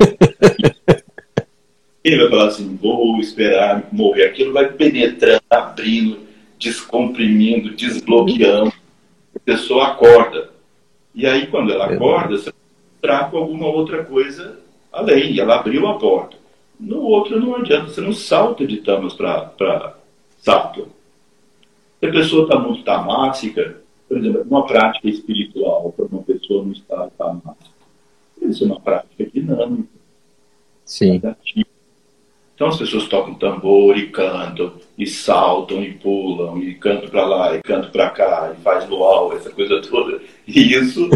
ele 2.04 2.22
vai 2.24 2.30
falar 2.30 2.48
assim, 2.48 2.76
vou 2.82 3.20
esperar 3.20 3.88
morrer. 3.92 4.26
Aquilo 4.26 4.52
vai 4.52 4.72
penetrando, 4.72 5.44
abrindo, 5.48 6.22
descomprimindo, 6.58 7.76
desbloqueando. 7.76 8.74
A 9.36 9.40
pessoa 9.46 9.90
acorda. 9.90 10.50
E 11.14 11.28
aí, 11.28 11.46
quando 11.48 11.72
ela 11.72 11.86
acorda, 11.86 12.36
você 12.36 12.52
com 13.30 13.38
alguma 13.38 13.68
outra 13.68 14.04
coisa 14.04 14.60
além. 14.92 15.34
E 15.34 15.40
ela 15.40 15.60
abriu 15.60 15.88
a 15.88 15.98
porta. 15.98 16.38
No 16.80 17.02
outro 17.02 17.40
não 17.40 17.56
adianta, 17.56 17.88
você 17.88 18.02
não 18.02 18.14
salta 18.14 18.66
de 18.66 18.78
tamas 18.78 19.14
para 19.14 19.96
sattva. 20.40 20.88
Se 22.00 22.06
a 22.06 22.12
pessoa 22.12 22.44
está 22.44 22.60
muito 22.60 22.84
tamássica, 22.84 23.78
por 24.08 24.18
exemplo, 24.18 24.44
uma 24.50 24.66
prática 24.66 25.08
espiritual 25.08 25.94
para 25.96 26.06
uma 26.06 26.22
pessoa 26.22 26.64
não 26.64 26.72
estar 26.72 27.10
tamássica, 27.18 27.76
isso 28.42 28.64
é 28.64 28.68
uma 28.68 28.80
prática 28.80 29.26
dinâmica. 29.34 29.90
Sim. 30.84 31.22
Então 32.54 32.68
as 32.68 32.78
pessoas 32.78 33.08
tocam 33.08 33.34
tambor 33.36 33.98
e 33.98 34.10
cantam, 34.10 34.74
e 34.98 35.06
saltam 35.08 35.84
e 35.84 35.94
pulam, 35.94 36.58
e 36.62 36.76
cantam 36.76 37.10
para 37.10 37.26
lá, 37.26 37.56
e 37.56 37.62
cantam 37.62 37.90
para 37.92 38.10
cá, 38.12 38.54
e 38.58 38.62
faz 38.62 38.88
luau, 38.88 39.36
essa 39.36 39.50
coisa 39.50 39.82
toda. 39.82 40.22
E 40.48 40.74
isso, 40.74 41.10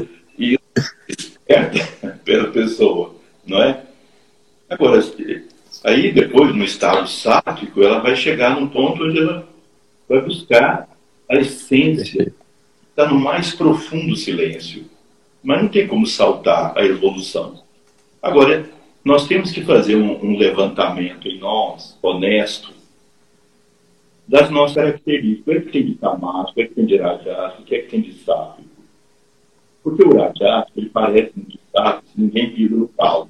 pela 2.23 2.51
pessoa, 2.51 3.15
não 3.45 3.61
é? 3.61 3.83
Agora, 4.69 5.01
aí 5.83 6.11
depois, 6.11 6.55
no 6.55 6.63
estado 6.63 7.07
sático, 7.07 7.81
ela 7.81 7.99
vai 7.99 8.15
chegar 8.15 8.59
num 8.59 8.67
ponto 8.67 9.03
onde 9.03 9.19
ela 9.19 9.47
vai 10.07 10.21
buscar 10.21 10.87
a 11.27 11.35
essência, 11.35 12.31
está 12.89 13.07
no 13.07 13.19
mais 13.19 13.53
profundo 13.53 14.15
silêncio. 14.15 14.85
Mas 15.41 15.61
não 15.61 15.69
tem 15.69 15.87
como 15.87 16.05
saltar 16.05 16.77
a 16.77 16.85
evolução. 16.85 17.63
Agora, 18.21 18.69
nós 19.03 19.27
temos 19.27 19.51
que 19.51 19.61
fazer 19.61 19.95
um, 19.95 20.23
um 20.23 20.37
levantamento 20.37 21.27
em 21.27 21.39
nós, 21.39 21.97
honesto, 22.01 22.73
das 24.27 24.49
nossas 24.49 24.75
características. 24.75 25.41
O 25.41 25.45
que 25.45 25.51
é 25.51 25.61
que 25.61 25.71
tem 25.71 25.85
de 25.85 25.95
tamático, 25.95 26.51
o 26.51 26.53
que 26.53 26.61
é 26.61 26.67
que 26.67 26.75
tem 26.75 26.85
de 26.85 26.97
rajás, 26.97 27.59
o 27.59 27.63
que 27.63 27.75
é 27.75 27.79
que 27.79 27.89
tem 27.89 28.01
de 28.01 28.13
sábio? 28.13 28.58
Porque 29.83 30.03
o 30.03 30.15
rajás, 30.15 30.65
ele 30.75 30.89
parece 30.89 31.33
sábio 31.71 32.01
se 32.11 32.21
ninguém 32.21 32.51
pisa 32.51 32.75
no 32.75 32.87
caldo. 32.89 33.29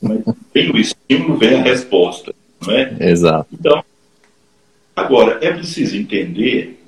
Mas 0.00 0.22
o 0.26 0.78
estímulo, 0.78 1.36
vem 1.36 1.54
a 1.54 1.62
resposta. 1.62 2.34
Não 2.66 2.74
é? 2.74 2.96
Exato. 3.00 3.48
Então, 3.52 3.84
agora, 4.94 5.38
é 5.44 5.52
preciso 5.52 5.96
entender 5.96 6.80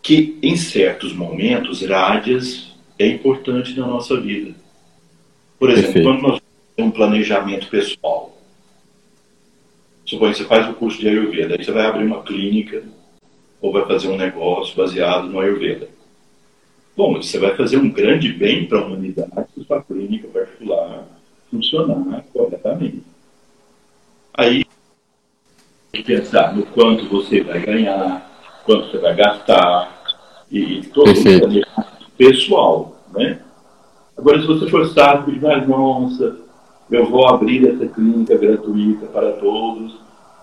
que 0.00 0.38
em 0.42 0.56
certos 0.56 1.12
momentos, 1.12 1.82
rádias 1.82 2.72
é 2.98 3.06
importante 3.06 3.78
na 3.78 3.86
nossa 3.86 4.20
vida. 4.20 4.54
Por 5.58 5.70
exemplo, 5.70 5.92
Perfeito. 5.92 6.08
quando 6.08 6.22
nós 6.22 6.40
temos 6.76 6.90
um 6.90 6.94
planejamento 6.94 7.68
pessoal, 7.68 8.36
suponha 10.04 10.34
você 10.34 10.44
faz 10.44 10.68
o 10.68 10.74
curso 10.74 10.98
de 10.98 11.08
Ayurveda, 11.08 11.54
aí 11.56 11.64
você 11.64 11.70
vai 11.70 11.86
abrir 11.86 12.04
uma 12.04 12.22
clínica 12.22 12.82
ou 13.60 13.72
vai 13.72 13.86
fazer 13.86 14.08
um 14.08 14.16
negócio 14.16 14.76
baseado 14.76 15.28
no 15.28 15.38
Ayurveda. 15.38 15.88
Bom, 16.96 17.14
você 17.14 17.38
vai 17.38 17.56
fazer 17.56 17.78
um 17.78 17.90
grande 17.90 18.32
bem 18.32 18.66
para 18.66 18.78
a 18.78 18.84
humanidade 18.84 19.46
se 19.54 19.64
sua 19.64 19.82
clínica 19.82 20.28
particular 20.28 21.06
funcionar 21.50 22.24
corretamente. 22.32 23.02
Aí, 24.34 24.64
tem 25.90 26.02
que 26.02 26.16
pensar 26.16 26.54
no 26.54 26.66
quanto 26.66 27.08
você 27.08 27.42
vai 27.42 27.60
ganhar, 27.60 28.30
quanto 28.64 28.90
você 28.90 28.98
vai 28.98 29.14
gastar, 29.14 30.02
e 30.50 30.82
todo 30.92 31.10
o 31.10 31.22
planejamento 31.22 32.10
pessoal, 32.16 32.96
né? 33.12 33.40
Agora, 34.16 34.40
se 34.40 34.46
você 34.46 34.68
for 34.68 34.86
sábio, 34.88 35.32
diz, 35.32 35.68
nossa, 35.68 36.36
eu 36.90 37.06
vou 37.08 37.26
abrir 37.26 37.66
essa 37.68 37.86
clínica 37.86 38.36
gratuita 38.36 39.06
para 39.06 39.32
todos, 39.32 39.98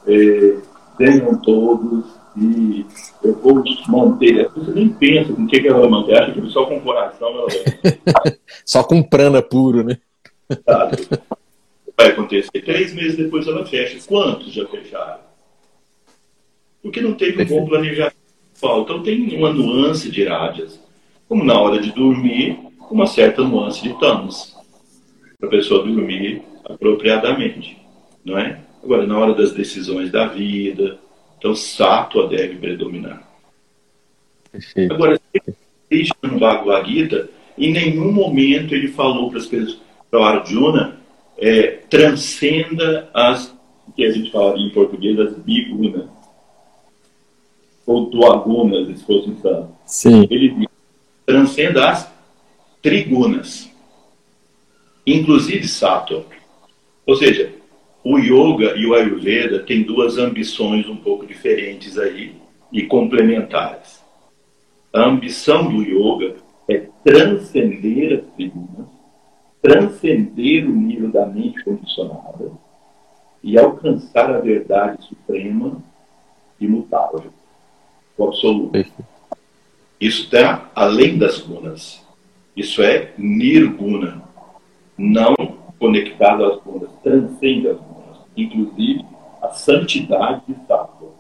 é, 0.08 0.58
venham 0.98 1.40
todos, 1.40 2.06
e 2.38 2.86
eu 3.24 3.36
vou 3.36 3.64
manter. 3.88 4.50
Você 4.50 4.72
nem 4.72 4.90
pensa 4.90 5.34
com 5.34 5.44
o 5.44 5.48
que, 5.48 5.60
que 5.60 5.68
ela 5.68 5.80
vai 5.80 5.90
manter, 5.90 6.18
acha 6.18 6.32
que 6.34 6.50
só 6.50 6.66
com 6.66 6.78
o 6.78 6.82
coração 6.82 7.30
ela 7.30 7.48
vai. 7.48 8.38
só 8.66 8.84
com 8.84 9.02
prana 9.02 9.42
puro, 9.42 9.84
né? 9.84 9.98
Sabe? 10.66 10.98
Vai 11.98 12.08
acontecer. 12.08 12.62
Três 12.62 12.94
meses 12.94 13.18
depois 13.18 13.48
ela 13.48 13.66
fecha. 13.66 14.00
Quantos 14.08 14.54
já 14.54 14.66
fecharam? 14.68 15.20
Porque 16.82 17.02
não 17.02 17.14
teve 17.14 17.44
um 17.44 17.46
bom 17.46 17.66
planejamento. 17.68 18.16
Então 18.62 19.04
tem 19.04 19.38
uma 19.38 19.52
nuance 19.52 20.10
de 20.10 20.26
rádias. 20.26 20.80
Como 21.28 21.44
na 21.44 21.60
hora 21.60 21.80
de 21.80 21.92
dormir, 21.92 22.60
uma 22.90 23.06
certa 23.06 23.44
nuance 23.44 23.82
de 23.82 23.98
tânis, 24.00 24.56
para 25.38 25.48
a 25.48 25.52
pessoa 25.52 25.86
dormir 25.86 26.42
apropriadamente, 26.66 27.78
não 28.26 28.38
é? 28.38 28.60
Agora, 28.84 29.06
na 29.06 29.18
hora 29.18 29.34
das 29.34 29.52
decisões 29.52 30.12
da 30.12 30.28
vida, 30.28 30.98
então 31.40 31.56
sátua 31.56 32.28
deve 32.28 32.58
predominar. 32.58 33.24
Perfeito. 34.52 34.94
Agora, 34.94 35.20
Krishna 35.90 36.16
no 36.24 36.38
Bhagavad 36.38 36.88
Gita, 36.88 37.30
em 37.58 37.72
nenhum 37.72 38.12
momento 38.12 38.76
ele 38.76 38.90
falou 38.90 39.30
para 39.30 39.40
as 39.40 39.48
pessoas, 39.48 39.80
para 40.12 40.20
o 40.20 40.24
Arjuna, 40.24 41.00
é, 41.38 41.68
transcenda 41.90 43.10
as, 43.14 43.56
que 43.96 44.04
a 44.04 44.12
gente 44.12 44.32
fala 44.32 44.58
em 44.60 44.70
português, 44.70 45.18
as 45.18 45.34
bigunas, 45.38 46.10
ou 47.86 48.10
duagunas, 48.10 49.00
se 49.00 49.06
fosse 49.06 49.30
então. 49.30 49.72
Sim. 49.86 50.28
Ele 50.30 50.50
diz, 50.50 50.68
transcenda 51.26 51.90
as 51.90 52.12
trigunas, 52.82 53.70
inclusive 55.08 55.68
sattva. 55.68 56.26
Ou 57.06 57.16
seja, 57.16 57.54
o 58.12 58.18
yoga 58.18 58.76
e 58.76 58.88
o 58.88 58.96
ayurveda 58.96 59.60
têm 59.60 59.84
duas 59.84 60.18
ambições 60.18 60.90
um 60.90 60.96
pouco 60.96 61.28
diferentes 61.28 61.96
aí 61.96 62.36
e 62.74 62.82
complementares. 62.88 64.04
A 64.92 65.04
ambição 65.04 65.72
do 65.72 65.84
yoga 65.84 66.38
é 66.68 66.88
transcender 67.04 68.20
as 68.20 68.36
trigunas, 68.36 68.88
transcender 69.62 70.66
o 70.66 70.72
nível 70.72 71.12
da 71.12 71.28
mente 71.28 71.64
condicionada 71.64 72.52
e 73.44 73.60
alcançar 73.60 74.32
a 74.32 74.40
verdade 74.40 75.06
suprema 75.06 75.78
imutável, 76.60 77.32
o 78.18 78.24
absoluto. 78.24 78.76
Isso 80.02 80.24
está 80.24 80.72
além 80.74 81.16
das 81.16 81.38
gunas. 81.38 82.04
Isso 82.56 82.82
é 82.82 83.14
nirguna, 83.20 84.24
não 84.98 85.36
conectado 85.80 86.44
às 86.46 86.62
gunas, 86.62 86.90
transcende 87.02 87.70
as 87.70 87.78
gunas, 87.78 87.89
inclusive 88.44 89.06
a 89.42 89.50
santidade 89.50 90.42
de 90.48 90.56
sábio. 90.66 91.14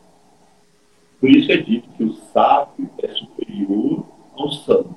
Por 1.20 1.30
isso 1.30 1.52
é 1.52 1.58
dito 1.58 1.90
que 1.98 2.04
o 2.04 2.14
sábio 2.34 2.90
é 3.02 3.08
superior 3.10 4.06
ao 4.36 4.52
santo. 4.52 4.96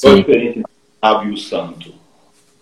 Qual 0.00 0.14
a 0.14 0.16
diferença 0.16 0.58
entre 0.58 0.62
o 0.62 1.00
sábio 1.00 1.30
e 1.30 1.34
o 1.34 1.38
santo? 1.38 1.94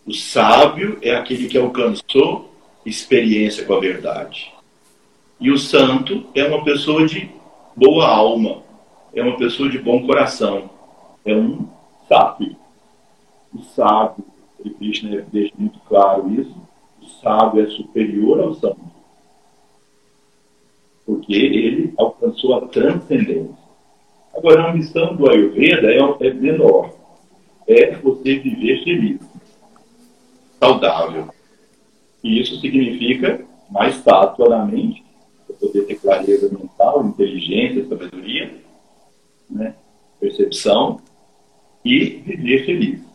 O 0.07 0.14
sábio 0.14 0.99
é 1.03 1.14
aquele 1.14 1.49
que 1.49 1.59
alcançou 1.59 2.51
experiência 2.85 3.64
com 3.64 3.74
a 3.74 3.81
verdade. 3.81 4.53
E 5.39 5.51
o 5.51 5.59
santo 5.59 6.26
é 6.35 6.45
uma 6.45 6.64
pessoa 6.64 7.07
de 7.07 7.31
boa 7.76 8.09
alma, 8.09 8.62
é 9.14 9.22
uma 9.22 9.37
pessoa 9.37 9.68
de 9.68 9.78
bom 9.78 10.07
coração 10.07 10.70
é 11.24 11.35
um 11.35 11.68
sábio. 12.09 12.57
O 13.53 13.62
sábio, 13.62 14.24
e 14.64 14.70
Krishna 14.70 15.24
deixa 15.33 15.53
muito 15.59 15.78
claro 15.81 16.31
isso, 16.33 16.55
o 17.01 17.07
sábio 17.20 17.64
é 17.64 17.70
superior 17.70 18.40
ao 18.40 18.55
santo. 18.55 18.80
Porque 21.07 21.34
ele 21.34 21.94
alcançou 21.96 22.55
a 22.55 22.66
transcendência. 22.68 23.59
Agora, 24.34 24.68
a 24.68 24.72
missão 24.72 25.16
do 25.16 25.28
Ayurveda 25.28 25.92
é, 25.92 25.98
é 26.28 26.32
menor. 26.32 26.94
É 27.66 27.94
você 27.96 28.38
viver 28.38 28.82
feliz, 28.84 29.20
saudável. 30.59 31.28
E 32.22 32.40
isso 32.40 32.61
significa 32.61 33.44
mais 33.70 34.03
tátua 34.03 34.48
na 34.48 34.64
mente, 34.64 35.05
poder 35.61 35.82
ter 35.82 35.94
clareza 35.96 36.48
mental, 36.48 37.07
inteligência, 37.07 37.86
sabedoria, 37.86 38.55
né? 39.48 39.74
percepção 40.18 41.01
e 41.84 42.05
viver 42.05 42.64
feliz. 42.64 43.10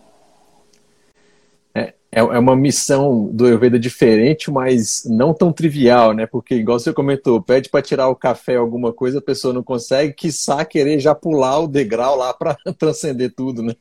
É, 2.16 2.20
é, 2.20 2.40
uma 2.40 2.56
missão 2.56 3.30
do 3.34 3.46
Ayurveda 3.46 3.78
diferente, 3.78 4.50
mas 4.50 5.04
não 5.06 5.34
tão 5.34 5.52
trivial, 5.52 6.14
né? 6.14 6.26
Porque, 6.26 6.56
igual 6.56 6.80
você 6.80 6.94
comentou, 6.94 7.42
pede 7.42 7.70
para 7.70 7.82
tirar 7.82 8.08
o 8.08 8.16
café, 8.16 8.56
alguma 8.56 8.94
coisa, 8.94 9.20
a 9.20 9.22
pessoa 9.22 9.54
não 9.54 9.62
consegue, 9.62 10.14
quiçá 10.14 10.64
querer 10.64 11.00
já 11.00 11.14
pular 11.14 11.60
o 11.60 11.68
degrau 11.68 12.18
lá 12.18 12.34
para 12.34 12.56
transcender 12.80 13.34
tudo, 13.36 13.62
né? 13.62 13.76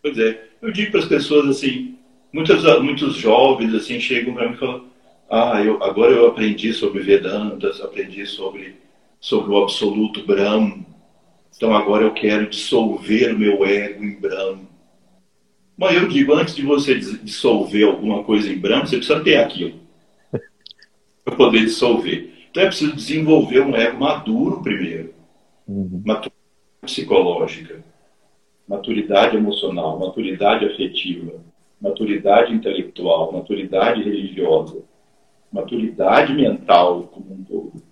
Pois 0.00 0.16
é. 0.16 0.44
Eu 0.62 0.70
digo 0.70 0.92
para 0.92 1.00
as 1.00 1.06
pessoas 1.06 1.48
assim, 1.48 1.96
muitos, 2.32 2.62
muitos 2.80 3.16
jovens 3.16 3.74
assim 3.74 3.98
chegam 3.98 4.34
para 4.34 4.48
mim 4.48 4.54
e 4.54 4.58
falam: 4.58 4.84
Ah, 5.28 5.60
eu, 5.64 5.82
agora 5.82 6.12
eu 6.12 6.28
aprendi 6.28 6.72
sobre 6.72 7.02
Vedantas, 7.02 7.80
aprendi 7.80 8.24
sobre, 8.26 8.76
sobre 9.20 9.52
o 9.52 9.62
absoluto 9.62 10.24
Brahma 10.24 10.86
então 11.56 11.74
agora 11.74 12.04
eu 12.04 12.12
quero 12.12 12.48
dissolver 12.50 13.34
o 13.34 13.38
meu 13.38 13.64
ego 13.64 14.04
em 14.04 14.20
Brahma. 14.20 14.65
Mas 15.76 15.96
eu 15.96 16.08
digo, 16.08 16.32
antes 16.34 16.54
de 16.54 16.62
você 16.62 16.94
dissolver 16.94 17.86
alguma 17.86 18.24
coisa 18.24 18.50
em 18.50 18.58
Brahma, 18.58 18.86
você 18.86 18.96
precisa 18.96 19.22
ter 19.22 19.36
aquilo. 19.36 19.74
Para 21.24 21.36
poder 21.36 21.60
dissolver. 21.60 22.32
Então 22.50 22.62
é 22.62 22.66
preciso 22.66 22.94
desenvolver 22.94 23.60
um 23.60 23.76
ego 23.76 23.98
maduro 23.98 24.62
primeiro. 24.62 25.12
Uhum. 25.68 26.02
Maturidade 26.04 26.36
psicológica, 26.80 27.84
maturidade 28.66 29.36
emocional, 29.36 29.98
maturidade 29.98 30.64
afetiva, 30.64 31.34
maturidade 31.80 32.54
intelectual, 32.54 33.32
maturidade 33.32 34.02
religiosa, 34.02 34.82
maturidade 35.52 36.32
mental 36.32 37.02
como 37.12 37.34
um 37.34 37.44
todo. 37.44 37.82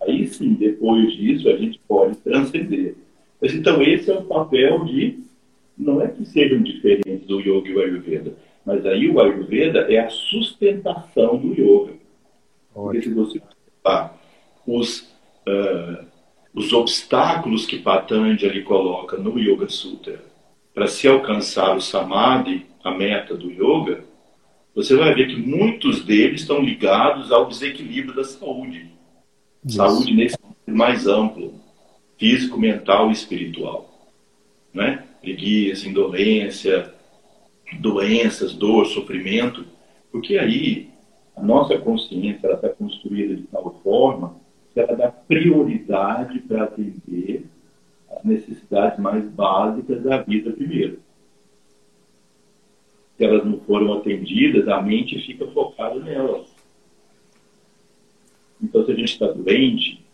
Aí 0.00 0.26
sim, 0.26 0.54
depois 0.54 1.12
disso, 1.14 1.48
a 1.48 1.56
gente 1.56 1.80
pode 1.86 2.16
transcender. 2.16 2.96
Mas, 3.40 3.54
então, 3.54 3.82
esse 3.82 4.10
é 4.10 4.14
o 4.14 4.24
papel 4.24 4.84
de. 4.84 5.25
Não 5.76 6.00
é 6.00 6.08
que 6.08 6.24
sejam 6.24 6.62
diferentes 6.62 7.26
do 7.26 7.40
Yoga 7.40 7.68
e 7.68 7.74
o 7.74 7.80
Ayurveda, 7.80 8.34
Mas 8.64 8.84
aí 8.86 9.08
o 9.08 9.20
Ayurveda 9.20 9.80
é 9.92 9.98
a 9.98 10.08
sustentação 10.08 11.36
do 11.36 11.52
yoga. 11.52 11.94
Porque 12.72 13.02
se 13.02 13.12
você 13.12 13.38
observar 13.38 14.18
os, 14.66 15.00
uh, 15.46 16.04
os 16.54 16.72
obstáculos 16.72 17.66
que 17.66 17.78
Patanjali 17.78 18.62
coloca 18.62 19.16
no 19.16 19.38
Yoga 19.38 19.68
Sutra 19.68 20.20
para 20.74 20.86
se 20.86 21.06
alcançar 21.06 21.76
o 21.76 21.80
Samadhi, 21.80 22.66
a 22.82 22.90
meta 22.90 23.34
do 23.34 23.50
yoga, 23.50 24.04
você 24.74 24.94
vai 24.94 25.14
ver 25.14 25.28
que 25.28 25.36
muitos 25.36 26.04
deles 26.04 26.42
estão 26.42 26.60
ligados 26.60 27.32
ao 27.32 27.46
desequilíbrio 27.46 28.14
da 28.14 28.24
saúde. 28.24 28.90
Isso. 29.64 29.76
Saúde 29.76 30.14
nesse 30.14 30.36
mais 30.66 31.06
amplo, 31.06 31.54
físico, 32.18 32.58
mental 32.58 33.08
e 33.08 33.12
espiritual. 33.12 33.95
Né? 34.76 35.02
Preguiça, 35.22 35.88
indolência, 35.88 36.92
doenças, 37.80 38.52
dor, 38.52 38.84
sofrimento, 38.84 39.64
porque 40.12 40.36
aí 40.36 40.90
a 41.34 41.42
nossa 41.42 41.78
consciência 41.78 42.52
está 42.52 42.68
construída 42.68 43.34
de 43.34 43.44
tal 43.44 43.80
forma 43.82 44.36
que 44.74 44.80
ela 44.80 44.94
dá 44.94 45.10
prioridade 45.10 46.40
para 46.40 46.64
atender 46.64 47.46
as 48.10 48.22
necessidades 48.22 48.98
mais 48.98 49.24
básicas 49.24 50.02
da 50.02 50.18
vida 50.20 50.50
primeiro. 50.50 51.00
Se 53.16 53.24
elas 53.24 53.46
não 53.46 53.58
foram 53.60 53.94
atendidas, 53.94 54.68
a 54.68 54.82
mente 54.82 55.18
fica 55.24 55.46
focada 55.46 55.98
nelas. 56.00 56.54
Então, 58.62 58.84
se 58.84 58.92
a 58.92 58.94
gente 58.94 59.12
está 59.12 59.28
doente, 59.28 60.04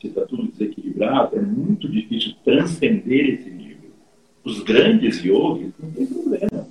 se 0.00 0.06
está 0.06 0.24
tudo 0.24 0.44
desequilibrado, 0.44 1.36
é 1.36 1.40
muito 1.40 1.88
difícil 1.88 2.34
transcender 2.44 3.34
esse. 3.34 3.61
Os 4.44 4.60
grandes 4.60 5.22
yogis 5.22 5.72
não 5.78 5.90
tem 5.92 6.06
problema. 6.06 6.66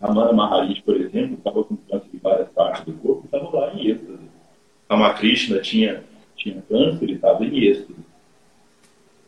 Ramana 0.00 0.32
Maharishi, 0.32 0.82
por 0.82 0.96
exemplo, 0.96 1.34
estava 1.38 1.64
com 1.64 1.76
câncer 1.76 2.08
de 2.12 2.18
várias 2.18 2.48
partes 2.50 2.84
do 2.84 2.92
corpo 2.92 3.22
e 3.22 3.26
estava 3.26 3.56
lá 3.56 3.74
em 3.74 3.88
êxtase. 3.88 4.18
Ramakrishna 4.88 5.60
tinha, 5.60 6.04
tinha 6.36 6.62
câncer, 6.68 7.04
ele 7.04 7.14
estava 7.14 7.44
em 7.44 7.58
êxtase. 7.64 8.06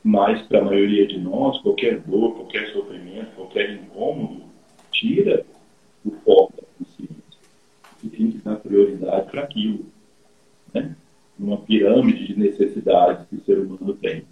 Mas, 0.05 0.43
para 0.43 0.61
a 0.61 0.65
maioria 0.65 1.07
de 1.07 1.19
nós, 1.19 1.61
qualquer 1.63 2.01
dor, 2.01 2.35
qualquer 2.35 2.71
sofrimento, 2.73 3.35
qualquer 3.35 3.71
incômodo, 3.73 4.43
tira 4.93 5.45
o 6.05 6.11
foco 6.25 6.53
da 6.57 6.63
consciência. 6.79 7.17
E 8.05 8.09
tem 8.09 8.31
que 8.31 8.39
dar 8.39 8.57
prioridade 8.57 9.31
para 9.31 9.43
aquilo. 9.43 9.87
Né? 10.73 10.95
Numa 11.39 11.57
pirâmide 11.57 12.27
de 12.27 12.39
necessidades 12.39 13.27
que 13.29 13.37
o 13.37 13.45
ser 13.45 13.59
humano 13.59 13.95
tem. 13.95 14.25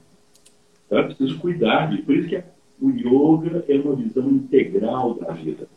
Então, 0.87 0.99
é 0.99 1.03
preciso 1.03 1.39
cuidar 1.39 1.91
de. 1.91 2.03
Por 2.03 2.15
isso 2.15 2.29
que 2.29 2.37
o 2.81 2.91
yoga 2.91 3.64
é 3.68 3.77
uma 3.77 3.95
visão 3.97 4.29
integral 4.29 5.14
da 5.14 5.33
vida. 5.33 5.68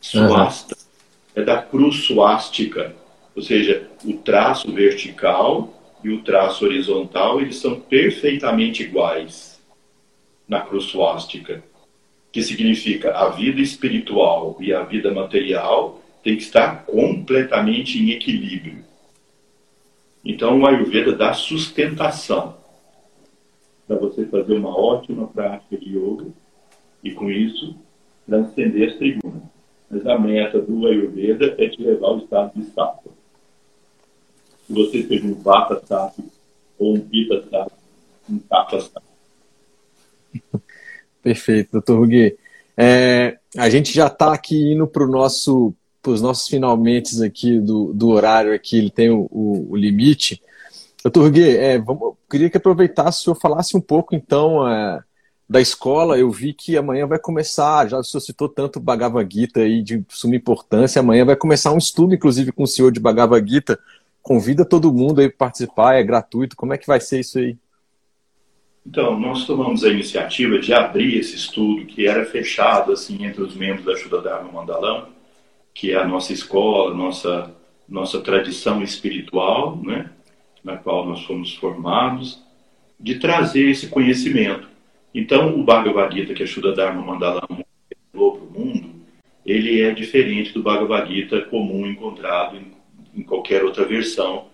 Suasta, 0.00 0.74
uhum. 0.74 1.42
é 1.42 1.44
da 1.44 1.62
cruz 1.62 2.04
suástica, 2.04 2.94
ou 3.34 3.42
seja, 3.42 3.88
o 4.04 4.14
traço 4.14 4.70
vertical 4.72 5.72
e 6.02 6.10
o 6.10 6.22
traço 6.22 6.64
horizontal, 6.64 7.40
eles 7.40 7.56
são 7.56 7.80
perfeitamente 7.80 8.82
iguais 8.82 9.60
na 10.46 10.60
cruz 10.60 10.84
suástica, 10.84 11.64
que 12.30 12.42
significa 12.42 13.16
a 13.16 13.30
vida 13.30 13.60
espiritual 13.60 14.56
e 14.60 14.72
a 14.74 14.82
vida 14.82 15.12
material 15.12 16.02
tem 16.22 16.36
que 16.36 16.42
estar 16.42 16.84
completamente 16.84 17.98
em 17.98 18.10
equilíbrio. 18.10 18.84
Então, 20.24 20.60
o 20.60 20.66
Ayurveda 20.66 21.12
dá 21.12 21.32
sustentação 21.32 22.56
para 23.86 23.96
você 23.96 24.24
fazer 24.26 24.54
uma 24.54 24.76
ótima 24.76 25.26
prática 25.28 25.76
de 25.76 25.96
yoga 25.96 26.26
e, 27.02 27.12
com 27.12 27.30
isso, 27.30 27.76
transcender 28.26 28.90
as 28.90 28.96
tribunas. 28.96 29.42
Mas 29.90 30.06
a 30.06 30.18
meta 30.18 30.60
do 30.60 30.86
Ayurveda 30.86 31.54
é 31.58 31.68
te 31.68 31.82
levar 31.82 32.08
ao 32.08 32.18
estado 32.18 32.52
de 32.54 32.64
sattva. 32.70 33.10
Se 34.66 34.72
você 34.72 35.02
seja 35.02 35.26
um 35.26 35.34
vata 35.34 35.80
sattva 35.84 36.24
ou 36.78 36.94
um 36.94 37.00
pita 37.00 37.42
sattva, 37.42 37.76
um 38.28 38.38
tapa 38.38 38.80
sattva. 38.80 39.02
Perfeito, 41.22 41.72
doutor 41.72 42.00
Rugui. 42.00 42.36
É, 42.76 43.38
a 43.56 43.70
gente 43.70 43.92
já 43.92 44.08
está 44.08 44.32
aqui 44.32 44.72
indo 44.72 44.86
para 44.86 45.06
nosso 45.06 45.74
os 46.06 46.20
nossos 46.20 46.48
finalmente 46.48 47.22
aqui 47.24 47.58
do, 47.58 47.92
do 47.94 48.08
horário 48.08 48.52
aqui, 48.52 48.76
ele 48.76 48.90
tem 48.90 49.10
o, 49.10 49.26
o, 49.30 49.70
o 49.70 49.76
limite. 49.76 50.42
Doutor 51.04 51.24
Rugui, 51.24 51.54
é, 51.54 51.78
vamos, 51.78 52.14
queria 52.30 52.48
que 52.48 52.56
aproveitasse 52.56 53.20
o 53.20 53.24
senhor 53.24 53.36
falasse 53.36 53.76
um 53.76 53.80
pouco, 53.80 54.14
então, 54.14 54.66
é, 54.66 55.02
da 55.46 55.60
escola, 55.60 56.18
eu 56.18 56.30
vi 56.30 56.54
que 56.54 56.78
amanhã 56.78 57.06
vai 57.06 57.18
começar, 57.18 57.86
já 57.86 57.98
o 57.98 58.02
senhor 58.02 58.22
citou 58.22 58.48
tanto 58.48 58.80
Bhagavad 58.80 59.28
Gita 59.30 59.60
aí 59.60 59.82
de 59.82 60.02
suma 60.08 60.34
importância, 60.34 61.00
amanhã 61.00 61.26
vai 61.26 61.36
começar 61.36 61.72
um 61.72 61.78
estudo, 61.78 62.14
inclusive, 62.14 62.52
com 62.52 62.62
o 62.62 62.66
senhor 62.66 62.90
de 62.90 63.00
Bhagavad 63.00 63.46
Gita. 63.46 63.78
Convida 64.22 64.64
todo 64.64 64.90
mundo 64.90 65.20
aí 65.20 65.28
para 65.28 65.36
participar, 65.36 65.96
é 65.96 66.02
gratuito. 66.02 66.56
Como 66.56 66.72
é 66.72 66.78
que 66.78 66.86
vai 66.86 66.98
ser 66.98 67.20
isso 67.20 67.38
aí? 67.38 67.58
Então, 68.86 69.20
nós 69.20 69.46
tomamos 69.46 69.84
a 69.84 69.90
iniciativa 69.90 70.58
de 70.58 70.72
abrir 70.72 71.18
esse 71.18 71.36
estudo, 71.36 71.84
que 71.84 72.06
era 72.06 72.24
fechado 72.24 72.92
assim 72.92 73.26
entre 73.26 73.42
os 73.42 73.54
membros 73.54 73.84
da 73.84 73.92
Ajuda 73.92 74.22
Dharma 74.22 74.50
Mandalam, 74.50 75.08
que 75.74 75.92
é 75.92 75.96
a 75.96 76.08
nossa 76.08 76.32
escola, 76.32 76.94
nossa, 76.94 77.50
nossa 77.86 78.20
tradição 78.22 78.82
espiritual, 78.82 79.76
né, 79.82 80.10
na 80.64 80.76
qual 80.76 81.06
nós 81.06 81.22
fomos 81.24 81.54
formados, 81.54 82.42
de 82.98 83.18
trazer 83.18 83.68
esse 83.68 83.88
conhecimento 83.88 84.74
então, 85.14 85.56
o 85.56 85.62
Bhagavad 85.62 86.12
Gita 86.12 86.34
que 86.34 86.42
a 86.42 86.46
Shuddha 86.46 86.72
Dharma 86.72 87.00
Mandala 87.00 87.46
levou 88.12 88.36
para 88.36 88.44
o 88.44 88.50
mundo, 88.50 88.90
ele 89.46 89.80
é 89.80 89.92
diferente 89.92 90.52
do 90.52 90.62
Bhagavad 90.62 91.08
Gita 91.08 91.42
comum 91.42 91.86
encontrado 91.86 92.56
em, 92.56 92.72
em, 93.16 93.22
qualquer 93.22 93.62
outra 93.62 93.84
versão, 93.84 94.46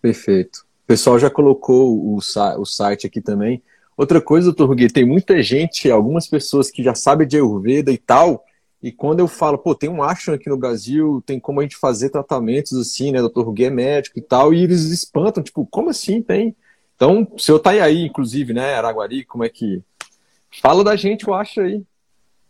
Perfeito. 0.02 0.66
O 0.84 0.88
pessoal 0.88 1.20
já 1.20 1.30
colocou 1.30 1.96
o, 1.96 2.18
o 2.18 2.66
site 2.66 3.06
aqui 3.06 3.22
também. 3.22 3.62
Outra 3.96 4.20
coisa, 4.20 4.48
doutor 4.48 4.68
Rugui, 4.68 4.92
tem 4.92 5.06
muita 5.06 5.42
gente, 5.42 5.90
algumas 5.90 6.28
pessoas 6.28 6.70
que 6.70 6.84
já 6.84 6.94
sabem 6.94 7.28
de 7.28 7.38
Ayurveda 7.38 7.92
e 7.92 7.98
tal, 7.98 8.44
e 8.84 8.92
quando 8.92 9.20
eu 9.20 9.28
falo, 9.28 9.58
pô, 9.58 9.74
tem 9.74 9.90
um 9.90 10.04
ashram 10.04 10.36
aqui 10.36 10.50
no 10.50 10.58
Brasil, 10.58 11.24
tem 11.26 11.40
como 11.40 11.60
a 11.60 11.64
gente 11.64 11.78
fazer 11.78 12.10
tratamentos 12.10 12.74
assim, 12.74 13.12
né? 13.12 13.20
Doutor 13.20 13.46
Rugui 13.46 13.66
é 13.66 13.70
médico 13.70 14.20
e 14.20 14.22
tal, 14.22 14.54
e 14.54 14.64
eles 14.64 14.84
espantam, 14.84 15.42
tipo, 15.42 15.66
como 15.66 15.90
assim 15.90 16.22
tem? 16.22 16.56
Então, 16.96 17.28
o 17.32 17.40
senhor 17.40 17.60
tá 17.60 17.72
aí, 17.72 18.06
inclusive, 18.06 18.54
né, 18.54 18.76
Araguari, 18.76 19.26
como 19.26 19.44
é 19.44 19.50
que. 19.50 19.82
Fala 20.62 20.84
da 20.84 20.96
gente 20.96 21.28
o 21.28 21.34
ashram 21.34 21.66
aí. 21.66 21.84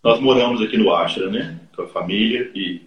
Nós 0.06 0.20
moramos 0.20 0.62
aqui 0.62 0.78
no 0.78 0.93
Ashra, 0.93 1.32
né? 1.32 1.60
Com 1.76 1.82
a 1.82 1.88
família 1.88 2.51
e 2.53 2.80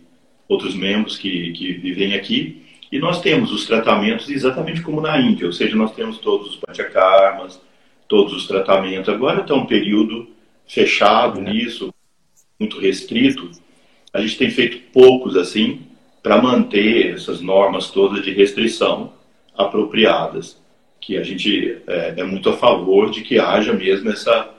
outros 0.49 0.77
membros 0.77 1.19
que, 1.19 1.51
que 1.51 1.73
vivem 1.73 2.15
aqui. 2.15 2.63
E 2.93 3.01
nós 3.01 3.21
temos 3.21 3.51
os 3.51 3.67
tratamentos 3.67 4.31
exatamente 4.31 4.83
como 4.83 5.01
na 5.01 5.21
Índia, 5.21 5.45
ou 5.45 5.53
seja, 5.53 5.75
nós 5.75 5.93
temos 5.97 6.19
todos 6.19 6.51
os 6.51 6.57
panchakarmas, 6.59 7.61
todos 8.07 8.33
os 8.33 8.47
tratamentos. 8.47 9.09
Agora 9.09 9.41
está 9.41 9.53
um 9.53 9.67
período 9.67 10.29
fechado 10.65 11.41
nisso, 11.41 11.93
muito 12.57 12.79
restrito. 12.79 13.51
A 14.13 14.21
gente 14.21 14.39
tem 14.39 14.49
feito 14.49 14.79
poucos 14.93 15.37
assim 15.37 15.81
para 16.23 16.41
manter 16.41 17.15
essas 17.15 17.41
normas 17.41 17.91
todas 17.91 18.23
de 18.23 18.31
restrição 18.31 19.13
apropriadas, 19.57 20.63
que 21.01 21.17
a 21.17 21.25
gente 21.25 21.79
é, 21.89 22.15
é 22.19 22.23
muito 22.23 22.49
a 22.49 22.57
favor 22.57 23.11
de 23.11 23.23
que 23.23 23.41
haja 23.41 23.73
mesmo 23.73 24.09
essa 24.09 24.55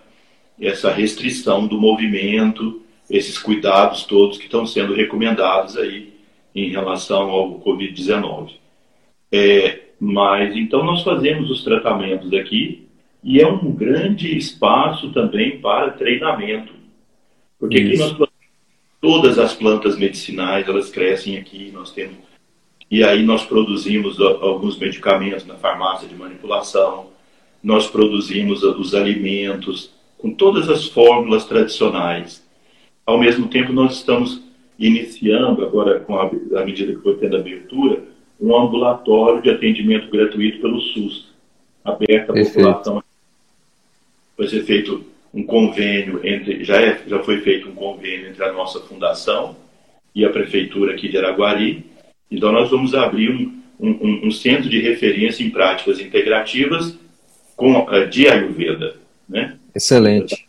essa 0.60 0.91
restrição 0.91 1.68
do 1.68 1.80
movimento, 1.80 2.82
esses 3.10 3.38
cuidados 3.38 4.03
todos 4.03 4.38
que 4.38 4.45
estão 4.45 4.66
sendo 4.66 4.93
recomendados 4.93 5.78
aí 5.78 6.14
em 6.53 6.70
relação 6.70 7.30
ao 7.30 7.60
Covid-19. 7.60 8.51
É, 9.32 9.80
mas 9.99 10.55
então 10.55 10.84
nós 10.84 11.03
fazemos 11.03 11.49
os 11.49 11.64
tratamentos 11.64 12.34
aqui 12.34 12.88
e 13.24 13.39
é 13.39 13.47
um 13.47 13.72
grande 13.72 14.36
espaço 14.38 15.12
também 15.12 15.60
para 15.60 15.91
treinamento. 15.91 16.74
Porque 17.60 17.78
aqui 17.78 17.97
nós 17.97 18.16
todas 19.01 19.39
as 19.39 19.53
plantas 19.53 19.97
medicinais, 19.97 20.68
elas 20.68 20.89
crescem 20.89 21.38
aqui, 21.38 21.72
nós 21.72 21.91
temos 21.91 22.30
e 22.91 23.03
aí 23.03 23.24
nós 23.24 23.45
produzimos 23.45 24.20
alguns 24.20 24.78
medicamentos 24.78 25.45
na 25.45 25.55
farmácia 25.55 26.07
de 26.07 26.16
manipulação, 26.16 27.12
nós 27.64 27.88
produzimos 27.88 28.64
os 28.64 28.95
alimentos 28.95 29.91
com 30.20 30.32
todas 30.32 30.70
as 30.70 30.86
fórmulas 30.86 31.45
tradicionais. 31.45 32.45
Ao 33.05 33.17
mesmo 33.17 33.47
tempo, 33.47 33.74
nós 33.74 33.95
estamos 33.95 34.41
iniciando, 34.78 35.63
agora 35.65 35.99
com 36.01 36.15
a, 36.15 36.30
a 36.61 36.65
medida 36.65 36.93
que 36.93 37.01
foi 37.01 37.15
tendo 37.15 37.38
abertura, 37.38 38.03
um 38.39 38.55
ambulatório 38.55 39.41
de 39.41 39.49
atendimento 39.49 40.09
gratuito 40.09 40.61
pelo 40.61 40.80
SUS, 40.80 41.30
aberto 41.84 42.30
à 42.30 42.34
Perfeito. 42.34 42.53
população. 42.53 43.03
Vai 44.38 44.47
ser 44.47 44.63
feito 44.63 45.03
um 45.34 45.43
convênio 45.43 46.22
entre, 46.24 46.63
já, 46.63 46.82
é, 46.82 47.01
já 47.07 47.20
foi 47.20 47.41
feito 47.41 47.70
um 47.70 47.74
convênio 47.74 48.30
entre 48.30 48.43
a 48.43 48.53
nossa 48.53 48.80
fundação 48.80 49.55
e 50.15 50.26
a 50.26 50.30
prefeitura 50.30 50.93
aqui 50.93 51.09
de 51.09 51.17
Araguari. 51.17 51.86
Então 52.32 52.51
nós 52.51 52.70
vamos 52.70 52.93
abrir 52.93 53.32
um, 53.32 53.61
um, 53.80 54.28
um 54.28 54.32
centro 54.32 54.70
de 54.70 54.80
referência 54.80 55.43
em 55.43 55.49
práticas 55.49 55.99
integrativas 55.99 56.97
com, 57.55 57.84
uh, 57.84 58.07
de 58.07 58.28
Ayurveda? 58.28 58.99
Excelente. 59.76 60.47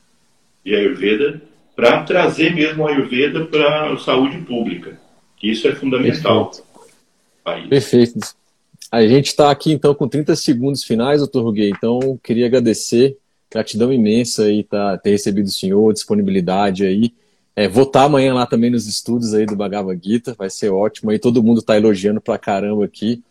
De 0.64 0.74
Ayurveda 0.74 1.40
para 1.74 2.02
trazer 2.02 2.54
mesmo 2.54 2.86
a 2.86 2.90
Ayurveda 2.90 3.46
para 3.46 3.92
a 3.92 3.98
saúde 3.98 4.38
pública. 4.38 4.98
Isso 5.42 5.66
é 5.66 5.74
fundamental. 5.74 6.50
Perfeito. 7.42 7.68
Perfeito. 7.70 8.18
A 8.92 9.06
gente 9.06 9.28
está 9.28 9.50
aqui 9.50 9.72
então 9.72 9.94
com 9.94 10.08
30 10.08 10.36
segundos 10.36 10.84
finais, 10.84 11.20
doutor 11.20 11.44
Ruguei. 11.44 11.70
Então, 11.70 12.18
queria 12.22 12.46
agradecer, 12.46 13.16
gratidão 13.50 13.92
imensa 13.92 14.44
aí 14.44 14.64
tá, 14.64 14.98
ter 14.98 15.10
recebido 15.10 15.46
o 15.46 15.50
senhor, 15.50 15.92
disponibilidade 15.92 16.84
aí. 16.84 17.14
É, 17.56 17.68
vou 17.68 17.84
estar 17.84 18.00
tá 18.00 18.06
amanhã 18.06 18.34
lá 18.34 18.46
também 18.46 18.70
nos 18.70 18.86
estudos 18.86 19.32
aí 19.32 19.46
do 19.46 19.56
Bhagavad 19.56 19.98
Gita, 20.02 20.34
vai 20.34 20.50
ser 20.50 20.70
ótimo. 20.70 21.10
Aí 21.10 21.18
todo 21.18 21.42
mundo 21.42 21.60
está 21.60 21.76
elogiando 21.76 22.20
pra 22.20 22.36
caramba 22.36 22.84
aqui. 22.84 23.22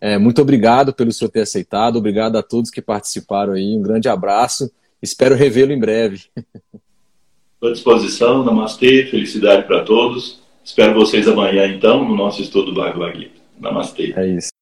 É, 0.00 0.18
muito 0.18 0.40
obrigado 0.42 0.92
pelo 0.92 1.12
senhor 1.12 1.30
ter 1.30 1.40
aceitado, 1.40 1.96
obrigado 1.96 2.36
a 2.36 2.42
todos 2.42 2.70
que 2.70 2.82
participaram 2.82 3.54
aí. 3.54 3.76
Um 3.76 3.82
grande 3.82 4.08
abraço. 4.08 4.70
Espero 5.06 5.36
revê-lo 5.36 5.72
em 5.72 5.78
breve. 5.78 6.24
Estou 7.54 7.68
à 7.68 7.72
disposição, 7.72 8.44
namastê, 8.44 9.06
felicidade 9.06 9.64
para 9.64 9.84
todos. 9.84 10.42
Espero 10.64 10.94
vocês 10.94 11.28
amanhã, 11.28 11.68
então, 11.68 12.04
no 12.04 12.16
nosso 12.16 12.42
estudo 12.42 12.72
do 12.72 12.80
Bhagavad 12.80 13.16
Gita. 13.16 13.40
Namastê. 13.58 14.12
É 14.16 14.26
isso. 14.26 14.55